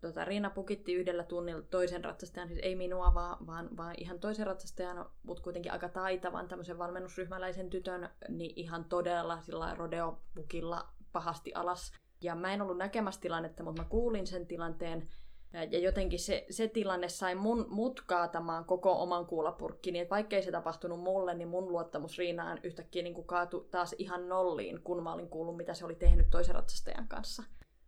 tota, 0.00 0.24
Riina 0.24 0.50
pukitti 0.50 0.94
yhdellä 0.94 1.24
tunnilla 1.24 1.62
toisen 1.62 2.04
ratsastajan, 2.04 2.48
siis 2.48 2.60
ei 2.62 2.76
minua, 2.76 3.14
vaan, 3.14 3.46
vaan, 3.46 3.76
vaan 3.76 3.94
ihan 3.98 4.20
toisen 4.20 4.46
ratsastajan, 4.46 5.10
mutta 5.22 5.42
kuitenkin 5.42 5.72
aika 5.72 5.88
taitavan 5.88 6.48
tämmöisen 6.48 6.78
valmennusryhmäläisen 6.78 7.70
tytön, 7.70 8.10
niin 8.28 8.52
ihan 8.56 8.84
todella 8.84 9.40
sillä 9.40 9.74
rodeo-pukilla 9.74 10.88
pahasti 11.12 11.54
alas. 11.54 11.92
Ja 12.22 12.34
mä 12.34 12.54
en 12.54 12.62
ollut 12.62 12.78
näkemässä 12.78 13.20
tilannetta, 13.20 13.62
mutta 13.62 13.82
mä 13.82 13.88
kuulin 13.88 14.26
sen 14.26 14.46
tilanteen, 14.46 15.08
ja 15.52 15.78
jotenkin 15.78 16.18
se, 16.18 16.46
se 16.50 16.68
tilanne 16.68 17.08
sai 17.08 17.34
mun, 17.34 17.66
mut 17.68 18.00
kaatamaan 18.00 18.64
koko 18.64 19.02
oman 19.02 19.26
kuulapurkkini, 19.26 19.98
että 19.98 20.14
vaikkei 20.14 20.42
se 20.42 20.50
tapahtunut 20.50 21.00
mulle, 21.00 21.34
niin 21.34 21.48
mun 21.48 21.68
luottamus 21.68 22.18
Riinaan 22.18 22.60
yhtäkkiä 22.62 23.02
niin 23.02 23.26
kaatui 23.26 23.66
taas 23.70 23.94
ihan 23.98 24.28
nolliin, 24.28 24.82
kun 24.82 25.02
mä 25.02 25.12
olin 25.12 25.28
kuullut, 25.28 25.56
mitä 25.56 25.74
se 25.74 25.84
oli 25.84 25.94
tehnyt 25.94 26.30
toisen 26.30 26.54
ratsastajan 26.54 27.08
kanssa. 27.08 27.42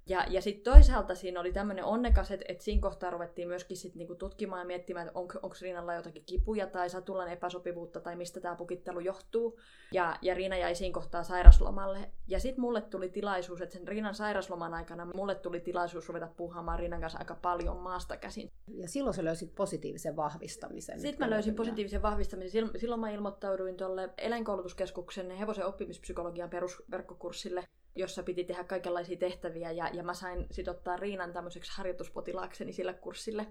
Ja, 0.06 0.26
ja 0.28 0.42
sitten 0.42 0.72
toisaalta 0.72 1.14
siinä 1.14 1.40
oli 1.40 1.52
tämmöinen 1.52 1.84
onnekas, 1.84 2.30
että, 2.30 2.46
että 2.48 2.64
siinä 2.64 2.82
kohtaa 2.82 3.10
ruvettiin 3.10 3.48
myöskin 3.48 3.76
sit 3.76 3.94
niinku 3.94 4.14
tutkimaan 4.14 4.60
ja 4.60 4.66
miettimään, 4.66 5.06
että 5.06 5.18
onko, 5.18 5.38
onko 5.42 5.56
Riinalla 5.60 5.94
jotakin 5.94 6.24
kipuja 6.26 6.66
tai 6.66 6.90
satulan 6.90 7.28
epäsopivuutta 7.28 8.00
tai 8.00 8.16
mistä 8.16 8.40
tämä 8.40 8.56
pukittelu 8.56 9.00
johtuu. 9.00 9.58
Ja, 9.92 10.16
ja 10.22 10.34
Riina 10.34 10.56
jäi 10.56 10.74
siinä 10.74 10.94
kohtaa 10.94 11.22
sairaslomalle. 11.22 12.10
Ja 12.28 12.40
sitten 12.40 12.60
mulle 12.60 12.80
tuli 12.80 13.08
tilaisuus, 13.08 13.60
että 13.60 13.72
sen 13.72 13.88
Riinan 13.88 14.14
sairasloman 14.14 14.74
aikana 14.74 15.04
mulle 15.14 15.34
tuli 15.34 15.60
tilaisuus 15.60 16.08
ruveta 16.08 16.28
puhaamaan 16.36 16.78
Riinan 16.78 17.00
kanssa 17.00 17.18
aika 17.18 17.34
paljon 17.34 17.76
maasta 17.76 18.16
käsin. 18.16 18.50
Ja 18.68 18.88
silloin 18.88 19.14
sä 19.14 19.24
löysit 19.24 19.54
positiivisen 19.54 20.16
vahvistamisen. 20.16 21.00
Sitten 21.00 21.26
mä 21.26 21.30
löysin 21.30 21.54
positiivisen 21.54 22.02
vahvistamisen. 22.02 22.70
Silloin 22.78 23.00
mä 23.00 23.10
ilmoittauduin 23.10 23.76
tuolle 23.76 24.10
eläinkoulutuskeskuksen 24.18 25.30
hevosen 25.30 25.66
oppimispsykologian 25.66 26.50
perusverkkokurssille 26.50 27.64
jossa 27.94 28.22
piti 28.22 28.44
tehdä 28.44 28.64
kaikenlaisia 28.64 29.16
tehtäviä 29.16 29.70
ja, 29.70 29.88
ja 29.92 30.02
mä 30.02 30.14
sain 30.14 30.46
sit 30.50 30.68
ottaa 30.68 30.96
Riinan 30.96 31.32
tämmöiseksi 31.32 31.72
harjoituspotilaakseni 31.74 32.72
sille 32.72 32.94
kurssille. 32.94 33.46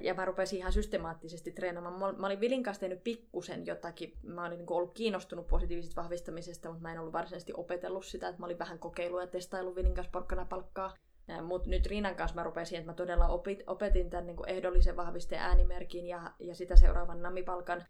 Ja 0.00 0.14
mä 0.14 0.24
rupesin 0.24 0.58
ihan 0.58 0.72
systemaattisesti 0.72 1.52
treenaamaan. 1.52 2.20
Mä 2.20 2.26
olin 2.26 2.40
Vilin 2.40 2.62
kanssa 2.62 2.80
tehnyt 2.80 3.04
pikkusen 3.04 3.66
jotakin. 3.66 4.12
Mä 4.22 4.46
olin 4.46 4.58
niin 4.58 4.72
ollut 4.72 4.94
kiinnostunut 4.94 5.48
positiivisesta 5.48 6.02
vahvistamisesta, 6.02 6.68
mutta 6.68 6.82
mä 6.82 6.92
en 6.92 6.98
ollut 6.98 7.12
varsinaisesti 7.12 7.52
opetellut 7.56 8.06
sitä. 8.06 8.28
Että 8.28 8.40
mä 8.40 8.46
olin 8.46 8.58
vähän 8.58 8.78
kokeilu 8.78 9.20
ja 9.20 9.26
testailu 9.26 9.74
Vilin 9.74 9.94
kanssa 9.94 10.10
porkkana 10.10 10.44
palkkaa. 10.44 10.94
Mutta 11.42 11.70
nyt 11.70 11.86
Riinan 11.86 12.16
kanssa 12.16 12.34
mä 12.34 12.42
rupesin, 12.42 12.78
että 12.78 12.90
mä 12.90 12.94
todella 12.94 13.28
opit, 13.28 13.62
opetin 13.66 14.10
tämän 14.10 14.26
niin 14.26 14.36
ehdollisen 14.46 14.96
vahvisteen 14.96 15.42
äänimerkin 15.42 16.06
ja, 16.06 16.32
ja 16.38 16.54
sitä 16.54 16.76
seuraavan 16.76 17.22
namipalkan. 17.22 17.84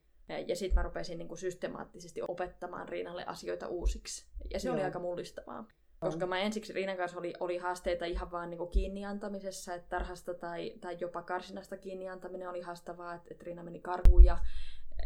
Ja 0.46 0.56
sitten 0.56 0.74
mä 0.74 0.82
rupesin 0.82 1.18
niin 1.18 1.36
systemaattisesti 1.36 2.22
opettamaan 2.28 2.88
Riinalle 2.88 3.24
asioita 3.26 3.68
uusiksi. 3.68 4.26
Ja 4.52 4.60
se 4.60 4.68
Joo. 4.68 4.74
oli 4.74 4.84
aika 4.84 4.98
mullistavaa. 4.98 5.64
Koska 6.02 6.26
mä 6.26 6.38
ensiksi 6.38 6.72
Riinan 6.72 6.96
kanssa 6.96 7.18
oli, 7.18 7.34
oli 7.40 7.58
haasteita 7.58 8.04
ihan 8.04 8.30
vaan 8.30 8.50
niin 8.50 8.68
kiinni 8.70 9.04
antamisessa, 9.04 9.74
että 9.74 9.88
tarhasta 9.88 10.34
tai, 10.34 10.72
tai 10.80 10.96
jopa 11.00 11.22
karsinasta 11.22 11.76
kiinni 11.76 12.08
antaminen 12.08 12.48
oli 12.48 12.60
haastavaa, 12.60 13.14
että, 13.14 13.28
että 13.30 13.44
Riina 13.44 13.62
meni 13.62 13.80
karkuun 13.80 14.24
ja 14.24 14.38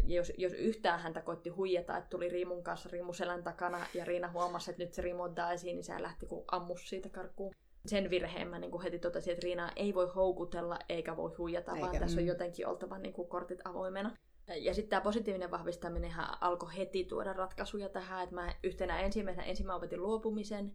ja 0.03 0.17
jos, 0.17 0.33
jos 0.39 0.53
yhtään 0.53 1.01
häntä 1.01 1.21
koitti 1.21 1.51
huijata, 1.51 1.97
että 1.97 2.11
tuli 2.11 2.29
Riimun 2.29 2.63
kanssa 2.63 2.89
Riimu 2.93 3.13
selän 3.13 3.43
takana 3.43 3.87
ja 3.95 4.05
Riina 4.05 4.31
huomasi, 4.31 4.71
että 4.71 4.83
nyt 4.83 4.95
se 4.95 5.03
Riimu 5.03 5.23
ottaa 5.23 5.53
esiin, 5.53 5.77
niin 5.77 5.85
se 5.85 6.03
lähti 6.03 6.27
kun 6.27 6.45
ammus 6.53 6.89
siitä 6.89 7.09
karkuun. 7.09 7.55
Sen 7.87 8.11
virheen 8.11 8.49
mä 8.49 8.59
niin 8.59 8.71
kuin 8.71 8.83
heti 8.83 8.99
totesin, 8.99 9.33
että 9.33 9.45
Riina 9.45 9.73
ei 9.77 9.95
voi 9.95 10.09
houkutella 10.15 10.79
eikä 10.89 11.17
voi 11.17 11.35
huijata, 11.39 11.73
eikä, 11.73 11.87
vaan 11.87 11.99
tässä 11.99 12.17
on 12.21 12.23
mm. 12.23 12.29
jotenkin 12.29 12.67
oltava 12.67 12.99
niin 12.99 13.13
kuin 13.13 13.29
kortit 13.29 13.61
avoimena. 13.65 14.17
Ja 14.55 14.75
sitten 14.75 14.91
tämä 14.91 15.01
positiivinen 15.01 15.51
vahvistaminen 15.51 16.13
alkoi 16.41 16.77
heti 16.77 17.05
tuoda 17.05 17.33
ratkaisuja 17.33 17.89
tähän, 17.89 18.23
että 18.23 18.35
mä 18.35 18.55
yhtenä 18.63 19.01
ensimmäisenä 19.01 19.47
ensin 19.47 19.67
mä 19.67 19.75
opetin 19.75 20.03
luopumisen, 20.03 20.73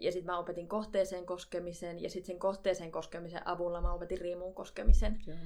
ja 0.00 0.12
sitten 0.12 0.32
mä 0.32 0.38
opetin 0.38 0.68
kohteeseen 0.68 1.26
koskemisen, 1.26 2.02
ja 2.02 2.10
sitten 2.10 2.26
sen 2.26 2.38
kohteeseen 2.38 2.92
koskemisen 2.92 3.48
avulla 3.48 3.80
mä 3.80 3.92
opetin 3.92 4.20
riimuun 4.20 4.54
koskemisen. 4.54 5.20
Joo. 5.26 5.36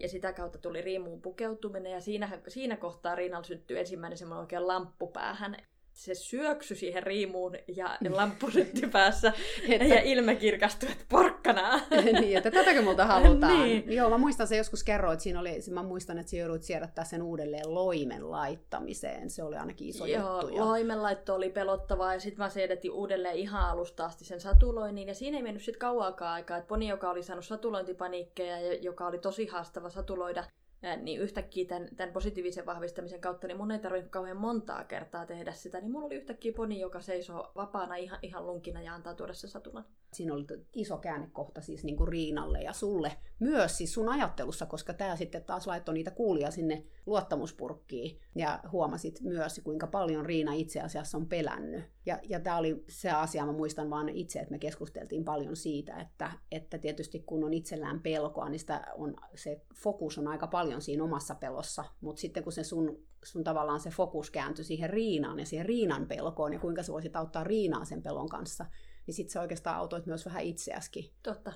Ja 0.00 0.08
sitä 0.08 0.32
kautta 0.32 0.58
tuli 0.58 0.82
riimuun 0.82 1.22
pukeutuminen, 1.22 1.92
ja 1.92 2.00
siinä, 2.00 2.40
siinä 2.48 2.76
kohtaa 2.76 3.14
Riinalla 3.14 3.44
syttyi 3.44 3.78
ensimmäinen 3.78 4.18
semmoinen 4.18 4.40
oikein 4.40 4.66
lamppu 4.66 5.06
päähän 5.06 5.56
se 5.98 6.14
syöksy 6.14 6.74
siihen 6.74 7.02
riimuun 7.02 7.56
ja 7.76 7.98
lamppu 8.10 8.50
syttyi 8.50 8.88
päässä 8.92 9.32
että... 9.68 9.86
ja 9.86 10.00
ilme 10.00 10.34
kirkastui, 10.36 10.90
että 10.92 11.04
porkkana. 11.08 11.80
niin, 12.20 12.36
että 12.36 12.50
tätäkö 12.50 12.82
multa 12.82 13.06
halutaan. 13.06 13.62
niin. 13.62 13.92
Joo, 13.92 14.10
mä 14.10 14.18
muistan 14.18 14.46
se 14.46 14.56
joskus 14.56 14.84
kerroit, 14.84 15.20
siinä 15.20 15.40
oli, 15.40 15.58
mä 15.70 15.82
muistan, 15.82 16.18
että 16.18 16.30
sä 16.30 16.36
joudut 16.36 16.62
siedättää 16.62 17.04
sen 17.04 17.22
uudelleen 17.22 17.74
loimen 17.74 18.30
laittamiseen. 18.30 19.30
Se 19.30 19.42
oli 19.42 19.56
ainakin 19.56 19.88
iso 19.88 20.06
Joo, 20.06 20.40
juttu. 20.40 20.56
Joo, 20.56 20.66
loimen 20.66 21.02
laitto 21.02 21.34
oli 21.34 21.50
pelottavaa 21.50 22.14
ja 22.14 22.20
sitten 22.20 22.44
mä 22.44 22.48
siedettiin 22.48 22.92
uudelleen 22.92 23.36
ihan 23.36 23.70
alusta 23.70 24.04
asti 24.04 24.24
sen 24.24 24.40
satuloinnin 24.40 25.08
ja 25.08 25.14
siinä 25.14 25.36
ei 25.36 25.42
mennyt 25.42 25.62
sitten 25.62 25.80
kauaakaan 25.80 26.32
aikaa, 26.32 26.56
että 26.56 26.68
poni, 26.68 26.88
joka 26.88 27.10
oli 27.10 27.22
saanut 27.22 27.44
satulointipaniikkeja 27.44 28.60
ja 28.60 28.74
joka 28.74 29.06
oli 29.06 29.18
tosi 29.18 29.46
haastava 29.46 29.90
satuloida, 29.90 30.44
niin 30.96 31.20
yhtäkkiä 31.20 31.64
tämän, 31.64 31.88
tämän 31.96 32.12
positiivisen 32.12 32.66
vahvistamisen 32.66 33.20
kautta, 33.20 33.46
niin 33.46 33.56
mun 33.56 33.70
ei 33.70 33.78
tarvitse 33.78 34.10
kauhean 34.10 34.36
montaa 34.36 34.84
kertaa 34.84 35.26
tehdä 35.26 35.52
sitä, 35.52 35.80
niin 35.80 35.90
mulla 35.90 36.06
oli 36.06 36.14
yhtäkkiä 36.14 36.52
poni, 36.52 36.80
joka 36.80 37.00
seisoo 37.00 37.52
vapaana 37.56 37.96
ihan, 37.96 38.18
ihan 38.22 38.46
lunkina 38.46 38.82
ja 38.82 38.94
antaa 38.94 39.14
tuoda 39.14 39.32
se 39.32 39.48
satulan. 39.48 39.84
Siinä 40.12 40.34
oli 40.34 40.46
iso 40.74 40.98
käännekohta 40.98 41.60
siis 41.60 41.84
niin 41.84 41.96
kuin 41.96 42.08
Riinalle 42.08 42.62
ja 42.62 42.72
sulle 42.72 43.12
myös 43.40 43.76
siis 43.78 43.94
sun 43.94 44.08
ajattelussa, 44.08 44.66
koska 44.66 44.94
tämä 44.94 45.16
sitten 45.16 45.44
taas 45.44 45.66
laittoi 45.66 45.94
niitä 45.94 46.10
kuulia 46.10 46.50
sinne 46.50 46.84
luottamuspurkkiin 47.06 48.20
ja 48.34 48.60
huomasit 48.72 49.20
myös, 49.20 49.60
kuinka 49.64 49.86
paljon 49.86 50.26
Riina 50.26 50.52
itse 50.52 50.80
asiassa 50.80 51.18
on 51.18 51.28
pelännyt. 51.28 51.84
Ja, 52.06 52.18
ja 52.22 52.40
tämä 52.40 52.56
oli 52.56 52.84
se 52.88 53.10
asia, 53.10 53.46
mä 53.46 53.52
muistan 53.52 53.90
vaan 53.90 54.08
itse, 54.08 54.38
että 54.38 54.52
me 54.52 54.58
keskusteltiin 54.58 55.24
paljon 55.24 55.56
siitä, 55.56 56.00
että, 56.00 56.30
että 56.52 56.78
tietysti 56.78 57.20
kun 57.20 57.44
on 57.44 57.54
itsellään 57.54 58.00
pelkoa, 58.00 58.48
niin 58.48 58.60
sitä 58.60 58.84
on, 58.96 59.16
se 59.34 59.62
fokus 59.74 60.18
on 60.18 60.28
aika 60.28 60.46
paljon 60.46 60.82
siinä 60.82 61.04
omassa 61.04 61.34
pelossa, 61.34 61.84
mutta 62.00 62.20
sitten 62.20 62.42
kun 62.42 62.52
se 62.52 62.64
sun, 62.64 62.98
sun 63.24 63.44
tavallaan 63.44 63.80
se 63.80 63.90
fokus 63.90 64.30
kääntyi 64.30 64.64
siihen 64.64 64.90
Riinaan 64.90 65.38
ja 65.38 65.46
siihen 65.46 65.66
Riinan 65.66 66.06
pelkoon 66.06 66.52
ja 66.52 66.58
kuinka 66.58 66.82
sä 66.82 66.92
voisit 66.92 67.16
auttaa 67.16 67.44
Riinaa 67.44 67.84
sen 67.84 68.02
pelon 68.02 68.28
kanssa, 68.28 68.66
niin 69.08 69.14
sitten 69.14 69.32
sä 69.32 69.40
oikeastaan 69.40 69.76
autoit 69.76 70.06
myös 70.06 70.26
vähän 70.26 70.42
itseäskin. 70.42 71.10
Totta 71.22 71.52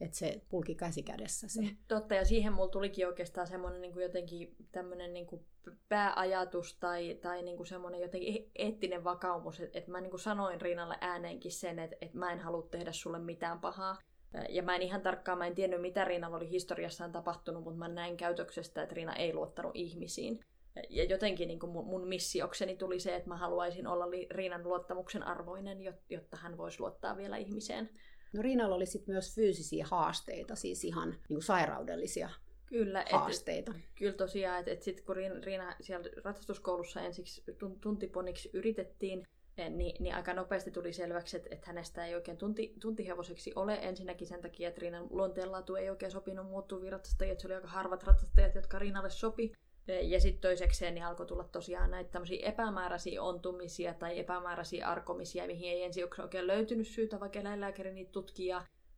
että 0.00 0.16
se 0.16 0.42
kulki 0.48 0.74
käsi 0.74 1.02
kädessä 1.02 1.48
se. 1.48 1.60
Mm, 1.60 1.76
totta, 1.88 2.14
ja 2.14 2.24
siihen 2.24 2.52
mulla 2.52 2.68
tulikin 2.68 3.06
oikeastaan 3.06 3.46
semmoinen 3.46 3.80
niin 3.80 4.00
jotenkin 4.00 4.56
tämmöinen 4.72 5.12
niin 5.12 5.26
kuin 5.26 5.46
pääajatus 5.88 6.76
tai, 6.80 7.18
tai 7.22 7.42
niin 7.42 7.56
kuin 7.56 7.66
semmoinen 7.66 8.00
jotenkin 8.00 8.36
e-, 8.36 8.50
eettinen 8.54 9.04
vakaumus, 9.04 9.60
että, 9.60 9.78
että 9.78 9.90
mä 9.90 10.00
niin 10.00 10.10
kuin 10.10 10.20
sanoin 10.20 10.60
Riinalle 10.60 10.98
ääneenkin 11.00 11.52
sen, 11.52 11.78
että, 11.78 11.96
että 12.00 12.18
mä 12.18 12.32
en 12.32 12.40
halua 12.40 12.68
tehdä 12.70 12.92
sulle 12.92 13.18
mitään 13.18 13.60
pahaa. 13.60 13.98
Ja 14.48 14.62
mä 14.62 14.76
en 14.76 14.82
ihan 14.82 15.02
tarkkaan, 15.02 15.38
mä 15.38 15.46
en 15.46 15.54
tiennyt 15.54 15.80
mitä 15.80 16.04
Riinalla 16.04 16.36
oli 16.36 16.50
historiassaan 16.50 17.12
tapahtunut, 17.12 17.64
mutta 17.64 17.78
mä 17.78 17.88
näin 17.88 18.16
käytöksestä, 18.16 18.82
että 18.82 18.94
Riina 18.94 19.12
ei 19.12 19.34
luottanut 19.34 19.72
ihmisiin. 19.74 20.40
Ja 20.90 21.04
jotenkin 21.04 21.48
niin 21.48 21.58
mun, 21.68 21.86
mun 21.86 22.08
missiokseni 22.08 22.76
tuli 22.76 23.00
se, 23.00 23.16
että 23.16 23.28
mä 23.28 23.36
haluaisin 23.36 23.86
olla 23.86 24.04
Riinan 24.30 24.64
luottamuksen 24.64 25.22
arvoinen, 25.22 25.78
jotta 26.10 26.36
hän 26.36 26.58
voisi 26.58 26.80
luottaa 26.80 27.16
vielä 27.16 27.36
ihmiseen. 27.36 27.90
No 28.32 28.42
Riinalla 28.42 28.76
oli 28.76 28.86
sitten 28.86 29.14
myös 29.14 29.34
fyysisiä 29.34 29.86
haasteita, 29.90 30.54
siis 30.54 30.84
ihan 30.84 31.10
niin 31.10 31.20
kuin 31.28 31.42
sairaudellisia 31.42 32.30
kyllä, 32.66 33.04
haasteita. 33.12 33.72
Et, 33.76 33.82
kyllä 33.94 34.12
tosiaan, 34.12 34.58
että 34.58 34.70
et 34.70 34.82
sitten 34.82 35.04
kun 35.04 35.16
Riina 35.16 35.76
siellä 35.80 36.10
ratsastuskoulussa 36.24 37.00
ensiksi 37.00 37.44
tuntiponiksi 37.80 38.50
yritettiin, 38.52 39.26
niin, 39.70 39.96
niin 40.00 40.14
aika 40.14 40.34
nopeasti 40.34 40.70
tuli 40.70 40.92
selväksi, 40.92 41.36
että, 41.36 41.48
että 41.52 41.66
hänestä 41.66 42.06
ei 42.06 42.14
oikein 42.14 42.36
tunti, 42.36 42.74
tuntihevoseksi 42.80 43.52
ole. 43.56 43.74
Ensinnäkin 43.74 44.26
sen 44.26 44.40
takia, 44.40 44.68
että 44.68 44.80
Riinan 44.80 45.06
luonteenlaatu 45.10 45.74
ei 45.74 45.90
oikein 45.90 46.12
sopinut 46.12 46.46
muuttuviin 46.46 46.92
ratsastajia, 46.92 47.32
että 47.32 47.42
se 47.42 47.48
oli 47.48 47.54
aika 47.54 47.68
harvat 47.68 48.02
ratsastajat, 48.02 48.54
jotka 48.54 48.78
Riinalle 48.78 49.10
sopi. 49.10 49.52
Ja 49.88 50.20
sitten 50.20 50.40
toisekseen 50.40 50.94
niin 50.94 51.04
alkoi 51.04 51.26
tulla 51.26 51.44
tosiaan 51.44 51.90
näitä 51.90 52.10
tämmöisiä 52.10 52.48
epämääräisiä 52.48 53.22
ontumisia 53.22 53.94
tai 53.94 54.18
epämääräisiä 54.18 54.88
arkomisia, 54.88 55.46
mihin 55.46 55.70
ei 55.72 55.82
ensin 55.82 56.04
oikein 56.22 56.46
löytynyt 56.46 56.86
syytä, 56.86 57.20
vaikka 57.20 57.38
eläinlääkäri 57.38 57.92
niitä 57.92 58.12
tutkii. 58.12 58.46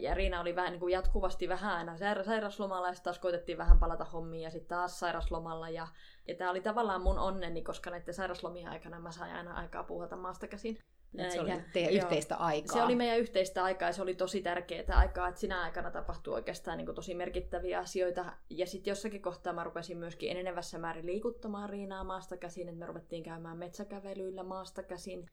Ja 0.01 0.15
Riina 0.15 0.41
oli 0.41 0.57
vähän 0.57 0.73
niin 0.73 0.81
kuin 0.81 0.93
jatkuvasti 0.93 1.49
vähän 1.49 1.77
aina 1.77 1.97
sairaslomalla 2.25 2.89
ja 2.89 2.95
sitten 2.95 3.05
taas 3.05 3.19
koitettiin 3.19 3.59
vähän 3.59 3.79
palata 3.79 4.05
hommiin 4.05 4.43
ja 4.43 4.51
sitten 4.51 4.69
taas 4.69 5.01
sairaslomalla. 5.01 5.69
Ja, 5.69 5.89
ja 6.29 6.35
tämä 6.35 6.51
oli 6.51 6.61
tavallaan 6.61 7.03
mun 7.03 7.19
onneni, 7.19 7.63
koska 7.63 7.91
näiden 7.91 8.15
sairaslomien 8.15 8.69
aikana 8.69 9.01
mä 9.01 9.13
sain 9.13 9.33
aina 9.33 9.55
aikaa 9.55 9.85
puuhata 9.85 10.17
maasta 10.17 10.49
käsin. 10.49 10.79
Et 11.19 11.31
se 11.31 11.41
oli 11.41 11.51
ja, 11.51 11.61
teidän 11.73 11.95
joo, 11.95 12.03
yhteistä 12.05 12.37
aikaa. 12.37 12.73
Se 12.77 12.83
oli 12.83 12.97
meidän 12.97 13.19
yhteistä 13.19 13.65
aikaa 13.65 13.89
ja 13.89 13.93
se 13.93 14.03
oli 14.03 14.15
tosi 14.15 14.43
tärkeää 14.43 14.97
aikaa, 14.97 15.29
että 15.29 15.41
sinä 15.41 15.63
aikana 15.63 15.91
tapahtui 15.91 16.35
oikeastaan 16.35 16.79
niin 16.79 16.87
kuin 16.87 16.95
tosi 16.95 17.15
merkittäviä 17.15 17.79
asioita. 17.79 18.33
Ja 18.51 18.67
sitten 18.67 18.91
jossakin 18.91 19.23
kohtaa 19.23 19.53
mä 19.53 19.65
rupesin 19.65 19.99
myöskin 19.99 20.31
enenevässä 20.31 20.79
määrin 20.79 21.07
liikuttamaan 21.07 21.71
Riinaa 21.71 22.05
maasta 22.05 22.37
käsin, 22.37 22.69
että 22.69 22.79
me 22.79 22.87
ruvettiin 22.87 23.23
käymään 23.23 23.59
metsäkävelyillä 23.59 24.43
maasta 24.43 24.83
käsin 24.83 25.27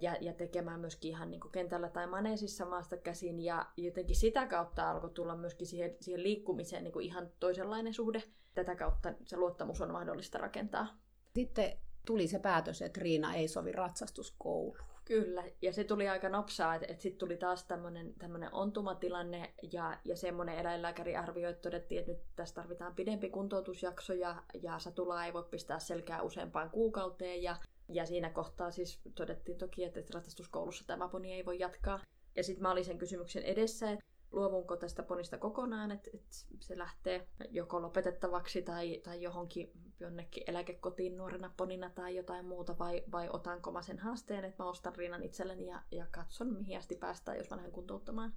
ja, 0.00 0.16
ja 0.20 0.32
tekemään 0.32 0.80
myöskin 0.80 1.10
ihan 1.10 1.30
niin 1.30 1.40
kentällä 1.52 1.88
tai 1.88 2.06
maneesissa 2.06 2.66
maasta 2.66 2.96
käsin. 2.96 3.40
Ja 3.40 3.66
jotenkin 3.76 4.16
sitä 4.16 4.46
kautta 4.46 4.90
alkoi 4.90 5.10
tulla 5.10 5.36
myöskin 5.36 5.66
siihen, 5.66 5.96
siihen 6.00 6.22
liikkumiseen 6.22 6.84
niin 6.84 7.00
ihan 7.00 7.30
toisenlainen 7.40 7.94
suhde. 7.94 8.22
Tätä 8.54 8.76
kautta 8.76 9.12
se 9.24 9.36
luottamus 9.36 9.80
on 9.80 9.92
mahdollista 9.92 10.38
rakentaa. 10.38 10.86
Sitten 11.34 11.78
tuli 12.06 12.28
se 12.28 12.38
päätös, 12.38 12.82
että 12.82 13.00
Riina 13.00 13.34
ei 13.34 13.48
sovi 13.48 13.72
ratsastuskouluun. 13.72 14.87
Kyllä, 15.08 15.44
ja 15.62 15.72
se 15.72 15.84
tuli 15.84 16.08
aika 16.08 16.28
nopsaa, 16.28 16.74
että, 16.74 16.86
että 16.90 17.02
sitten 17.02 17.18
tuli 17.18 17.36
taas 17.36 17.64
tämmöinen 17.64 18.14
ontumatilanne 18.52 19.54
ja, 19.72 19.98
ja 20.04 20.16
semmoinen 20.16 20.58
eläinlääkäri 20.58 21.16
arvioi, 21.16 21.50
että 21.50 21.62
todettiin, 21.62 22.00
että 22.00 22.12
nyt 22.12 22.20
tässä 22.36 22.54
tarvitaan 22.54 22.94
pidempi 22.94 23.30
kuntoutusjakso 23.30 24.12
ja, 24.12 24.42
ja 24.62 24.78
satulaa 24.78 25.26
ei 25.26 25.32
voi 25.32 25.44
pistää 25.50 25.78
selkää 25.78 26.22
useampaan 26.22 26.70
kuukauteen 26.70 27.42
ja 27.42 27.56
ja 27.88 28.06
siinä 28.06 28.30
kohtaa 28.30 28.70
siis 28.70 29.00
todettiin 29.14 29.58
toki, 29.58 29.84
että 29.84 30.00
ratsastuskoulussa 30.14 30.86
tämä 30.86 31.08
poni 31.08 31.32
ei 31.32 31.44
voi 31.44 31.58
jatkaa. 31.58 32.00
Ja 32.36 32.44
sitten 32.44 32.62
mä 32.62 32.70
olin 32.70 32.84
sen 32.84 32.98
kysymyksen 32.98 33.42
edessä, 33.42 33.90
että 33.90 34.04
luovunko 34.32 34.76
tästä 34.76 35.02
ponista 35.02 35.38
kokonaan, 35.38 35.90
että, 35.90 36.10
että 36.14 36.36
se 36.60 36.78
lähtee 36.78 37.28
joko 37.50 37.82
lopetettavaksi 37.82 38.62
tai, 38.62 39.00
tai 39.04 39.22
johonkin 39.22 39.72
jonnekin 40.00 40.44
eläkekotiin 40.46 41.16
nuorena 41.16 41.54
ponina 41.56 41.90
tai 41.90 42.16
jotain 42.16 42.44
muuta, 42.44 42.78
vai, 42.78 43.04
vai 43.12 43.28
otanko 43.32 43.72
mä 43.72 43.82
sen 43.82 43.98
haasteen, 43.98 44.44
että 44.44 44.62
mä 44.62 44.68
ostan 44.68 44.96
Riinan 44.96 45.22
itselleni 45.22 45.66
ja, 45.66 45.82
ja 45.90 46.06
katson, 46.10 46.52
mihin 46.52 46.78
asti 46.78 46.94
päästään, 46.94 47.38
jos 47.38 47.50
mä 47.50 47.56
lähden 47.56 47.72
kuntouttamaan. 47.72 48.32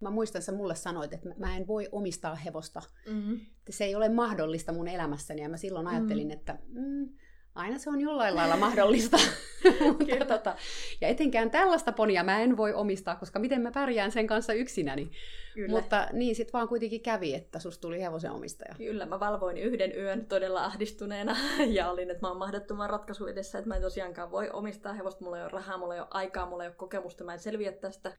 Mä 0.00 0.10
muistan, 0.10 0.40
että 0.40 0.52
sä 0.52 0.56
mulle 0.56 0.74
sanoit, 0.74 1.12
että 1.12 1.28
mä 1.38 1.56
en 1.56 1.66
voi 1.66 1.88
omistaa 1.92 2.34
hevosta. 2.34 2.82
Mm-hmm. 3.08 3.40
Se 3.70 3.84
ei 3.84 3.94
ole 3.94 4.08
mahdollista 4.08 4.72
mun 4.72 4.88
elämässäni, 4.88 5.42
ja 5.42 5.48
mä 5.48 5.56
silloin 5.56 5.86
ajattelin, 5.86 6.26
mm-hmm. 6.26 6.38
että 6.38 6.58
mm, 6.68 7.08
aina 7.54 7.78
se 7.78 7.90
on 7.90 8.00
jollain 8.00 8.36
lailla 8.36 8.56
mahdollista. 8.56 9.16
Mutta, 9.98 10.24
tota, 10.24 10.56
ja 11.00 11.08
etenkään 11.08 11.50
tällaista 11.50 11.92
ponia 11.92 12.24
mä 12.24 12.40
en 12.40 12.56
voi 12.56 12.74
omistaa, 12.74 13.16
koska 13.16 13.38
miten 13.38 13.60
mä 13.60 13.70
pärjään 13.70 14.12
sen 14.12 14.26
kanssa 14.26 14.52
yksinäni. 14.52 15.10
Kyllä. 15.54 15.68
Mutta 15.68 16.08
niin 16.12 16.34
sitten 16.34 16.52
vaan 16.52 16.68
kuitenkin 16.68 17.00
kävi, 17.00 17.34
että 17.34 17.58
susta 17.58 17.80
tuli 17.80 18.02
hevosen 18.02 18.30
omistaja. 18.30 18.74
Kyllä, 18.76 19.06
mä 19.06 19.20
valvoin 19.20 19.56
yhden 19.56 19.96
yön 19.96 20.26
todella 20.26 20.64
ahdistuneena 20.64 21.36
ja 21.76 21.90
olin, 21.90 22.10
että 22.10 22.22
mä 22.22 22.28
oon 22.28 22.38
mahdottoman 22.38 22.90
ratkaisu 22.90 23.26
edessä, 23.26 23.58
että 23.58 23.68
mä 23.68 23.76
en 23.76 23.82
tosiaankaan 23.82 24.30
voi 24.30 24.50
omistaa 24.50 24.92
hevosta, 24.92 25.24
mulla 25.24 25.38
ei 25.38 25.42
ole 25.42 25.50
rahaa, 25.50 25.78
mulla 25.78 25.94
ei 25.94 26.00
ole 26.00 26.08
aikaa, 26.10 26.46
mulla 26.46 26.64
ei 26.64 26.68
ole 26.68 26.76
kokemusta, 26.76 27.24
mä 27.24 27.32
en 27.32 27.38
selviä 27.38 27.72
tästä. 27.72 28.12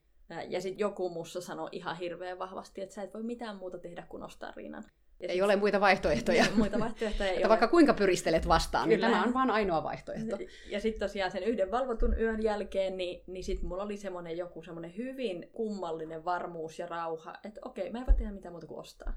Ja 0.50 0.62
sitten 0.62 0.80
joku 0.80 1.10
mussa 1.10 1.42
sanoi 1.42 1.70
ihan 1.72 1.98
hirveän 1.98 2.40
vahvasti, 2.40 2.82
että 2.82 2.96
sä 2.96 3.04
et 3.04 3.14
voi 3.14 3.24
mitään 3.24 3.56
muuta 3.56 3.78
tehdä 3.78 4.06
kuin 4.10 4.24
ostaa 4.24 4.54
Riinan. 4.56 4.84
Ja 5.26 5.32
ei 5.32 5.36
sit... 5.36 5.44
ole 5.44 5.56
muita 5.56 5.82
vaihtoehtoja. 5.82 6.46
Muita 6.56 6.80
vaihtoehtoja 6.80 7.30
ei 7.30 7.38
ole. 7.38 7.50
Vaikka 7.50 7.68
kuinka 7.68 7.94
pyristelet 7.94 8.48
vastaan, 8.48 8.90
niin 8.90 8.98
Kyllä. 8.98 9.08
niin 9.08 9.16
tämä 9.16 9.28
on 9.28 9.34
vain 9.34 9.50
ainoa 9.50 9.84
vaihtoehto. 9.84 10.38
Ja 10.70 10.80
sitten 10.80 11.00
tosiaan 11.00 11.32
sen 11.32 11.44
yhden 11.44 11.72
valvotun 11.72 12.20
yön 12.20 12.44
jälkeen, 12.44 12.98
niin, 12.98 13.24
niin 13.28 13.44
sitten 13.44 13.68
mulla 13.68 13.84
oli 13.84 13.98
semmoinen 13.98 14.38
joku 14.38 14.64
semmoinen 14.64 14.98
hyvin 14.98 15.50
kummallinen 15.54 16.26
varmuus 16.26 16.80
ja 16.80 16.88
rauha, 16.88 17.36
että 17.44 17.62
okei, 17.66 17.92
mä 17.92 18.00
en 18.00 18.06
voi 18.06 18.16
tehdä 18.16 18.32
mitään 18.32 18.54
muuta 18.54 18.68
kuin 18.68 18.80
ostaa. 18.80 19.14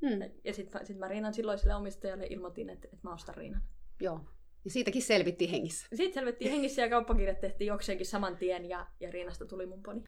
Hmm. 0.00 0.30
Ja 0.44 0.54
sitten 0.54 0.86
sit 0.86 0.98
mä 0.98 1.08
Riinan 1.08 1.34
silloiselle 1.34 1.74
omistajalle 1.74 2.26
ilmoitin, 2.30 2.70
että, 2.70 2.88
että 2.92 3.08
mä 3.08 3.14
ostan 3.14 3.34
Riinan. 3.34 3.62
Joo. 4.00 4.20
Ja 4.64 4.70
siitäkin 4.70 5.02
selvittiin 5.02 5.50
hengissä. 5.50 5.86
Siitä 5.94 6.14
selvittiin 6.14 6.50
hengissä 6.50 6.82
ja 6.82 6.88
kauppakirjat 6.88 7.40
tehtiin 7.40 7.68
jokseenkin 7.68 8.06
saman 8.06 8.36
tien 8.36 8.68
ja, 8.68 8.86
ja 9.00 9.10
Riinasta 9.10 9.46
tuli 9.46 9.66
mun 9.66 9.82
poni. 9.82 10.04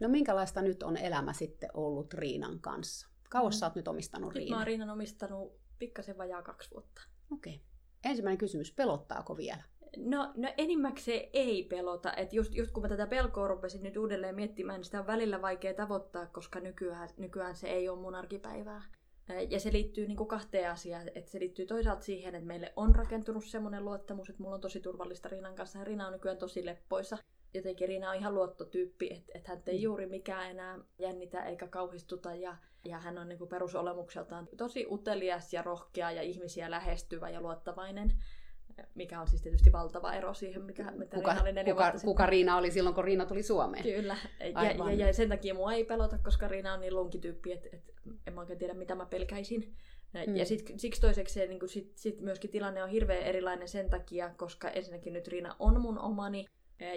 No 0.00 0.08
minkälaista 0.08 0.62
nyt 0.62 0.82
on 0.82 0.96
elämä 0.96 1.32
sitten 1.32 1.70
ollut 1.74 2.14
Riinan 2.14 2.60
kanssa? 2.60 3.11
Kauas 3.32 3.58
sä 3.60 3.66
oot 3.66 3.74
nyt 3.74 3.88
omistanut 3.88 4.34
Riinan? 4.34 4.50
Mä 4.50 4.56
oon 4.56 4.66
Riinan 4.66 4.90
omistanut 4.90 5.52
pikkasen 5.78 6.18
vajaa 6.18 6.42
kaksi 6.42 6.70
vuotta. 6.70 7.02
Okei. 7.32 7.54
Okay. 7.54 7.66
Ensimmäinen 8.04 8.38
kysymys, 8.38 8.72
pelottaako 8.72 9.36
vielä? 9.36 9.62
No, 9.96 10.32
no 10.36 10.48
enimmäkseen 10.56 11.28
ei 11.32 11.64
pelota. 11.64 12.12
Et 12.12 12.32
just, 12.32 12.54
just 12.54 12.72
kun 12.72 12.82
mä 12.82 12.88
tätä 12.88 13.06
pelkoa 13.06 13.48
rupesin 13.48 13.82
nyt 13.82 13.96
uudelleen 13.96 14.34
miettimään, 14.34 14.78
niin 14.78 14.84
sitä 14.84 15.00
on 15.00 15.06
välillä 15.06 15.42
vaikea 15.42 15.74
tavoittaa, 15.74 16.26
koska 16.26 16.60
nykyään, 16.60 17.08
nykyään 17.16 17.56
se 17.56 17.68
ei 17.68 17.88
ole 17.88 18.00
mun 18.00 18.14
arkipäivää. 18.14 18.82
Ja 19.50 19.60
se 19.60 19.72
liittyy 19.72 20.06
niin 20.06 20.16
kuin 20.16 20.28
kahteen 20.28 20.70
asiaan. 20.70 21.08
Että 21.14 21.30
se 21.30 21.40
liittyy 21.40 21.66
toisaalta 21.66 22.02
siihen, 22.02 22.34
että 22.34 22.46
meille 22.46 22.72
on 22.76 22.94
rakentunut 22.94 23.44
semmoinen 23.44 23.84
luottamus, 23.84 24.30
että 24.30 24.42
mulla 24.42 24.54
on 24.54 24.60
tosi 24.60 24.80
turvallista 24.80 25.28
Rinan 25.28 25.54
kanssa. 25.54 25.78
Ja 25.78 25.84
Rina 25.84 26.06
on 26.06 26.12
nykyään 26.12 26.38
tosi 26.38 26.66
leppoisa 26.66 27.18
jotenkin 27.54 27.88
Riina 27.88 28.10
on 28.10 28.16
ihan 28.16 28.34
luottotyyppi, 28.34 29.08
että 29.12 29.32
et 29.34 29.46
hän 29.46 29.62
ei 29.66 29.78
mm. 29.78 29.82
juuri 29.82 30.06
mikään 30.06 30.50
enää 30.50 30.78
jännitä 30.98 31.44
eikä 31.44 31.66
kauhistuta 31.66 32.34
ja, 32.34 32.56
ja 32.84 32.98
hän 32.98 33.18
on 33.18 33.28
niinku 33.28 33.46
perusolemukseltaan 33.46 34.48
tosi 34.56 34.86
utelias 34.90 35.52
ja 35.52 35.62
rohkea 35.62 36.10
ja 36.10 36.22
ihmisiä 36.22 36.70
lähestyvä 36.70 37.30
ja 37.30 37.40
luottavainen 37.40 38.12
mikä 38.94 39.20
on 39.20 39.28
siis 39.28 39.42
tietysti 39.42 39.72
valtava 39.72 40.14
ero 40.14 40.34
siihen, 40.34 40.62
mikä, 40.62 40.90
mitä 40.90 41.16
kuka, 41.16 41.30
Riina 41.30 41.42
oli 41.42 41.52
neljä 41.52 41.74
kuka, 41.74 41.92
kuka 42.04 42.26
Riina 42.26 42.56
oli 42.56 42.70
silloin, 42.70 42.94
kun 42.94 43.04
Riina 43.04 43.26
tuli 43.26 43.42
Suomeen. 43.42 43.82
Kyllä, 43.82 44.16
ja, 44.40 44.62
ja, 44.62 45.06
ja, 45.06 45.12
sen 45.12 45.28
takia 45.28 45.54
mua 45.54 45.72
ei 45.72 45.84
pelota, 45.84 46.18
koska 46.18 46.48
Riina 46.48 46.72
on 46.72 46.80
niin 46.80 46.94
lunkityyppi, 46.94 47.52
että 47.52 47.68
et, 47.72 47.94
en 48.26 48.34
mä 48.34 48.40
oikein 48.40 48.58
tiedä, 48.58 48.74
mitä 48.74 48.94
mä 48.94 49.06
pelkäisin. 49.06 49.74
Mm. 50.26 50.36
Ja 50.36 50.46
sit, 50.46 50.72
siksi 50.76 51.00
toiseksi 51.00 51.46
niin 51.46 51.68
sit, 51.68 51.92
sit 51.96 52.20
myöskin 52.20 52.50
tilanne 52.50 52.82
on 52.82 52.90
hirveän 52.90 53.22
erilainen 53.22 53.68
sen 53.68 53.90
takia, 53.90 54.30
koska 54.36 54.70
ensinnäkin 54.70 55.12
nyt 55.12 55.28
Riina 55.28 55.56
on 55.58 55.80
mun 55.80 55.98
omani, 55.98 56.46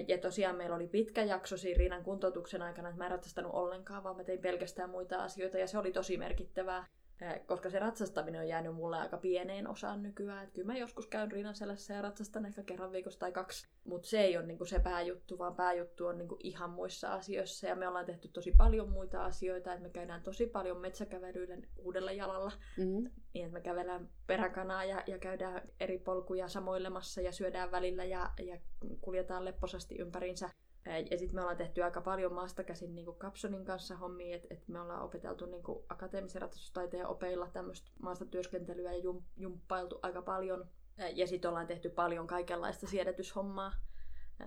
ja 0.08 0.18
tosiaan 0.18 0.56
meillä 0.56 0.76
oli 0.76 0.88
pitkä 0.88 1.24
jakso 1.24 1.58
siinä 1.58 1.78
Riinan 1.78 2.04
kuntoutuksen 2.04 2.62
aikana, 2.62 2.90
että 2.90 2.98
mä 2.98 3.06
en 3.06 3.12
ratsastanut 3.12 3.54
ollenkaan, 3.54 4.04
vaan 4.04 4.16
mä 4.16 4.24
tein 4.24 4.42
pelkästään 4.42 4.90
muita 4.90 5.24
asioita 5.24 5.58
ja 5.58 5.68
se 5.68 5.78
oli 5.78 5.92
tosi 5.92 6.18
merkittävää. 6.18 6.88
Eh, 7.22 7.46
koska 7.46 7.70
se 7.70 7.80
ratsastaminen 7.80 8.42
on 8.42 8.48
jäänyt 8.48 8.76
mulle 8.76 8.98
aika 8.98 9.18
pieneen 9.18 9.68
osaan 9.68 10.04
nykyään. 10.04 10.44
Et 10.44 10.54
kyllä 10.54 10.66
mä 10.66 10.78
joskus 10.78 11.08
käyn 11.08 11.32
rinnan 11.32 11.56
selässä 11.56 11.94
ja 11.94 12.02
ratsastan 12.02 12.46
ehkä 12.46 12.64
kerran 12.64 12.92
viikossa 12.92 13.20
tai 13.20 13.32
kaksi. 13.32 13.68
Mutta 13.84 14.08
se 14.08 14.22
ei 14.22 14.38
ole 14.38 14.46
niinku 14.46 14.66
se 14.66 14.80
pääjuttu, 14.80 15.38
vaan 15.38 15.56
pääjuttu 15.56 16.08
on 16.08 16.18
niinku 16.18 16.38
ihan 16.44 16.70
muissa 16.70 17.14
asioissa. 17.14 17.68
Ja 17.68 17.76
me 17.76 17.88
ollaan 17.88 18.06
tehty 18.06 18.28
tosi 18.28 18.52
paljon 18.58 18.90
muita 18.90 19.24
asioita. 19.24 19.74
että 19.74 19.84
me 19.84 19.90
käydään 19.90 20.24
tosi 20.24 20.48
paljon 20.48 20.78
metsäkävelyillä 20.78 21.58
uudella 21.78 22.12
jalalla. 22.12 22.52
Mm-hmm. 22.78 23.12
Niin, 23.34 23.46
että 23.46 23.54
me 23.54 23.62
kävelään 23.62 24.10
peräkanaa 24.28 24.84
ja, 24.84 25.04
ja 25.08 25.20
käydään 25.20 25.62
eri 25.80 25.98
polkuja 25.98 26.48
samoilemassa 26.48 27.22
ja 27.22 27.32
syödään 27.32 27.72
välillä 27.72 28.04
ja, 28.04 28.30
ja 28.44 28.58
kuljetaan 29.02 29.46
lepposasti 29.46 29.96
ympärinsä. 29.96 30.50
Ja 30.86 31.18
sitten 31.18 31.36
me 31.36 31.42
ollaan 31.42 31.58
tehty 31.58 31.84
aika 31.84 32.02
paljon 32.02 32.34
maasta 32.34 32.64
käsin 32.64 32.96
niin 32.96 33.06
kuin 33.06 33.18
Capsonin 33.18 33.66
kanssa 33.66 33.96
hommia, 33.96 34.36
että 34.36 34.48
et 34.52 34.68
me 34.68 34.80
ollaan 34.80 35.02
opeteltu 35.02 35.46
niin 35.46 35.64
akateemisen 35.90 36.42
ratsastustaiteen 36.42 37.08
opeilla 37.08 37.50
tämmöistä 37.54 37.92
maasta 38.00 38.26
työskentelyä 38.26 38.94
ja 38.94 38.98
jum, 38.98 39.24
jumppailtu 39.38 40.00
aika 40.02 40.22
paljon. 40.22 40.68
Ja 41.14 41.28
sitten 41.28 41.50
ollaan 41.50 41.68
tehty 41.68 41.90
paljon 41.90 42.28
kaikenlaista 42.28 42.88
siedätyshommaa. 42.88 43.72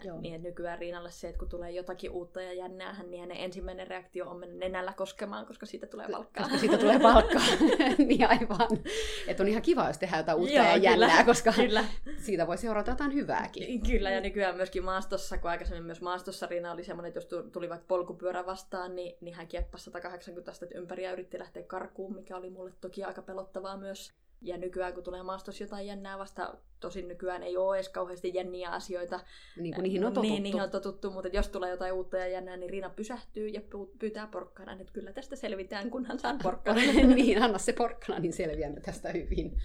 Joo. 0.04 0.20
Niin 0.20 0.42
nykyään 0.42 0.78
Riinalle 0.78 1.10
se, 1.10 1.28
että 1.28 1.38
kun 1.38 1.48
tulee 1.48 1.70
jotakin 1.70 2.10
uutta 2.10 2.42
ja 2.42 2.52
jännää, 2.52 3.02
niin 3.02 3.20
hänen 3.20 3.36
ensimmäinen 3.36 3.86
reaktio 3.86 4.30
on 4.30 4.38
mennä 4.38 4.56
nenällä 4.58 4.92
koskemaan, 4.92 5.46
koska 5.46 5.66
siitä 5.66 5.86
tulee 5.86 6.06
palkkaa. 6.12 6.42
Koska 6.42 6.58
siitä 6.58 6.78
tulee 6.78 6.98
palkkaa, 6.98 7.42
niin 7.98 8.28
aivan. 8.28 8.68
Että 9.26 9.42
on 9.42 9.48
ihan 9.48 9.62
kiva, 9.62 9.86
jos 9.86 9.98
tehdään 9.98 10.20
jotain 10.20 10.38
uutta 10.38 10.54
Joo, 10.54 10.64
ja 10.64 10.76
jännää, 10.76 11.08
kyllä, 11.08 11.24
koska 11.24 11.52
kyllä. 11.52 11.84
siitä 12.16 12.46
voi 12.46 12.58
seurata 12.58 12.90
jotain 12.90 13.14
hyvääkin. 13.14 13.62
Niin, 13.62 13.82
kyllä, 13.82 14.10
ja 14.10 14.20
nykyään 14.20 14.56
myöskin 14.56 14.84
maastossa, 14.84 15.38
kun 15.38 15.50
aikaisemmin 15.50 15.84
myös 15.84 16.02
maastossa 16.02 16.46
Riina 16.46 16.72
oli 16.72 16.84
semmoinen, 16.84 17.08
että 17.08 17.18
jos 17.34 17.44
tuli 17.52 17.68
vaikka 17.68 17.86
polkupyörä 17.88 18.46
vastaan, 18.46 18.96
niin, 18.96 19.16
niin 19.20 19.34
hän 19.34 19.48
kieppasi 19.48 19.84
180 19.84 20.50
astetta 20.50 20.78
ympäri 20.78 21.04
ja 21.04 21.12
yritti 21.12 21.38
lähteä 21.38 21.62
karkuun, 21.62 22.14
mikä 22.14 22.36
oli 22.36 22.50
mulle 22.50 22.72
toki 22.80 23.04
aika 23.04 23.22
pelottavaa 23.22 23.76
myös. 23.76 24.12
Ja 24.40 24.56
nykyään 24.56 24.94
kun 24.94 25.04
tulee 25.04 25.22
maastossa 25.22 25.64
jotain 25.64 25.86
jännää 25.86 26.18
vasta, 26.18 26.54
tosin 26.80 27.08
nykyään 27.08 27.42
ei 27.42 27.56
ole 27.56 27.76
edes 27.76 27.88
kauheasti 27.88 28.34
jänniä 28.34 28.70
asioita. 28.70 29.20
Niin 29.56 29.74
kuin 29.74 29.82
niihin 29.82 30.04
on 30.04 30.12
totuttu. 30.12 30.32
Niin, 30.32 30.42
niihin 30.42 30.62
on 30.62 30.70
totuttu, 30.70 31.10
mutta 31.10 31.28
jos 31.28 31.48
tulee 31.48 31.70
jotain 31.70 31.92
uutta 31.92 32.16
ja 32.16 32.28
jännää, 32.28 32.56
niin 32.56 32.70
Riina 32.70 32.90
pysähtyy 32.90 33.48
ja 33.48 33.60
pyytää 33.98 34.26
porkkana, 34.26 34.72
että 34.72 34.92
kyllä 34.92 35.12
tästä 35.12 35.36
selvitään, 35.36 35.90
kunhan 35.90 36.18
saan 36.18 36.38
porkkana. 36.42 36.80
niin, 37.14 37.42
anna 37.42 37.58
se 37.58 37.72
porkkana, 37.72 38.18
niin 38.18 38.32
selviämme 38.32 38.80
tästä 38.80 39.08
hyvin. 39.08 39.58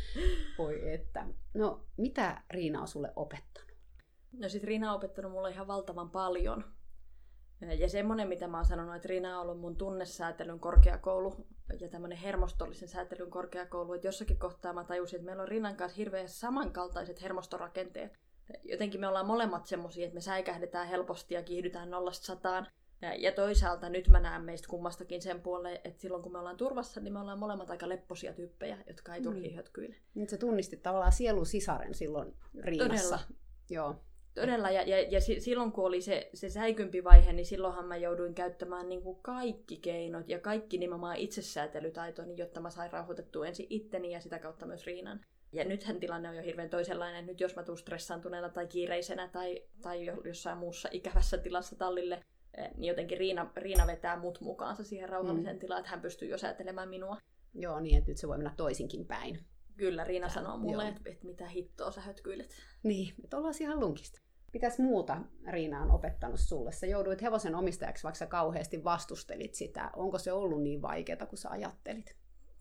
Voi 0.57 0.93
että. 0.93 1.25
No, 1.53 1.85
mitä 1.97 2.41
Riina 2.49 2.81
on 2.81 2.87
sulle 2.87 3.13
opettanut? 3.15 3.71
No 4.31 4.49
sit 4.49 4.63
Riina 4.63 4.89
on 4.89 4.97
opettanut 4.97 5.31
mulle 5.31 5.51
ihan 5.51 5.67
valtavan 5.67 6.09
paljon. 6.09 6.63
Ja 7.71 7.89
semmoinen, 7.89 8.27
mitä 8.27 8.47
mä 8.47 8.57
oon 8.57 8.65
sanonut, 8.65 8.95
että 8.95 9.07
Rina 9.07 9.39
on 9.39 9.41
ollut 9.41 9.59
mun 9.59 9.75
tunnesäätelyn 9.75 10.59
korkeakoulu 10.59 11.47
ja 11.79 11.89
tämmöinen 11.89 12.17
hermostollisen 12.17 12.87
säätelyn 12.87 13.29
korkeakoulu, 13.31 13.93
että 13.93 14.07
jossakin 14.07 14.39
kohtaa 14.39 14.73
mä 14.73 14.83
tajusin, 14.83 15.17
että 15.17 15.25
meillä 15.25 15.43
on 15.43 15.47
Rinan 15.47 15.75
kanssa 15.75 15.97
hirveän 15.97 16.29
samankaltaiset 16.29 17.21
hermostorakenteet. 17.21 18.19
Jotenkin 18.63 18.99
me 18.99 19.07
ollaan 19.07 19.27
molemmat 19.27 19.65
semmoisia, 19.65 20.05
että 20.05 20.15
me 20.15 20.21
säikähdetään 20.21 20.87
helposti 20.87 21.33
ja 21.33 21.43
kiihdytään 21.43 21.89
nollasta 21.89 22.25
sataan. 22.25 22.67
Ja, 23.17 23.31
toisaalta 23.31 23.89
nyt 23.89 24.07
mä 24.07 24.19
näen 24.19 24.41
meistä 24.41 24.67
kummastakin 24.67 25.21
sen 25.21 25.41
puoleen, 25.41 25.79
että 25.83 26.01
silloin 26.01 26.23
kun 26.23 26.31
me 26.31 26.39
ollaan 26.39 26.57
turvassa, 26.57 27.01
niin 27.01 27.13
me 27.13 27.19
ollaan 27.19 27.39
molemmat 27.39 27.69
aika 27.69 27.89
lepposia 27.89 28.33
tyyppejä, 28.33 28.77
jotka 28.87 29.15
ei 29.15 29.21
turhiin 29.21 29.51
mm. 29.51 29.55
hötkyile. 29.55 29.95
Nyt 30.15 30.29
sä 30.29 30.37
tunnistit 30.37 30.83
tavallaan 30.83 31.11
sielun 31.11 31.45
sisaren 31.45 31.93
silloin 31.93 32.33
Riinassa. 32.59 33.17
Todella. 33.17 33.19
Joo. 33.69 33.95
Todella, 34.35 34.69
ja, 34.69 34.81
ja, 34.81 35.01
ja 35.01 35.21
silloin 35.21 35.71
kun 35.71 35.85
oli 35.85 36.01
se, 36.01 36.29
se 36.33 36.49
säikympi 36.49 37.03
vaihe, 37.03 37.33
niin 37.33 37.45
silloinhan 37.45 37.85
mä 37.85 37.97
jouduin 37.97 38.35
käyttämään 38.35 38.89
niin 38.89 39.01
kuin 39.01 39.19
kaikki 39.21 39.77
keinot 39.77 40.29
ja 40.29 40.39
kaikki 40.39 40.77
nimenomaan 40.77 41.17
itsesäätelytaitoni, 41.17 42.37
jotta 42.37 42.61
mä 42.61 42.69
sain 42.69 42.91
rauhoitettua 42.91 43.47
ensin 43.47 43.67
itteni 43.69 44.11
ja 44.11 44.21
sitä 44.21 44.39
kautta 44.39 44.65
myös 44.65 44.85
Riinan. 44.85 45.19
Ja 45.51 45.65
nythän 45.65 45.99
tilanne 45.99 46.29
on 46.29 46.35
jo 46.35 46.43
hirveän 46.43 46.69
toisenlainen. 46.69 47.25
Nyt 47.25 47.39
jos 47.39 47.55
mä 47.55 47.63
tuun 47.63 47.77
stressaantuneena 47.77 48.49
tai 48.49 48.67
kiireisenä 48.67 49.27
tai, 49.27 49.63
tai 49.81 50.05
jossain 50.23 50.57
muussa 50.57 50.89
ikävässä 50.91 51.37
tilassa 51.37 51.75
tallille, 51.75 52.23
eh, 52.57 52.71
niin 52.75 52.89
jotenkin 52.89 53.17
Riina, 53.17 53.51
Riina 53.55 53.87
vetää 53.87 54.19
mut 54.19 54.41
mukaansa 54.41 54.83
siihen 54.83 55.09
rauhalliseen 55.09 55.55
mm. 55.55 55.59
tilaan, 55.59 55.79
että 55.79 55.91
hän 55.91 56.01
pystyy 56.01 56.27
jo 56.27 56.37
säätelemään 56.37 56.89
minua. 56.89 57.17
Joo, 57.53 57.79
niin 57.79 57.97
että 57.97 58.11
nyt 58.11 58.17
se 58.17 58.27
voi 58.27 58.37
mennä 58.37 58.53
toisinkin 58.57 59.05
päin. 59.05 59.39
Kyllä, 59.77 60.03
Riina 60.03 60.27
Tää, 60.27 60.33
sanoo 60.33 60.57
mulle, 60.57 60.87
että, 60.87 61.01
että 61.05 61.25
mitä 61.25 61.47
hittoa 61.47 61.91
sä 61.91 62.01
hötkyilet. 62.01 62.55
Niin, 62.83 63.13
että 63.23 63.37
ollaan 63.37 63.53
ihan 63.59 63.79
lunkista. 63.79 64.19
Mitäs 64.53 64.79
muuta 64.79 65.17
Riina 65.47 65.81
on 65.81 65.91
opettanut 65.91 66.39
sulle? 66.39 66.71
Sä 66.71 66.85
jouduit 66.85 67.21
hevosen 67.21 67.55
omistajaksi, 67.55 68.03
vaikka 68.03 68.17
sä 68.17 68.25
kauheasti 68.25 68.83
vastustelit 68.83 69.53
sitä. 69.53 69.89
Onko 69.95 70.17
se 70.17 70.31
ollut 70.31 70.63
niin 70.63 70.81
vaikeaa 70.81 71.25
kuin 71.25 71.39
sä 71.39 71.49
ajattelit? 71.49 72.15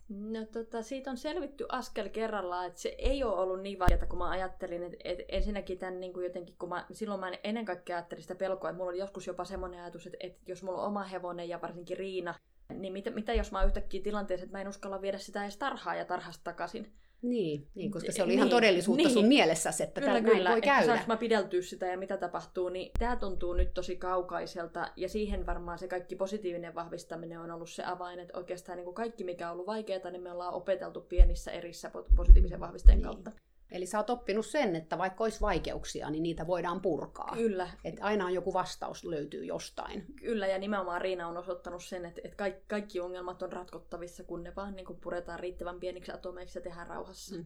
No 0.09 0.45
tota, 0.45 0.83
siitä 0.83 1.11
on 1.11 1.17
selvitty 1.17 1.67
askel 1.69 2.09
kerrallaan, 2.09 2.67
että 2.67 2.81
se 2.81 2.95
ei 2.99 3.25
ole 3.25 3.35
ollut 3.35 3.63
niin 3.63 3.79
vaikeaa 3.79 4.07
kuin 4.07 4.19
mä 4.19 4.31
ajattelin. 4.31 4.83
Et, 4.83 4.93
et 5.05 5.19
ensinnäkin 5.29 5.79
tämän 5.79 6.01
niin 6.01 6.13
kuin 6.13 6.25
jotenkin, 6.25 6.57
kun 6.59 6.69
mä, 6.69 6.87
silloin 6.93 7.21
mä 7.21 7.33
ennen 7.45 7.65
kaikkea 7.65 7.97
ajattelin 7.97 8.23
sitä 8.23 8.35
pelkoa, 8.35 8.71
että 8.71 8.79
mulla 8.79 8.91
oli 8.91 8.99
joskus 8.99 9.27
jopa 9.27 9.45
semmoinen 9.45 9.81
ajatus, 9.81 10.07
että, 10.07 10.19
että 10.21 10.41
jos 10.47 10.63
mulla 10.63 10.81
on 10.81 10.87
oma 10.87 11.03
hevonen 11.03 11.49
ja 11.49 11.61
varsinkin 11.61 11.97
Riina, 11.97 12.35
niin 12.75 12.93
mitä, 12.93 13.11
mitä 13.11 13.35
jos 13.35 13.53
mä 13.53 13.59
oon 13.59 13.67
yhtäkkiä 13.67 14.03
tilanteessa, 14.03 14.45
että 14.45 14.57
mä 14.59 14.61
en 14.61 14.69
uskalla 14.69 15.03
viedä 15.03 15.19
sitä 15.19 15.43
edes 15.43 15.57
tarhaa 15.57 15.95
ja 15.95 16.05
tarhasta 16.05 16.45
takaisin. 16.45 16.93
Niin, 17.23 17.69
niin 17.75 17.91
koska 17.91 18.13
se 18.13 18.23
oli 18.23 18.35
ihan 18.35 18.47
niin, 18.47 18.51
todellisuutta 18.57 19.05
niin. 19.05 19.15
sun 19.15 19.27
mielessäsi, 19.27 19.83
että 19.83 20.01
kyllä, 20.01 20.21
kyllä, 20.21 20.51
voi 20.51 20.61
käydä. 20.61 20.87
Saanko 20.87 21.05
mä 21.07 21.17
pideltyä 21.17 21.63
sitä 21.63 21.87
ja 21.87 21.99
mitä 21.99 22.17
tapahtuu, 22.17 22.69
niin 22.69 22.91
tämä 22.99 23.17
tuntuu 23.17 23.53
nyt 23.53 23.75
tosi 23.75 23.97
kaukaiselta 23.97 24.93
ja 24.97 25.09
siihen 25.09 25.47
varmaan 25.47 25.79
se 25.79 25.89
kaikki 25.89 26.17
positiivinen 26.17 26.75
vahvistaminen 26.75 27.41
on 27.41 27.51
ollut 27.51 27.71
se 27.71 27.85
avain, 27.85 28.19
että 28.19 28.39
oikeastaan 28.39 28.77
niin 28.77 28.85
kuin 28.85 28.95
kaikki 28.95 29.25
mikä 29.25 29.47
on 29.47 29.53
ollut 29.53 29.67
vaikeaa, 29.67 30.11
niin 30.11 30.23
me 30.23 30.31
ollaan 30.31 30.55
opeteltu 30.55 31.01
pienissä 31.01 31.51
erissä 31.51 31.91
positiivisen 32.17 32.61
vahvisteen 32.61 32.99
niin. 32.99 33.05
kautta. 33.05 33.33
Eli 33.73 33.87
sä 33.87 33.99
oot 33.99 34.11
oppinut 34.11 34.47
sen, 34.47 34.77
että 34.77 34.99
vaikka 34.99 35.25
olisi 35.25 35.41
vaikeuksia, 35.41 36.11
niin 36.11 36.23
niitä 36.23 36.47
voidaan 36.47 36.81
purkaa. 36.81 37.33
Kyllä. 37.35 37.71
Että 37.85 38.05
aina 38.05 38.25
on 38.25 38.35
joku 38.35 38.53
vastaus 38.53 39.05
löytyy 39.05 39.45
jostain. 39.45 40.05
Kyllä, 40.17 40.47
ja 40.47 40.59
nimenomaan 40.59 41.01
Riina 41.01 41.29
on 41.29 41.37
osoittanut 41.37 41.85
sen, 41.85 42.05
että, 42.05 42.21
että 42.25 42.37
kaikki, 42.37 42.65
kaikki 42.69 43.01
ongelmat 43.01 43.43
on 43.43 43.53
ratkottavissa, 43.53 44.25
kun 44.25 44.43
ne 44.43 44.53
vaan 44.57 44.77
niin 44.77 44.87
kuin 44.87 45.01
puretaan 45.01 45.41
riittävän 45.41 45.81
pieniksi 45.81 46.13
atomeiksi 46.13 46.59
ja 46.59 46.63
tehdään 46.63 46.87
rauhassa. 46.87 47.37
Mm. 47.37 47.45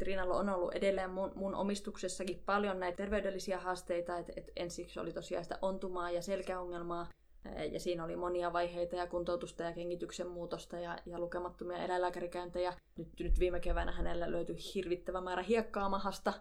Riinalla 0.00 0.34
on 0.34 0.48
ollut 0.48 0.74
edelleen 0.74 1.10
mun, 1.10 1.32
mun 1.34 1.54
omistuksessakin 1.54 2.42
paljon 2.46 2.80
näitä 2.80 2.96
terveydellisiä 2.96 3.58
haasteita, 3.58 4.18
että 4.18 4.32
et 4.36 4.50
ensiksi 4.56 5.00
oli 5.00 5.12
tosiaan 5.12 5.44
sitä 5.44 5.58
ontumaa 5.62 6.10
ja 6.10 6.22
selkäongelmaa, 6.22 7.06
ja 7.72 7.80
siinä 7.80 8.04
oli 8.04 8.16
monia 8.16 8.52
vaiheita 8.52 8.96
ja 8.96 9.06
kuntoutusta 9.06 9.62
ja 9.62 9.72
kengityksen 9.72 10.28
muutosta 10.28 10.78
ja, 10.78 10.98
ja 11.06 11.18
lukemattomia 11.18 11.84
eläinlääkärikäyntejä. 11.84 12.74
Nyt, 12.98 13.08
nyt 13.20 13.38
viime 13.38 13.60
keväänä 13.60 13.92
hänellä 13.92 14.30
löytyi 14.30 14.56
hirvittävä 14.74 15.20
määrä 15.20 15.42
hiekkaa 15.42 15.88
mahasta. 15.88 16.32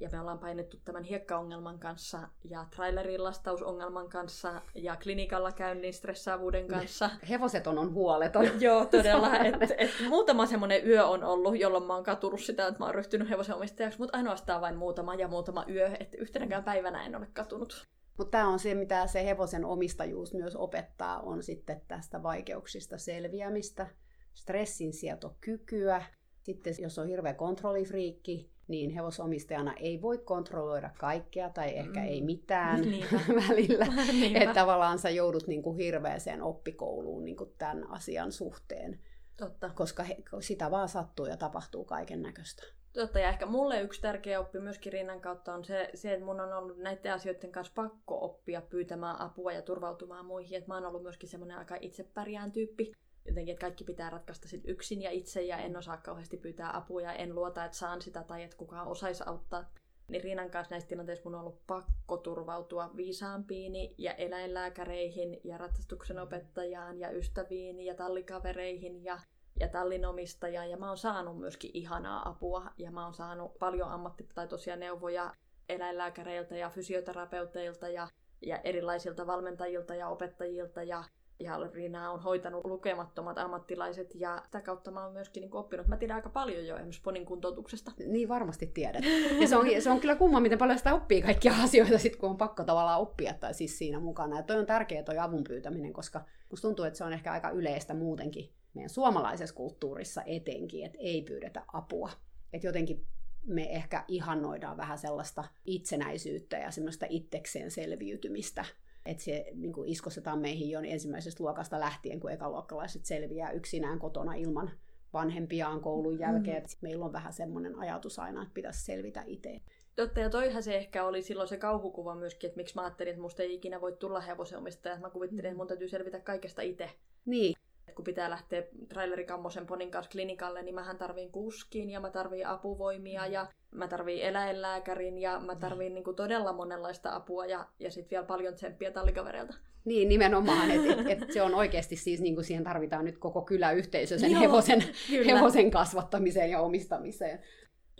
Ja 0.00 0.08
me 0.12 0.20
ollaan 0.20 0.38
painettu 0.38 0.76
tämän 0.84 1.04
hiekkaongelman 1.04 1.78
kanssa 1.78 2.28
ja 2.44 2.66
trailerin 2.76 3.24
lastausongelman 3.24 4.08
kanssa 4.08 4.62
ja 4.74 4.96
klinikalla 4.96 5.52
käynnin 5.52 5.94
stressaavuuden 5.94 6.68
kanssa. 6.68 7.10
Hevoset 7.28 7.66
on, 7.66 7.78
on 7.78 7.94
huoleton. 7.94 8.48
Joo, 8.60 8.86
todella. 8.86 9.36
Et, 9.38 9.54
et 9.76 9.90
muutama 10.08 10.46
semmoinen 10.46 10.86
yö 10.86 11.06
on 11.06 11.24
ollut, 11.24 11.58
jolloin 11.58 11.84
mä 11.84 11.94
oon 11.94 12.04
katurut 12.04 12.40
sitä, 12.40 12.66
että 12.66 12.78
mä 12.78 12.84
oon 12.84 12.94
ryhtynyt 12.94 13.30
hevosenomistajaksi, 13.30 13.98
mutta 13.98 14.16
ainoastaan 14.16 14.60
vain 14.60 14.76
muutama 14.76 15.14
ja 15.14 15.28
muutama 15.28 15.64
yö. 15.68 15.90
Että 16.00 16.16
yhtenäkään 16.18 16.64
päivänä 16.64 17.06
en 17.06 17.16
ole 17.16 17.28
katunut. 17.32 17.88
Mutta 18.18 18.30
tämä 18.30 18.48
on 18.48 18.58
se, 18.58 18.74
mitä 18.74 19.06
se 19.06 19.24
hevosen 19.24 19.64
omistajuus 19.64 20.34
myös 20.34 20.56
opettaa, 20.56 21.20
on 21.20 21.42
sitten 21.42 21.80
tästä 21.88 22.22
vaikeuksista 22.22 22.98
selviämistä, 22.98 23.86
stressinsietokykyä. 24.34 26.02
Sitten 26.42 26.74
jos 26.78 26.98
on 26.98 27.08
hirveä 27.08 27.34
kontrollifriikki, 27.34 28.50
niin 28.68 28.90
hevosomistajana 28.90 29.74
ei 29.74 30.02
voi 30.02 30.18
kontrolloida 30.18 30.90
kaikkea 30.98 31.50
tai 31.50 31.76
ehkä 31.76 32.00
mm. 32.00 32.06
ei 32.06 32.22
mitään 32.22 32.80
välillä. 33.48 33.86
Että 34.40 34.54
tavallaan 34.54 34.98
sä 34.98 35.10
joudut 35.10 35.46
niin 35.46 35.62
kuin 35.62 35.76
hirveäseen 35.76 36.42
oppikouluun 36.42 37.24
niin 37.24 37.36
kuin 37.36 37.54
tämän 37.58 37.90
asian 37.90 38.32
suhteen. 38.32 39.00
Totta. 39.36 39.70
Koska 39.74 40.02
he, 40.02 40.16
sitä 40.40 40.70
vaan 40.70 40.88
sattuu 40.88 41.26
ja 41.26 41.36
tapahtuu 41.36 41.84
kaiken 41.84 42.22
näköistä. 42.22 42.62
Totta, 42.98 43.18
ja 43.18 43.28
ehkä 43.28 43.46
mulle 43.46 43.80
yksi 43.80 44.00
tärkeä 44.00 44.40
oppi 44.40 44.60
myöskin 44.60 44.92
rinnan 44.92 45.20
kautta 45.20 45.54
on 45.54 45.64
se, 45.64 45.90
se, 45.94 46.12
että 46.12 46.24
mun 46.24 46.40
on 46.40 46.52
ollut 46.52 46.78
näiden 46.78 47.12
asioiden 47.12 47.52
kanssa 47.52 47.72
pakko 47.74 48.24
oppia 48.24 48.60
pyytämään 48.60 49.20
apua 49.20 49.52
ja 49.52 49.62
turvautumaan 49.62 50.26
muihin. 50.26 50.58
Että 50.58 50.68
mä 50.68 50.74
oon 50.74 50.86
ollut 50.86 51.02
myöskin 51.02 51.28
semmoinen 51.28 51.58
aika 51.58 51.76
itsepärjään 51.80 52.52
tyyppi. 52.52 52.92
Jotenkin, 53.26 53.52
että 53.52 53.60
kaikki 53.60 53.84
pitää 53.84 54.10
ratkaista 54.10 54.48
sit 54.48 54.62
yksin 54.68 55.02
ja 55.02 55.10
itse, 55.10 55.42
ja 55.42 55.58
en 55.58 55.76
osaa 55.76 55.96
kauheasti 55.96 56.36
pyytää 56.36 56.76
apua, 56.76 57.02
ja 57.02 57.12
en 57.12 57.34
luota, 57.34 57.64
että 57.64 57.78
saan 57.78 58.02
sitä 58.02 58.22
tai 58.22 58.42
että 58.42 58.56
kukaan 58.56 58.88
osaisi 58.88 59.22
auttaa. 59.26 59.70
Niin 60.08 60.24
Riinan 60.24 60.50
kanssa 60.50 60.74
näissä 60.74 60.88
tilanteissa 60.88 61.24
mun 61.24 61.34
on 61.34 61.40
ollut 61.40 61.66
pakko 61.66 62.16
turvautua 62.16 62.90
viisaampiini 62.96 63.94
ja 63.98 64.14
eläinlääkäreihin 64.14 65.40
ja 65.44 65.58
ratsastuksen 65.58 66.18
opettajaan 66.18 67.00
ja 67.00 67.10
ystäviin 67.10 67.80
ja 67.80 67.94
tallikavereihin 67.94 69.04
ja 69.04 69.18
ja 69.60 69.68
tallinomistaja 69.68 70.64
ja 70.64 70.76
mä 70.76 70.88
oon 70.88 70.96
saanut 70.96 71.38
myöskin 71.38 71.70
ihanaa 71.74 72.28
apua 72.28 72.70
ja 72.78 72.90
mä 72.90 73.04
oon 73.04 73.14
saanut 73.14 73.58
paljon 73.58 73.88
ammattitaitoisia 73.88 74.76
neuvoja 74.76 75.34
eläinlääkäreiltä 75.68 76.56
ja 76.56 76.70
fysioterapeuteilta 76.70 77.88
ja, 77.88 78.08
ja 78.46 78.58
erilaisilta 78.58 79.26
valmentajilta 79.26 79.94
ja 79.94 80.08
opettajilta 80.08 80.82
ja 80.82 81.04
ja 81.40 81.58
Riina 81.72 82.10
on 82.10 82.20
hoitanut 82.20 82.64
lukemattomat 82.64 83.38
ammattilaiset 83.38 84.14
ja 84.14 84.42
sitä 84.44 84.60
kautta 84.60 84.90
mä 84.90 85.04
oon 85.04 85.12
myöskin 85.12 85.40
niin 85.40 85.54
oppinut. 85.54 85.86
Mä 85.86 85.96
tiedän 85.96 86.16
aika 86.16 86.28
paljon 86.28 86.66
jo 86.66 86.74
esimerkiksi 86.74 87.02
ponin 87.02 87.26
kuntoutuksesta. 87.26 87.92
Niin 88.06 88.28
varmasti 88.28 88.66
tiedät. 88.66 89.04
Ja 89.40 89.48
se 89.48 89.56
on, 89.56 89.66
se 89.80 89.90
on 89.90 90.00
kyllä 90.00 90.16
kumma, 90.16 90.40
miten 90.40 90.58
paljon 90.58 90.78
sitä 90.78 90.94
oppii 90.94 91.22
kaikkia 91.22 91.52
asioita 91.62 91.98
sit, 91.98 92.16
kun 92.16 92.30
on 92.30 92.36
pakko 92.36 92.64
tavallaan 92.64 93.00
oppia 93.00 93.34
tai 93.34 93.54
siis 93.54 93.78
siinä 93.78 94.00
mukana. 94.00 94.36
Ja 94.36 94.42
toi 94.42 94.58
on 94.58 94.66
tärkeä 94.66 95.02
toi 95.02 95.18
avun 95.18 95.44
pyytäminen, 95.44 95.92
koska 95.92 96.24
musta 96.50 96.68
tuntuu, 96.68 96.84
että 96.84 96.96
se 96.98 97.04
on 97.04 97.12
ehkä 97.12 97.32
aika 97.32 97.50
yleistä 97.50 97.94
muutenkin 97.94 98.52
meidän 98.74 98.90
suomalaisessa 98.90 99.54
kulttuurissa 99.54 100.22
etenkin, 100.26 100.86
että 100.86 100.98
ei 101.00 101.22
pyydetä 101.22 101.62
apua. 101.72 102.10
Että 102.52 102.66
jotenkin 102.66 103.06
me 103.46 103.72
ehkä 103.72 104.04
ihannoidaan 104.08 104.76
vähän 104.76 104.98
sellaista 104.98 105.44
itsenäisyyttä 105.64 106.56
ja 106.56 106.70
semmoista 106.70 107.06
itsekseen 107.08 107.70
selviytymistä. 107.70 108.64
Että 109.06 109.24
se 109.24 109.46
niin 109.54 109.72
kuin 109.72 109.88
iskostetaan 109.88 110.38
meihin 110.38 110.70
jo 110.70 110.80
ensimmäisestä 110.80 111.44
luokasta 111.44 111.80
lähtien, 111.80 112.20
kun 112.20 112.32
ekaluokkalaiset 112.32 113.04
selviää 113.04 113.50
yksinään 113.50 113.98
kotona 113.98 114.34
ilman 114.34 114.70
vanhempiaan 115.12 115.80
koulun 115.80 116.18
jälkeen. 116.18 116.62
Mm-hmm. 116.62 116.78
Meillä 116.80 117.04
on 117.04 117.12
vähän 117.12 117.32
semmoinen 117.32 117.78
ajatus 117.78 118.18
aina, 118.18 118.42
että 118.42 118.54
pitäisi 118.54 118.84
selvitä 118.84 119.22
itse. 119.26 119.60
Totta, 119.96 120.20
ja 120.20 120.30
toihan 120.30 120.62
se 120.62 120.76
ehkä 120.76 121.04
oli 121.04 121.22
silloin 121.22 121.48
se 121.48 121.56
kauhukuva 121.56 122.14
myöskin, 122.14 122.48
että 122.48 122.56
miksi 122.56 122.74
mä 122.74 122.82
ajattelin, 122.82 123.10
että 123.10 123.22
musta 123.22 123.42
ei 123.42 123.54
ikinä 123.54 123.80
voi 123.80 123.92
tulla 123.92 124.20
hevosenomistaja. 124.20 124.98
Mä 124.98 125.10
kuvittelin, 125.10 125.44
että 125.44 125.56
mun 125.56 125.66
täytyy 125.66 125.88
selvitä 125.88 126.20
kaikesta 126.20 126.62
itse. 126.62 126.90
Niin. 127.26 127.54
Kun 127.98 128.04
pitää 128.04 128.30
lähteä 128.30 128.62
trailerikammosen 128.88 129.66
ponin 129.66 129.90
kanssa 129.90 130.10
klinikalle, 130.10 130.62
niin 130.62 130.74
mähän 130.74 130.98
tarviin 130.98 131.32
kuskin 131.32 131.90
ja 131.90 132.00
mä 132.00 132.10
tarviin 132.10 132.46
apuvoimia 132.46 133.26
ja 133.26 133.46
mä 133.70 133.88
tarviin 133.88 134.22
eläinlääkärin 134.22 135.18
ja 135.18 135.40
mä 135.40 135.56
tarviin 135.56 135.94
niin 135.94 136.04
kuin 136.04 136.16
todella 136.16 136.52
monenlaista 136.52 137.14
apua 137.14 137.46
ja, 137.46 137.66
ja 137.80 137.90
sitten 137.90 138.10
vielä 138.10 138.26
paljon 138.26 138.54
tsemppiä 138.54 138.90
tallikavereilta. 138.90 139.54
Niin, 139.84 140.08
nimenomaan. 140.08 140.70
Että 140.70 141.12
et, 141.12 141.22
et 141.22 141.32
se 141.32 141.42
on 141.42 141.54
oikeasti 141.54 141.96
siis, 141.96 142.20
niin 142.20 142.34
kuin 142.34 142.44
siihen 142.44 142.64
tarvitaan 142.64 143.04
nyt 143.04 143.18
koko 143.18 143.42
kyläyhteisö 143.42 144.18
sen 144.18 144.30
Joo, 144.30 144.40
hevosen, 144.40 144.84
hevosen 145.26 145.70
kasvattamiseen 145.70 146.50
ja 146.50 146.60
omistamiseen. 146.60 147.42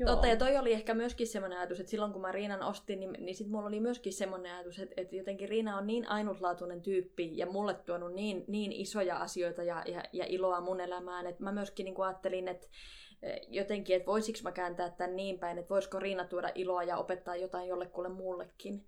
Joo. 0.00 0.10
Totta, 0.10 0.26
ja 0.26 0.36
toi 0.36 0.56
oli 0.56 0.72
ehkä 0.72 0.94
myöskin 0.94 1.26
semmoinen 1.26 1.58
ajatus, 1.58 1.80
että 1.80 1.90
silloin 1.90 2.12
kun 2.12 2.22
mä 2.22 2.32
Riinan 2.32 2.62
ostin, 2.62 3.00
niin, 3.00 3.12
niin 3.18 3.34
sit 3.34 3.48
mulla 3.48 3.68
oli 3.68 3.80
myöskin 3.80 4.12
semmoinen 4.12 4.54
ajatus, 4.54 4.78
että, 4.78 4.94
että 4.96 5.16
jotenkin 5.16 5.48
Riina 5.48 5.78
on 5.78 5.86
niin 5.86 6.08
ainutlaatuinen 6.08 6.82
tyyppi 6.82 7.36
ja 7.36 7.46
mulle 7.46 7.74
tuonut 7.74 8.14
niin, 8.14 8.44
niin 8.46 8.72
isoja 8.72 9.16
asioita 9.16 9.62
ja, 9.62 9.82
ja, 9.86 10.02
ja 10.12 10.24
iloa 10.28 10.60
mun 10.60 10.80
elämään, 10.80 11.26
että 11.26 11.44
mä 11.44 11.52
myöskin 11.52 11.84
niin 11.84 12.02
ajattelin, 12.02 12.48
että 12.48 12.66
eh, 13.22 13.40
jotenkin, 13.48 13.96
että 13.96 14.06
voisiko 14.06 14.38
mä 14.42 14.52
kääntää 14.52 14.90
tämän 14.90 15.16
niin 15.16 15.38
päin, 15.38 15.58
että 15.58 15.74
voisiko 15.74 15.98
Riina 15.98 16.24
tuoda 16.24 16.50
iloa 16.54 16.82
ja 16.82 16.96
opettaa 16.96 17.36
jotain 17.36 17.68
jollekulle 17.68 18.08
muullekin. 18.08 18.84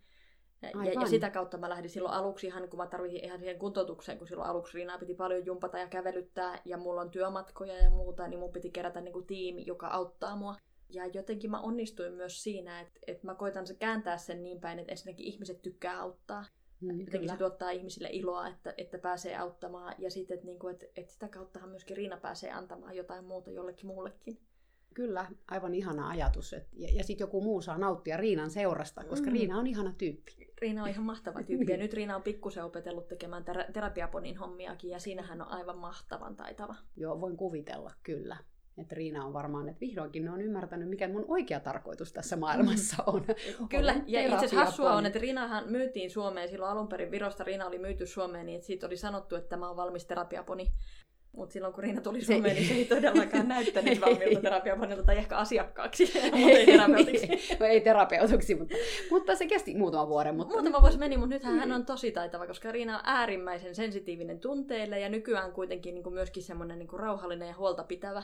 Ja, 0.63 0.93
ja, 1.01 1.07
sitä 1.07 1.31
kautta 1.31 1.59
mä 1.59 1.69
lähdin 1.69 1.91
silloin 1.91 2.15
aluksi 2.15 2.47
ihan, 2.47 2.69
kun 2.69 2.79
mä 2.79 2.87
tarvitsin 2.87 3.25
ihan 3.25 3.39
siihen 3.39 3.59
kuntoutukseen, 3.59 4.19
kun 4.19 4.27
silloin 4.27 4.51
aluksi 4.51 4.75
Riinaa 4.75 4.99
piti 4.99 5.15
paljon 5.15 5.47
jumpata 5.47 5.79
ja 5.79 5.87
kävelyttää, 5.87 6.63
ja 6.65 6.77
mulla 6.77 7.01
on 7.01 7.11
työmatkoja 7.11 7.75
ja 7.75 7.91
muuta, 7.91 8.29
niin 8.29 8.41
mun 8.41 8.53
piti 8.53 8.71
kerätä 8.71 9.01
niin 9.01 9.13
kuin 9.13 9.27
tiimi, 9.27 9.67
joka 9.67 9.87
auttaa 9.87 10.37
mua. 10.37 10.57
Ja 10.93 11.07
jotenkin 11.07 11.51
mä 11.51 11.61
onnistuin 11.61 12.13
myös 12.13 12.43
siinä, 12.43 12.81
että, 12.81 13.01
että 13.07 13.27
mä 13.27 13.35
koitan 13.35 13.67
se 13.67 13.75
kääntää 13.75 14.19
sen 14.19 14.43
niin 14.43 14.61
päin, 14.61 14.79
että 14.79 14.93
ensinnäkin 14.93 15.27
ihmiset 15.27 15.63
tykkää 15.63 16.01
auttaa. 16.01 16.45
Mm, 16.81 16.89
jotenkin 16.91 17.21
kyllä. 17.21 17.33
se 17.33 17.39
tuottaa 17.39 17.71
ihmisille 17.71 18.09
iloa, 18.13 18.49
että, 18.49 18.75
että 18.79 18.99
pääsee 18.99 19.37
auttamaan. 19.37 19.95
Ja 19.99 20.11
sitten, 20.11 20.35
että, 20.35 20.47
niin 20.47 20.59
kuin, 20.59 20.73
että, 20.75 20.87
että 20.97 21.13
sitä 21.13 21.29
kauttahan 21.29 21.71
myöskin 21.71 21.97
Riina 21.97 22.17
pääsee 22.17 22.51
antamaan 22.51 22.97
jotain 22.97 23.25
muuta 23.25 23.51
jollekin 23.51 23.87
muullekin. 23.87 24.39
Kyllä, 24.95 25.27
aivan 25.49 25.75
ihana 25.75 26.09
ajatus. 26.09 26.53
Et, 26.53 26.69
ja 26.73 26.89
ja 26.95 27.05
sitten 27.05 27.25
joku 27.25 27.41
muu 27.41 27.63
saa 27.63 27.79
nauttia 27.79 28.17
Riinan 28.17 28.51
seurasta, 28.51 29.05
koska 29.05 29.27
mm. 29.27 29.33
Riina 29.33 29.59
on 29.59 29.67
ihana 29.67 29.95
tyyppi. 29.99 30.53
Riina 30.61 30.83
on 30.83 30.89
ihan 30.89 31.05
mahtava 31.05 31.43
tyyppi. 31.43 31.73
ja 31.73 31.79
nyt 31.79 31.93
Riina 31.93 32.17
on 32.17 32.23
pikkusen 32.23 32.65
opetellut 32.65 33.09
tekemään 33.09 33.45
ter- 33.45 33.73
terapiaponin 33.73 34.37
hommiakin, 34.37 34.91
ja 34.91 34.99
siinä 34.99 35.23
hän 35.23 35.43
on 35.43 35.49
aivan 35.49 35.79
mahtavan 35.79 36.37
taitava. 36.37 36.75
Joo, 36.97 37.21
voin 37.21 37.37
kuvitella, 37.37 37.93
kyllä. 38.03 38.37
Että 38.79 38.95
Riina 38.95 39.25
on 39.25 39.33
varmaan, 39.33 39.69
että 39.69 39.81
vihdoinkin 39.81 40.25
ne 40.25 40.31
on 40.31 40.41
ymmärtänyt, 40.41 40.89
mikä 40.89 41.09
mun 41.09 41.25
oikea 41.29 41.61
tarkoitus 41.61 42.13
tässä 42.13 42.37
maailmassa 42.37 43.03
on. 43.07 43.25
Kyllä, 43.71 43.95
ja 44.07 44.21
itse 44.21 44.35
asiassa 44.37 44.57
hassua 44.57 44.93
on, 44.93 45.07
että 45.07 45.19
Riinahan 45.19 45.65
myytiin 45.69 46.11
Suomeen 46.11 46.49
silloin 46.49 46.73
alun 46.73 46.89
perin. 46.89 47.11
Virosta 47.11 47.45
Riina 47.45 47.67
oli 47.67 47.79
myyty 47.79 48.07
Suomeen, 48.07 48.47
niin 48.47 48.63
siitä 48.63 48.87
oli 48.87 48.97
sanottu, 48.97 49.37
että 49.37 49.49
tämä 49.49 49.71
on 49.71 49.77
valmis 49.77 50.05
terapiaponi. 50.05 50.73
Mutta 51.33 51.53
silloin 51.53 51.75
kun 51.75 51.83
Riina 51.83 52.01
tuli 52.01 52.25
Suomeen, 52.25 52.57
niin 52.57 52.69
se 52.69 52.75
ei 52.75 52.85
todellakaan 52.85 53.49
näyttänyt 53.57 54.01
valmiilta 54.01 54.41
terapiaponilta 54.41 55.03
tai 55.03 55.17
ehkä 55.19 55.37
asiakkaaksi, 55.37 56.13
ei, 56.33 56.67
terapeutiksi. 56.73 57.57
no 57.61 57.67
ei 57.67 57.83
mutta, 58.59 58.75
mutta 59.11 59.35
se 59.35 59.47
kesti 59.47 59.75
muutaman 59.75 60.09
vuoden. 60.09 60.37
Mutta... 60.37 60.55
Muutama 60.55 60.81
vuosi 60.81 60.99
meni, 60.99 61.17
mutta 61.17 61.35
nythän 61.35 61.59
hän 61.59 61.73
on 61.73 61.87
tosi 61.87 62.13
taitava, 62.13 62.47
koska 62.47 62.73
Riina 62.73 62.99
on 62.99 63.03
äärimmäisen 63.05 63.75
sensitiivinen 63.75 64.41
tunteille 64.41 65.01
ja 65.01 65.09
nykyään 65.09 65.53
kuitenkin 65.53 65.95
niin 65.95 66.03
kuin 66.03 66.15
myöskin 66.15 66.43
semmoinen 66.43 66.79
niin 66.79 66.89
kuin 66.89 67.01
rauhallinen 67.01 67.49
ja 67.49 67.55
huolta 67.55 67.85
pitävä. 67.85 68.23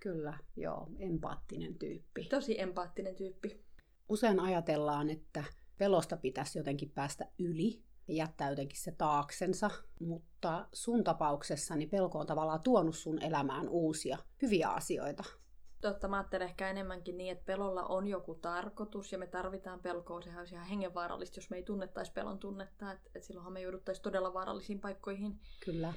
Kyllä, 0.00 0.38
joo, 0.56 0.88
empaattinen 0.98 1.74
tyyppi. 1.74 2.24
Tosi 2.24 2.60
empaattinen 2.60 3.16
tyyppi. 3.16 3.64
Usein 4.08 4.40
ajatellaan, 4.40 5.10
että 5.10 5.44
pelosta 5.78 6.16
pitäisi 6.16 6.58
jotenkin 6.58 6.90
päästä 6.90 7.28
yli, 7.38 7.82
jättää 8.08 8.50
jotenkin 8.50 8.80
se 8.80 8.92
taaksensa, 8.92 9.70
mutta 10.00 10.68
sun 10.72 11.04
tapauksessa 11.04 11.76
niin 11.76 11.90
pelko 11.90 12.18
on 12.18 12.26
tavallaan 12.26 12.62
tuonut 12.62 12.96
sun 12.96 13.22
elämään 13.22 13.68
uusia 13.68 14.18
hyviä 14.42 14.68
asioita. 14.68 15.24
Totta, 15.80 16.08
mä 16.08 16.16
ajattelen 16.16 16.48
ehkä 16.48 16.70
enemmänkin 16.70 17.16
niin, 17.16 17.32
että 17.32 17.44
pelolla 17.44 17.82
on 17.82 18.06
joku 18.06 18.34
tarkoitus 18.34 19.12
ja 19.12 19.18
me 19.18 19.26
tarvitaan 19.26 19.80
pelkoa. 19.80 20.20
Sehän 20.20 20.38
olisi 20.38 20.54
ihan 20.54 20.66
hengenvaarallista, 20.66 21.38
jos 21.38 21.50
me 21.50 21.56
ei 21.56 21.62
tunnettaisi 21.62 22.12
pelon 22.12 22.38
tunnetta. 22.38 22.92
Että 22.92 23.10
et 23.14 23.22
silloinhan 23.22 23.52
me 23.52 23.60
jouduttaisiin 23.60 24.02
todella 24.02 24.34
vaarallisiin 24.34 24.80
paikkoihin. 24.80 25.40
Kyllä. 25.64 25.92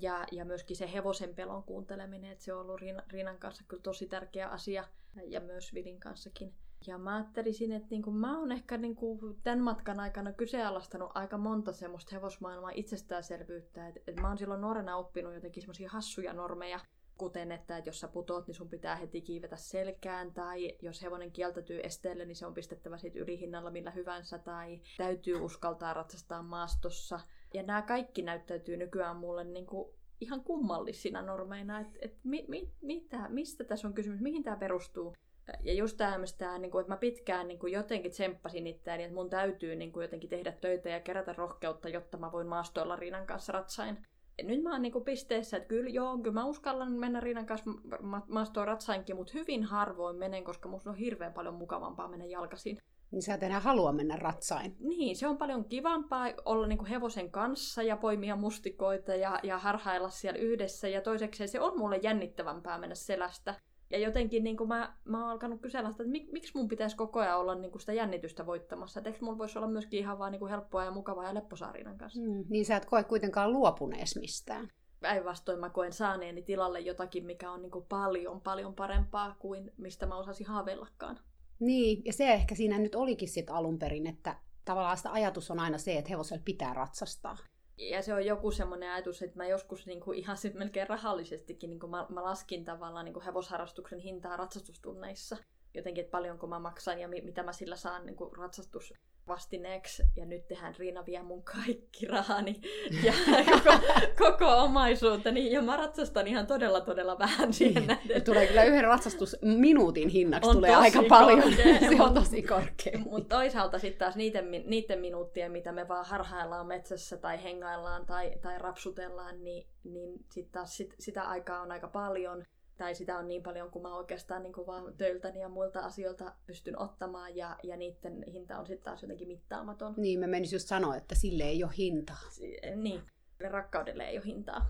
Ja, 0.00 0.26
ja 0.32 0.44
myöskin 0.44 0.76
se 0.76 0.92
hevosen 0.92 1.34
pelon 1.34 1.62
kuunteleminen, 1.62 2.32
että 2.32 2.44
se 2.44 2.52
on 2.52 2.60
ollut 2.60 2.80
Riinan 3.10 3.38
kanssa 3.38 3.64
kyllä 3.68 3.82
tosi 3.82 4.06
tärkeä 4.06 4.48
asia 4.48 4.84
ja 5.26 5.40
myös 5.40 5.74
Vilin 5.74 6.00
kanssakin. 6.00 6.54
Ja 6.86 6.98
mä 6.98 7.16
ajattelisin, 7.16 7.72
että 7.72 7.88
niinku, 7.90 8.10
mä 8.10 8.38
oon 8.38 8.52
ehkä 8.52 8.76
niinku, 8.76 9.36
tämän 9.42 9.60
matkan 9.60 10.00
aikana 10.00 10.32
kyseenalaistanut 10.32 11.10
aika 11.14 11.38
monta 11.38 11.72
semmoista 11.72 12.14
hevosmaailmaa 12.14 12.70
itsestäänselvyyttä. 12.74 13.88
Että 13.88 14.00
et 14.06 14.20
mä 14.20 14.28
oon 14.28 14.38
silloin 14.38 14.60
nuorena 14.60 14.96
oppinut 14.96 15.34
jotenkin 15.34 15.62
semmoisia 15.62 15.90
hassuja 15.90 16.32
normeja, 16.32 16.80
kuten 17.18 17.52
että, 17.52 17.76
että 17.76 17.88
jos 17.88 18.00
sä 18.00 18.08
putoat, 18.08 18.46
niin 18.46 18.54
sun 18.54 18.68
pitää 18.68 18.96
heti 18.96 19.20
kiivetä 19.20 19.56
selkään, 19.56 20.34
tai 20.34 20.78
jos 20.82 21.02
hevonen 21.02 21.32
kieltäytyy 21.32 21.80
esteelle, 21.82 22.24
niin 22.24 22.36
se 22.36 22.46
on 22.46 22.54
pistettävä 22.54 22.98
siitä 22.98 23.18
ylihinnalla 23.18 23.70
millä 23.70 23.90
hyvänsä, 23.90 24.38
tai 24.38 24.80
täytyy 24.96 25.40
uskaltaa 25.40 25.94
ratsastaa 25.94 26.42
maastossa. 26.42 27.20
Ja 27.54 27.62
nämä 27.62 27.82
kaikki 27.82 28.22
näyttäytyy 28.22 28.76
nykyään 28.76 29.16
mulle 29.16 29.44
niin 29.44 29.66
kuin 29.66 29.94
ihan 30.20 30.44
kummallisina 30.44 31.22
normeina, 31.22 31.80
että 31.80 31.98
et 32.02 32.16
mi, 32.24 32.44
mi, 32.48 32.72
mitä, 32.80 33.28
mistä 33.28 33.64
tässä 33.64 33.88
on 33.88 33.94
kysymys, 33.94 34.20
mihin 34.20 34.42
tämä 34.42 34.56
perustuu. 34.56 35.14
Ja 35.62 35.74
just 35.74 35.96
tämmöistä, 35.96 36.58
niin 36.58 36.80
että 36.80 36.92
mä 36.92 36.96
pitkään 36.96 37.48
niin 37.48 37.58
kuin 37.58 37.72
jotenkin 37.72 38.10
tsemppasin 38.10 38.66
itseäni, 38.66 39.02
että 39.02 39.14
mun 39.14 39.30
täytyy 39.30 39.76
niin 39.76 39.92
kuin 39.92 40.02
jotenkin 40.02 40.30
tehdä 40.30 40.52
töitä 40.52 40.88
ja 40.88 41.00
kerätä 41.00 41.32
rohkeutta, 41.32 41.88
jotta 41.88 42.18
mä 42.18 42.32
voin 42.32 42.46
maastoilla 42.46 42.96
Riinan 42.96 43.26
kanssa 43.26 43.52
ratsain. 43.52 44.06
Ja 44.38 44.44
nyt 44.44 44.62
mä 44.62 44.72
oon 44.72 44.82
niin 44.82 44.92
kuin 44.92 45.04
pisteessä, 45.04 45.56
että 45.56 45.68
kyllä 45.68 45.90
joo, 45.90 46.18
kyllä 46.18 46.34
mä 46.34 46.44
uskallan 46.44 46.92
mennä 46.92 47.20
Riinan 47.20 47.46
kanssa 47.46 47.70
ma- 48.00 48.26
maastoon 48.28 48.66
ratsainkin, 48.66 49.16
mutta 49.16 49.32
hyvin 49.34 49.64
harvoin 49.64 50.16
menen, 50.16 50.44
koska 50.44 50.68
musta 50.68 50.90
on 50.90 50.96
hirveän 50.96 51.32
paljon 51.32 51.54
mukavampaa 51.54 52.08
mennä 52.08 52.24
jalkaisin. 52.24 52.78
Niin 53.10 53.22
sä 53.22 53.34
et 53.34 53.42
enää 53.42 53.60
halua 53.60 53.92
mennä 53.92 54.16
ratsain. 54.16 54.76
Niin, 54.80 55.16
se 55.16 55.26
on 55.26 55.38
paljon 55.38 55.64
kivampaa 55.64 56.26
olla 56.44 56.66
niin 56.66 56.78
kuin 56.78 56.88
hevosen 56.88 57.30
kanssa 57.30 57.82
ja 57.82 57.96
poimia 57.96 58.36
mustikoita 58.36 59.14
ja, 59.14 59.40
ja 59.42 59.58
harhailla 59.58 60.10
siellä 60.10 60.40
yhdessä. 60.40 60.88
Ja 60.88 61.00
toiseksi 61.00 61.48
se 61.48 61.60
on 61.60 61.78
mulle 61.78 61.96
jännittävämpää 61.96 62.78
mennä 62.78 62.94
selästä. 62.94 63.54
Ja 63.90 63.98
jotenkin 63.98 64.44
niin 64.44 64.56
kuin 64.56 64.68
mä, 64.68 64.96
mä 65.04 65.20
oon 65.20 65.30
alkanut 65.30 65.60
kysellä 65.60 65.88
että 65.88 66.04
mik, 66.04 66.32
miksi 66.32 66.52
mun 66.54 66.68
pitäisi 66.68 66.96
koko 66.96 67.20
ajan 67.20 67.38
olla 67.38 67.54
niin 67.54 67.70
kuin 67.70 67.80
sitä 67.80 67.92
jännitystä 67.92 68.46
voittamassa. 68.46 69.00
Että 69.00 69.10
eikö 69.10 69.24
mulla 69.24 69.38
voisi 69.38 69.58
olla 69.58 69.68
myöskin 69.68 70.00
ihan 70.00 70.18
vaan 70.18 70.32
niin 70.32 70.40
kuin 70.40 70.50
helppoa 70.50 70.84
ja 70.84 70.90
mukavaa 70.90 71.24
ja 71.24 71.34
lepposaarinan 71.34 71.98
kanssa. 71.98 72.20
Mm, 72.20 72.44
niin 72.48 72.64
sä 72.64 72.76
et 72.76 72.84
koe 72.84 73.04
kuitenkaan 73.04 73.52
luopunees 73.52 74.16
mistään. 74.16 74.68
Päinvastoin 75.00 75.58
mä 75.58 75.70
koen 75.70 75.92
saaneeni 75.92 76.42
tilalle 76.42 76.80
jotakin, 76.80 77.24
mikä 77.24 77.50
on 77.50 77.62
niin 77.62 77.70
kuin 77.70 77.86
paljon 77.88 78.40
paljon 78.40 78.74
parempaa 78.74 79.36
kuin 79.38 79.72
mistä 79.76 80.06
mä 80.06 80.16
osasin 80.16 80.46
haaveillakaan. 80.46 81.18
Niin, 81.60 82.02
ja 82.04 82.12
se 82.12 82.32
ehkä 82.32 82.54
siinä 82.54 82.78
nyt 82.78 82.94
olikin 82.94 83.28
sitten 83.28 83.54
alun 83.54 83.78
perin, 83.78 84.06
että 84.06 84.36
tavallaan 84.64 84.96
sitä 84.96 85.12
ajatus 85.12 85.50
on 85.50 85.60
aina 85.60 85.78
se, 85.78 85.98
että 85.98 86.10
hevosella 86.10 86.42
pitää 86.44 86.74
ratsastaa. 86.74 87.36
Ja 87.76 88.02
se 88.02 88.14
on 88.14 88.26
joku 88.26 88.50
semmoinen 88.50 88.90
ajatus, 88.90 89.22
että 89.22 89.36
mä 89.36 89.46
joskus 89.46 89.86
niin 89.86 90.00
kuin 90.00 90.18
ihan 90.18 90.36
sit 90.36 90.54
melkein 90.54 90.88
rahallisestikin 90.88 91.70
niin 91.70 91.80
kuin 91.80 91.90
mä, 91.90 92.06
mä 92.08 92.22
laskin 92.22 92.64
tavallaan 92.64 93.04
niin 93.04 93.12
kuin 93.12 93.24
hevosharrastuksen 93.24 93.98
hintaa 93.98 94.36
ratsastustunneissa. 94.36 95.36
Jotenkin, 95.74 96.04
että 96.04 96.10
paljonko 96.10 96.46
mä 96.46 96.58
maksan 96.58 96.98
ja 96.98 97.08
mi, 97.08 97.20
mitä 97.20 97.42
mä 97.42 97.52
sillä 97.52 97.76
saan 97.76 98.06
niin 98.06 98.16
kuin 98.16 98.36
ratsastus 98.36 98.94
vastineeksi 99.28 100.02
ja 100.16 100.26
nyt 100.26 100.48
tehdään 100.48 100.74
Riina 100.78 101.06
vie 101.06 101.22
mun 101.22 101.42
kaikki 101.42 102.06
rahani 102.06 102.60
ja 103.04 103.12
koko, 103.44 103.78
koko 104.18 104.56
omaisuuteni 104.56 105.52
ja 105.52 105.62
mä 105.62 105.76
ratsastan 105.76 106.26
ihan 106.26 106.46
todella 106.46 106.80
todella 106.80 107.18
vähän 107.18 107.52
siihen 107.52 107.74
niin. 107.74 107.86
nähden. 107.86 108.24
Tulee 108.24 108.46
kyllä 108.46 108.64
yhden 108.64 108.84
ratsastusminuutin 108.84 110.08
hinnaksi 110.08 110.48
on 110.48 110.56
tulee 110.56 110.74
aika 110.74 111.02
paljon. 111.08 111.42
Korkea, 111.42 111.80
se 111.96 112.02
on 112.02 112.14
tosi 112.14 112.42
korkea. 112.42 112.98
Mutta 112.98 113.36
toisaalta 113.36 113.78
sitten 113.78 113.98
taas 113.98 114.16
niiden, 114.16 114.50
niiden 114.50 115.00
minuuttien, 115.00 115.52
mitä 115.52 115.72
me 115.72 115.88
vaan 115.88 116.06
harhaillaan 116.06 116.66
metsässä 116.66 117.16
tai 117.16 117.42
hengaillaan 117.42 118.06
tai, 118.06 118.32
tai 118.42 118.58
rapsutellaan, 118.58 119.44
niin, 119.44 119.66
niin 119.84 120.12
sitten 120.30 120.52
taas 120.52 120.76
sit, 120.76 120.94
sitä 120.98 121.22
aikaa 121.22 121.60
on 121.60 121.72
aika 121.72 121.88
paljon 121.88 122.44
tai 122.80 122.94
sitä 122.94 123.18
on 123.18 123.28
niin 123.28 123.42
paljon 123.42 123.70
kuin 123.70 123.82
mä 123.82 123.96
oikeastaan 123.96 124.42
niin 124.42 124.52
kuin 124.52 124.66
vaan 124.66 124.94
töiltäni 124.96 125.40
ja 125.40 125.48
muilta 125.48 125.80
asioilta 125.80 126.32
pystyn 126.46 126.78
ottamaan 126.78 127.36
ja, 127.36 127.56
ja 127.62 127.76
niiden 127.76 128.24
hinta 128.32 128.58
on 128.58 128.66
sitten 128.66 128.84
taas 128.84 129.02
jotenkin 129.02 129.28
mittaamaton. 129.28 129.94
Niin, 129.96 130.20
mä 130.20 130.26
menisin 130.26 130.56
just 130.56 130.68
sanoa, 130.68 130.96
että 130.96 131.14
sille 131.14 131.42
ei 131.42 131.64
ole 131.64 131.72
hintaa. 131.78 132.20
Si- 132.30 132.60
niin, 132.76 133.02
rakkaudelle 133.50 134.08
ei 134.08 134.18
ole 134.18 134.26
hintaa. 134.26 134.66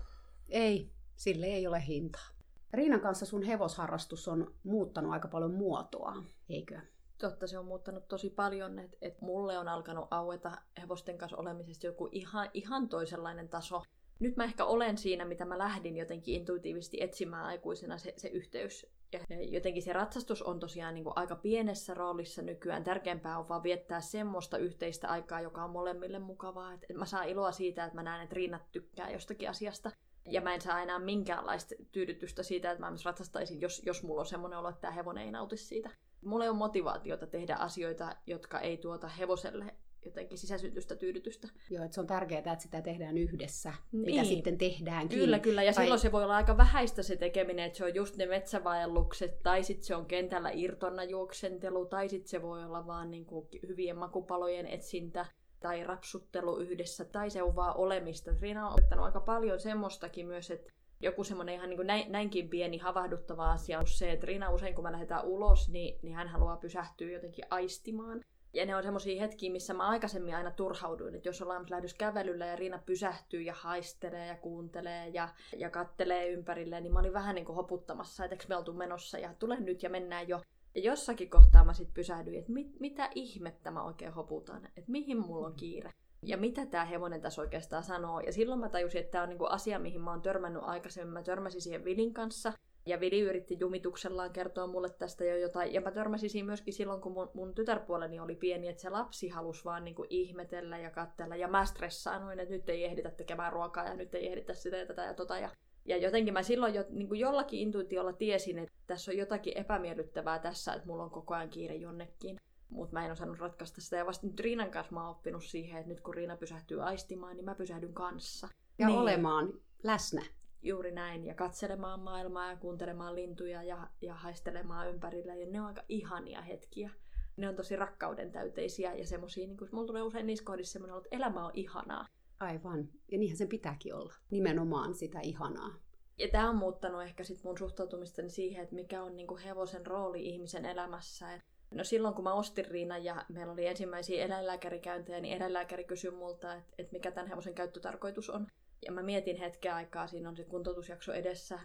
Ei, 0.49 0.91
sille 1.15 1.45
ei 1.45 1.67
ole 1.67 1.83
hintaa. 1.87 2.27
Riinan 2.73 3.01
kanssa 3.01 3.25
sun 3.25 3.43
hevosharrastus 3.43 4.27
on 4.27 4.53
muuttanut 4.63 5.11
aika 5.11 5.27
paljon 5.27 5.53
muotoa, 5.53 6.23
eikö? 6.49 6.79
Totta, 7.17 7.47
se 7.47 7.57
on 7.57 7.65
muuttanut 7.65 8.07
tosi 8.07 8.29
paljon, 8.29 8.79
että 8.79 8.97
et 9.01 9.21
mulle 9.21 9.57
on 9.57 9.67
alkanut 9.67 10.07
aueta 10.11 10.51
hevosten 10.81 11.17
kanssa 11.17 11.37
olemisesta 11.37 11.85
joku 11.85 12.09
ihan, 12.11 12.49
ihan 12.53 12.89
toisenlainen 12.89 13.49
taso 13.49 13.81
nyt 14.21 14.35
mä 14.35 14.43
ehkä 14.43 14.65
olen 14.65 14.97
siinä, 14.97 15.25
mitä 15.25 15.45
mä 15.45 15.57
lähdin 15.57 15.97
jotenkin 15.97 16.35
intuitiivisesti 16.35 16.97
etsimään 17.01 17.45
aikuisena 17.45 17.97
se, 17.97 18.13
se 18.17 18.27
yhteys. 18.27 18.87
Ja 19.11 19.19
jotenkin 19.49 19.83
se 19.83 19.93
ratsastus 19.93 20.41
on 20.41 20.59
tosiaan 20.59 20.93
niin 20.93 21.03
kuin 21.03 21.13
aika 21.15 21.35
pienessä 21.35 21.93
roolissa 21.93 22.41
nykyään. 22.41 22.83
Tärkeämpää 22.83 23.39
on 23.39 23.49
vaan 23.49 23.63
viettää 23.63 24.01
semmoista 24.01 24.57
yhteistä 24.57 25.07
aikaa, 25.07 25.41
joka 25.41 25.63
on 25.63 25.69
molemmille 25.69 26.19
mukavaa. 26.19 26.73
Et 26.73 26.97
mä 26.97 27.05
saan 27.05 27.29
iloa 27.29 27.51
siitä, 27.51 27.83
että 27.83 27.95
mä 27.95 28.03
näen, 28.03 28.23
että 28.23 28.35
Riinat 28.35 28.71
tykkää 28.71 29.09
jostakin 29.09 29.49
asiasta. 29.49 29.91
Ja 30.25 30.41
mä 30.41 30.53
en 30.53 30.61
saa 30.61 30.81
enää 30.81 30.99
minkäänlaista 30.99 31.75
tyydytystä 31.91 32.43
siitä, 32.43 32.71
että 32.71 32.83
mä 32.83 32.91
myös 32.91 33.05
ratsastaisin, 33.05 33.61
jos, 33.61 33.81
jos 33.85 34.03
mulla 34.03 34.21
on 34.21 34.25
semmoinen 34.25 34.59
olo, 34.59 34.69
että 34.69 34.81
tämä 34.81 34.91
hevonen 34.91 35.23
ei 35.23 35.31
nauti 35.31 35.57
siitä. 35.57 35.89
Mulla 36.21 36.43
ei 36.43 36.49
ole 36.49 36.57
motivaatiota 36.57 37.27
tehdä 37.27 37.55
asioita, 37.55 38.15
jotka 38.27 38.59
ei 38.59 38.77
tuota 38.77 39.07
hevoselle 39.07 39.75
jotenkin 40.05 40.37
sisäsyntystä 40.37 40.95
tyydytystä. 40.95 41.47
Joo, 41.69 41.83
että 41.83 41.95
se 41.95 42.01
on 42.01 42.07
tärkeää, 42.07 42.39
että 42.39 42.55
sitä 42.59 42.81
tehdään 42.81 43.17
yhdessä, 43.17 43.73
niin. 43.91 44.05
mitä 44.05 44.23
sitten 44.23 44.57
tehdäänkin. 44.57 45.19
Kyllä, 45.19 45.39
kyllä. 45.39 45.63
Ja 45.63 45.73
tai... 45.73 45.83
silloin 45.83 45.99
se 45.99 46.11
voi 46.11 46.23
olla 46.23 46.35
aika 46.35 46.57
vähäistä 46.57 47.03
se 47.03 47.15
tekeminen, 47.15 47.65
että 47.65 47.77
se 47.77 47.85
on 47.85 47.95
just 47.95 48.17
ne 48.17 48.25
metsävaellukset, 48.25 49.43
tai 49.43 49.63
sitten 49.63 49.85
se 49.85 49.95
on 49.95 50.05
kentällä 50.05 50.49
irtonna 50.53 51.03
juoksentelu, 51.03 51.85
tai 51.85 52.09
sitten 52.09 52.29
se 52.29 52.41
voi 52.41 52.63
olla 52.63 52.87
vaan 52.87 53.11
niin 53.11 53.25
kuin 53.25 53.47
hyvien 53.67 53.97
makupalojen 53.97 54.67
etsintä, 54.67 55.25
tai 55.59 55.83
rapsuttelu 55.83 56.57
yhdessä, 56.57 57.05
tai 57.05 57.29
se 57.29 57.43
on 57.43 57.55
vaan 57.55 57.77
olemista. 57.77 58.31
Riina 58.41 58.67
on 58.67 58.73
opettanut 58.73 59.05
aika 59.05 59.19
paljon 59.19 59.59
semmoistakin 59.59 60.27
myös, 60.27 60.51
että 60.51 60.71
joku 61.01 61.23
semmoinen 61.23 61.55
ihan 61.55 61.69
niin 61.69 61.77
kuin 61.77 61.87
näin, 61.87 62.11
näinkin 62.11 62.49
pieni 62.49 62.77
havahduttava 62.77 63.51
asia 63.51 63.79
on 63.79 63.87
se, 63.87 64.11
että 64.11 64.27
Riina 64.27 64.49
usein 64.49 64.75
kun 64.75 64.83
me 64.83 64.91
lähdetään 64.91 65.25
ulos, 65.25 65.69
niin, 65.69 65.99
niin 66.01 66.15
hän 66.15 66.27
haluaa 66.27 66.57
pysähtyä 66.57 67.11
jotenkin 67.11 67.45
aistimaan. 67.49 68.21
Ja 68.53 68.65
ne 68.65 68.75
on 68.75 68.83
semmoisia 68.83 69.21
hetkiä, 69.21 69.51
missä 69.51 69.73
mä 69.73 69.87
aikaisemmin 69.89 70.35
aina 70.35 70.51
turhauduin, 70.51 71.15
että 71.15 71.29
jos 71.29 71.41
ollaan 71.41 71.65
lähdössä 71.69 71.97
kävelyllä 71.97 72.45
ja 72.45 72.55
Riina 72.55 72.79
pysähtyy 72.85 73.41
ja 73.41 73.53
haistelee 73.53 74.27
ja 74.27 74.35
kuuntelee 74.35 75.07
ja, 75.07 75.29
ja 75.57 75.69
kattelee 75.69 76.29
ympärilleen, 76.29 76.83
niin 76.83 76.93
mä 76.93 76.99
olin 76.99 77.13
vähän 77.13 77.35
niin 77.35 77.45
kuin 77.45 77.55
hoputtamassa, 77.55 78.25
että 78.25 78.45
me 78.49 78.55
oltu 78.55 78.73
menossa 78.73 79.17
ja 79.17 79.33
tule 79.39 79.59
nyt 79.59 79.83
ja 79.83 79.89
mennään 79.89 80.27
jo. 80.27 80.41
Ja 80.75 80.81
jossakin 80.81 81.29
kohtaa 81.29 81.65
mä 81.65 81.73
sitten 81.73 81.93
pysähdyin, 81.93 82.39
että 82.39 82.51
mit, 82.51 82.79
mitä 82.79 83.09
ihmettä 83.15 83.71
mä 83.71 83.83
oikein 83.83 84.13
hoputan, 84.13 84.65
että 84.65 84.91
mihin 84.91 85.17
mulla 85.17 85.47
on 85.47 85.55
kiire. 85.55 85.91
Ja 86.25 86.37
mitä 86.37 86.65
tämä 86.65 86.85
hevonen 86.85 87.21
tässä 87.21 87.41
oikeastaan 87.41 87.83
sanoo. 87.83 88.19
Ja 88.19 88.33
silloin 88.33 88.59
mä 88.59 88.69
tajusin, 88.69 89.01
että 89.01 89.11
tämä 89.11 89.23
on 89.23 89.29
niinku 89.29 89.45
asia, 89.45 89.79
mihin 89.79 90.01
mä 90.01 90.11
oon 90.11 90.21
törmännyt 90.21 90.63
aikaisemmin. 90.65 91.13
Mä 91.13 91.23
törmäsin 91.23 91.61
siihen 91.61 91.85
Vilin 91.85 92.13
kanssa. 92.13 92.53
Ja 92.85 92.99
Vili 92.99 93.19
yritti 93.19 93.57
jumituksellaan 93.59 94.33
kertoa 94.33 94.67
mulle 94.67 94.89
tästä 94.89 95.25
jo 95.25 95.37
jotain. 95.37 95.73
Ja 95.73 95.81
mä 95.81 95.91
törmäsin 95.91 96.29
siinä 96.29 96.45
myöskin 96.45 96.73
silloin, 96.73 97.01
kun 97.01 97.11
mun, 97.11 97.31
mun 97.33 97.55
tytärpuoleni 97.55 98.19
oli 98.19 98.35
pieni, 98.35 98.67
että 98.67 98.81
se 98.81 98.89
lapsi 98.89 99.29
halusi 99.29 99.65
vaan 99.65 99.83
niinku 99.83 100.05
ihmetellä 100.09 100.77
ja 100.77 100.89
katsella. 100.89 101.35
Ja 101.35 101.47
mä 101.47 101.65
stressaanoin, 101.65 102.39
että 102.39 102.53
nyt 102.53 102.69
ei 102.69 102.85
ehditä 102.85 103.11
tekemään 103.11 103.53
ruokaa 103.53 103.87
ja 103.87 103.95
nyt 103.95 104.15
ei 104.15 104.27
ehditä 104.27 104.53
sitä 104.53 104.77
ja 104.77 104.85
tätä 104.85 105.03
ja 105.03 105.13
tota. 105.13 105.37
Ja, 105.37 105.49
ja 105.85 105.97
jotenkin 105.97 106.33
mä 106.33 106.43
silloin 106.43 106.73
jo 106.73 106.85
niin 106.89 107.07
kuin 107.07 107.19
jollakin 107.19 107.59
intuitiolla 107.59 108.13
tiesin, 108.13 108.59
että 108.59 108.75
tässä 108.87 109.11
on 109.11 109.17
jotakin 109.17 109.57
epämiellyttävää 109.57 110.39
tässä, 110.39 110.73
että 110.73 110.87
mulla 110.87 111.03
on 111.03 111.11
koko 111.11 111.33
ajan 111.33 111.49
kiire 111.49 111.75
jonnekin. 111.75 112.37
Mutta 112.69 112.93
mä 112.93 113.05
en 113.05 113.11
osannut 113.11 113.39
ratkaista 113.39 113.81
sitä. 113.81 113.95
Ja 113.95 114.05
vasta 114.05 114.27
nyt 114.27 114.39
Riinan 114.39 114.71
kanssa 114.71 114.93
mä 114.93 115.01
oon 115.01 115.15
oppinut 115.15 115.43
siihen, 115.43 115.77
että 115.79 115.89
nyt 115.89 116.01
kun 116.01 116.13
Riina 116.13 116.37
pysähtyy 116.37 116.83
aistimaan, 116.83 117.35
niin 117.35 117.45
mä 117.45 117.55
pysähdyn 117.55 117.93
kanssa. 117.93 118.47
Ja 118.79 118.87
niin. 118.87 118.99
olemaan 118.99 119.53
läsnä. 119.83 120.21
Juuri 120.61 120.91
näin. 120.91 121.25
Ja 121.25 121.33
katselemaan 121.33 121.99
maailmaa 121.99 122.49
ja 122.49 122.57
kuuntelemaan 122.57 123.15
lintuja 123.15 123.63
ja, 123.63 123.87
ja 124.01 124.13
haistelemaan 124.13 124.89
ympärillä. 124.89 125.35
Ja 125.35 125.45
ne 125.45 125.61
on 125.61 125.67
aika 125.67 125.83
ihania 125.89 126.41
hetkiä. 126.41 126.89
Ne 127.37 127.49
on 127.49 127.55
tosi 127.55 127.75
rakkauden 127.75 128.31
täyteisiä 128.31 128.93
ja 128.93 129.05
semmosia, 129.05 129.47
niin 129.47 129.57
kun 129.57 129.67
mulla 129.71 129.87
tulee 129.87 130.01
usein 130.01 130.27
niissä 130.27 130.45
kohdissa 130.45 130.73
semmoinen, 130.73 130.97
että 130.97 131.15
elämä 131.15 131.45
on 131.45 131.51
ihanaa. 131.53 132.07
Aivan. 132.39 132.89
Ja 133.11 133.17
niinhän 133.17 133.37
sen 133.37 133.47
pitääkin 133.47 133.95
olla. 133.95 134.13
Nimenomaan 134.31 134.93
sitä 134.93 135.19
ihanaa. 135.19 135.75
Ja 136.17 136.27
tämä 136.27 136.49
on 136.49 136.55
muuttanut 136.55 137.03
ehkä 137.03 137.23
sit 137.23 137.43
mun 137.43 137.57
suhtautumistani 137.57 138.29
siihen, 138.29 138.63
että 138.63 138.75
mikä 138.75 139.03
on 139.03 139.15
niinku 139.15 139.39
hevosen 139.45 139.85
rooli 139.85 140.25
ihmisen 140.25 140.65
elämässä. 140.65 141.33
Et 141.33 141.41
no 141.71 141.83
silloin 141.83 142.13
kun 142.13 142.23
mä 142.23 142.33
ostin 142.33 142.65
Riinan 142.65 143.03
ja 143.03 143.25
meillä 143.29 143.53
oli 143.53 143.67
ensimmäisiä 143.67 144.25
eläinlääkärikäyntejä, 144.25 145.19
niin 145.19 145.37
eläinlääkäri 145.37 145.83
kysyi 145.83 146.11
multa, 146.11 146.53
että 146.53 146.73
et 146.77 146.91
mikä 146.91 147.11
tämän 147.11 147.29
hevosen 147.29 147.53
käyttötarkoitus 147.53 148.29
on. 148.29 148.47
Ja 148.85 148.91
mä 148.91 149.03
mietin 149.03 149.37
hetken 149.37 149.73
aikaa, 149.73 150.07
siinä 150.07 150.29
on 150.29 150.35
se 150.35 150.43
kuntoutusjakso 150.43 151.13
edessä, 151.13 151.59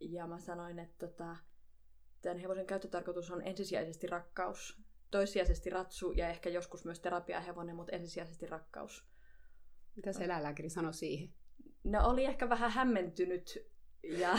ja 0.00 0.26
mä 0.26 0.38
sanoin, 0.38 0.78
että 0.78 1.06
tota, 1.06 1.36
tämän 2.22 2.38
hevosen 2.38 2.66
käyttötarkoitus 2.66 3.30
on 3.30 3.42
ensisijaisesti 3.46 4.06
rakkaus. 4.06 4.82
Toissijaisesti 5.10 5.70
ratsu 5.70 6.12
ja 6.12 6.28
ehkä 6.28 6.50
joskus 6.50 6.84
myös 6.84 7.00
terapiahevonen, 7.00 7.76
mutta 7.76 7.92
ensisijaisesti 7.92 8.46
rakkaus. 8.46 9.06
Mitä 9.96 10.12
se 10.12 10.24
eläinlääkäri 10.24 10.70
sanoi 10.70 10.94
siihen? 10.94 11.34
No 11.84 12.08
oli 12.08 12.24
ehkä 12.24 12.48
vähän 12.48 12.70
hämmentynyt. 12.70 13.72
Ja, 14.02 14.38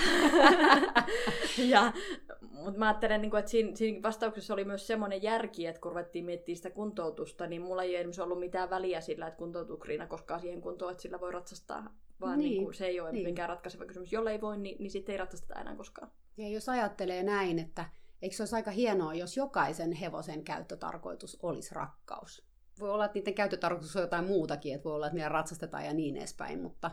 ja, 1.74 1.94
mutta 2.42 2.80
mä 2.80 2.88
ajattelen, 2.88 3.22
niin 3.22 3.38
että 3.38 3.52
siinä, 3.52 3.76
siinä 3.76 4.04
vastauksessa 4.04 4.54
oli 4.54 4.66
myös 4.66 4.88
semmoinen 4.88 5.24
järki, 5.24 5.68
että 5.68 5.82
kun 5.82 5.92
ruvettiin 5.92 6.26
miettimään 6.26 6.58
sitä 6.58 6.70
kuntoutusta, 6.70 7.48
niin 7.48 7.62
mulla 7.62 7.84
ei 7.84 7.96
esimerkiksi 7.96 8.22
ollut 8.22 8.40
mitään 8.40 8.70
väliä 8.70 9.02
sillä, 9.02 9.28
että 9.28 9.38
kuntoutuu 9.38 9.78
Riina 9.84 10.08
koskaan 10.08 10.40
siihen 10.40 10.62
kuntoon, 10.62 10.92
että 10.92 11.02
sillä 11.02 11.20
voi 11.20 11.32
ratsastaa. 11.32 11.96
Vaan 12.24 12.40
niin. 12.40 12.50
Niin 12.50 12.64
kuin, 12.64 12.74
se 12.74 12.86
ei 12.86 13.00
ole 13.00 13.12
niin. 13.12 13.26
mikään 13.26 13.50
ratkaiseva 13.50 13.86
kysymys. 13.86 14.12
Jolle 14.14 14.32
ei 14.32 14.42
voi, 14.42 14.58
niin, 14.58 14.78
niin 14.80 14.92
sitten 14.92 15.14
ei 15.14 15.18
ratsasteta 15.18 15.62
enää 15.62 15.76
koskaan. 15.76 16.12
Ja 16.38 16.50
jos 16.50 16.70
ajattelee 16.70 17.24
näin, 17.24 17.60
että 17.60 17.86
eikö 18.22 18.36
se 18.36 18.44
olisi 18.44 18.56
aika 18.56 18.72
hienoa, 18.72 19.14
jos 19.14 19.38
jokaisen 19.38 19.92
hevosen 19.92 20.44
käyttötarkoitus 20.44 21.38
olisi 21.42 21.76
rakkaus? 21.76 22.54
voi 22.80 22.90
olla, 22.90 23.06
että 23.06 23.20
niiden 23.20 23.34
käyttötarkoitus 23.34 23.96
on 23.96 24.02
jotain 24.02 24.26
muutakin, 24.26 24.76
että 24.76 24.84
voi 24.84 24.96
olla, 24.96 25.08
että 25.08 25.16
niillä 25.16 25.30
ratsastetaan 25.30 25.86
ja 25.86 25.94
niin 25.94 26.18
edespäin, 26.18 26.62
mutta, 26.62 26.92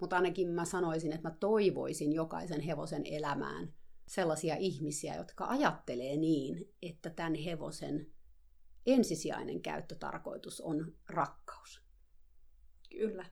mutta 0.00 0.16
ainakin 0.16 0.48
mä 0.48 0.64
sanoisin, 0.64 1.12
että 1.12 1.28
mä 1.28 1.34
toivoisin 1.40 2.12
jokaisen 2.12 2.60
hevosen 2.60 3.02
elämään 3.04 3.74
sellaisia 4.06 4.56
ihmisiä, 4.56 5.16
jotka 5.16 5.46
ajattelee 5.46 6.16
niin, 6.16 6.74
että 6.82 7.10
tämän 7.10 7.34
hevosen 7.34 8.06
ensisijainen 8.86 9.62
käyttötarkoitus 9.62 10.60
on 10.60 10.94
rakkaus. 11.08 11.82
Kyllä. 12.90 13.24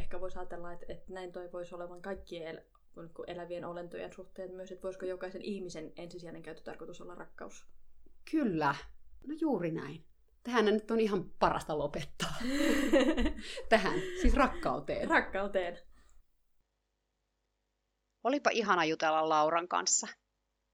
Ehkä 0.00 0.20
voisi 0.20 0.38
ajatella, 0.38 0.72
että, 0.72 0.86
että 0.88 1.12
näin 1.12 1.32
toivoisi 1.32 1.74
olevan 1.74 2.02
kaikkien 2.02 2.48
el- 2.48 2.62
elävien 3.26 3.64
olentojen 3.64 4.12
suhteen 4.12 4.50
myös, 4.54 4.72
että 4.72 4.82
voisiko 4.82 5.06
jokaisen 5.06 5.42
ihmisen 5.42 5.92
ensisijainen 5.96 6.42
käyttötarkoitus 6.42 7.00
olla 7.00 7.14
rakkaus. 7.14 7.66
Kyllä. 8.30 8.74
No 9.26 9.34
juuri 9.40 9.70
näin. 9.70 10.04
Tähän 10.42 10.64
nyt 10.64 10.90
on 10.90 11.00
ihan 11.00 11.30
parasta 11.38 11.78
lopettaa. 11.78 12.34
Tähän, 13.68 14.00
siis 14.20 14.34
rakkauteen. 14.34 15.08
Rakkauteen. 15.08 15.78
Olipa 18.24 18.50
ihana 18.50 18.84
jutella 18.84 19.28
Lauran 19.28 19.68
kanssa. 19.68 20.06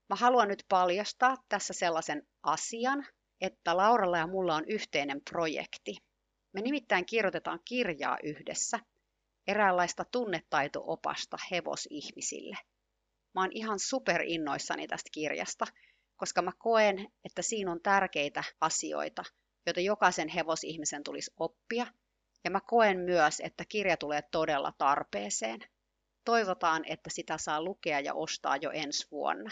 Mä 0.09 0.17
haluan 0.17 0.49
nyt 0.49 0.65
paljastaa 0.69 1.37
tässä 1.49 1.73
sellaisen 1.73 2.27
asian, 2.43 3.07
että 3.41 3.77
Lauralla 3.77 4.19
ja 4.19 4.27
mulla 4.27 4.55
on 4.55 4.65
yhteinen 4.69 5.21
projekti. 5.31 5.97
Me 6.53 6.61
nimittäin 6.61 7.07
kirjoitetaan 7.07 7.61
kirjaa 7.65 8.19
yhdessä, 8.23 8.79
eräänlaista 9.49 10.05
tunnetaito-opasta 10.05 11.37
hevosihmisille. 11.51 12.57
Mä 13.35 13.41
oon 13.41 13.53
ihan 13.53 13.79
super 13.79 14.23
innoissani 14.23 14.87
tästä 14.87 15.11
kirjasta, 15.13 15.67
koska 16.17 16.43
mä 16.43 16.53
koen, 16.59 17.09
että 17.25 17.43
siinä 17.43 17.73
on 17.73 17.81
tärkeitä 17.83 18.45
asioita, 18.61 19.25
joita 19.67 19.81
jokaisen 19.81 20.29
hevosihmisen 20.29 21.03
tulisi 21.03 21.31
oppia, 21.39 21.87
ja 22.45 22.51
mä 22.51 22.61
koen 22.61 22.99
myös, 22.99 23.41
että 23.41 23.65
kirja 23.69 23.97
tulee 23.97 24.23
todella 24.31 24.73
tarpeeseen. 24.79 25.61
Toivotaan, 26.25 26.85
että 26.85 27.11
sitä 27.11 27.39
saa 27.39 27.63
lukea 27.63 28.01
ja 28.01 28.15
ostaa 28.15 28.57
jo 28.57 28.71
ensi 28.71 29.07
vuonna. 29.11 29.51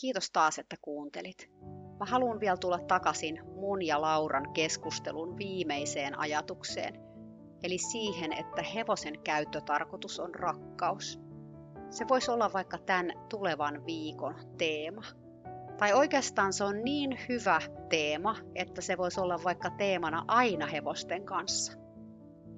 Kiitos 0.00 0.30
taas, 0.30 0.58
että 0.58 0.76
kuuntelit. 0.82 1.50
Mä 1.98 2.04
haluan 2.04 2.40
vielä 2.40 2.56
tulla 2.56 2.78
takaisin 2.78 3.40
mun 3.44 3.86
ja 3.86 4.00
Lauran 4.00 4.52
keskustelun 4.52 5.38
viimeiseen 5.38 6.18
ajatukseen, 6.18 7.07
eli 7.62 7.78
siihen, 7.78 8.32
että 8.32 8.62
hevosen 8.62 9.20
käyttötarkoitus 9.24 10.20
on 10.20 10.34
rakkaus. 10.34 11.20
Se 11.90 12.04
voisi 12.08 12.30
olla 12.30 12.52
vaikka 12.52 12.78
tämän 12.78 13.12
tulevan 13.28 13.86
viikon 13.86 14.34
teema. 14.58 15.02
Tai 15.78 15.92
oikeastaan 15.92 16.52
se 16.52 16.64
on 16.64 16.84
niin 16.84 17.18
hyvä 17.28 17.60
teema, 17.88 18.36
että 18.54 18.80
se 18.80 18.98
voisi 18.98 19.20
olla 19.20 19.40
vaikka 19.44 19.70
teemana 19.70 20.24
aina 20.28 20.66
hevosten 20.66 21.24
kanssa. 21.24 21.72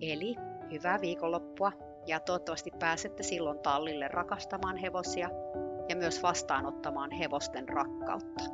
Eli 0.01 0.37
hyvää 0.71 1.01
viikonloppua 1.01 1.73
ja 2.07 2.21
toivottavasti 2.21 2.71
pääsette 2.79 3.23
silloin 3.23 3.59
tallille 3.59 4.09
rakastamaan 4.09 4.77
hevosia 4.77 5.31
ja 5.89 5.97
myös 5.97 6.23
vastaanottamaan 6.23 7.11
hevosten 7.11 7.69
rakkautta. 7.69 8.45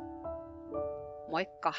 Moikka! 1.29 1.73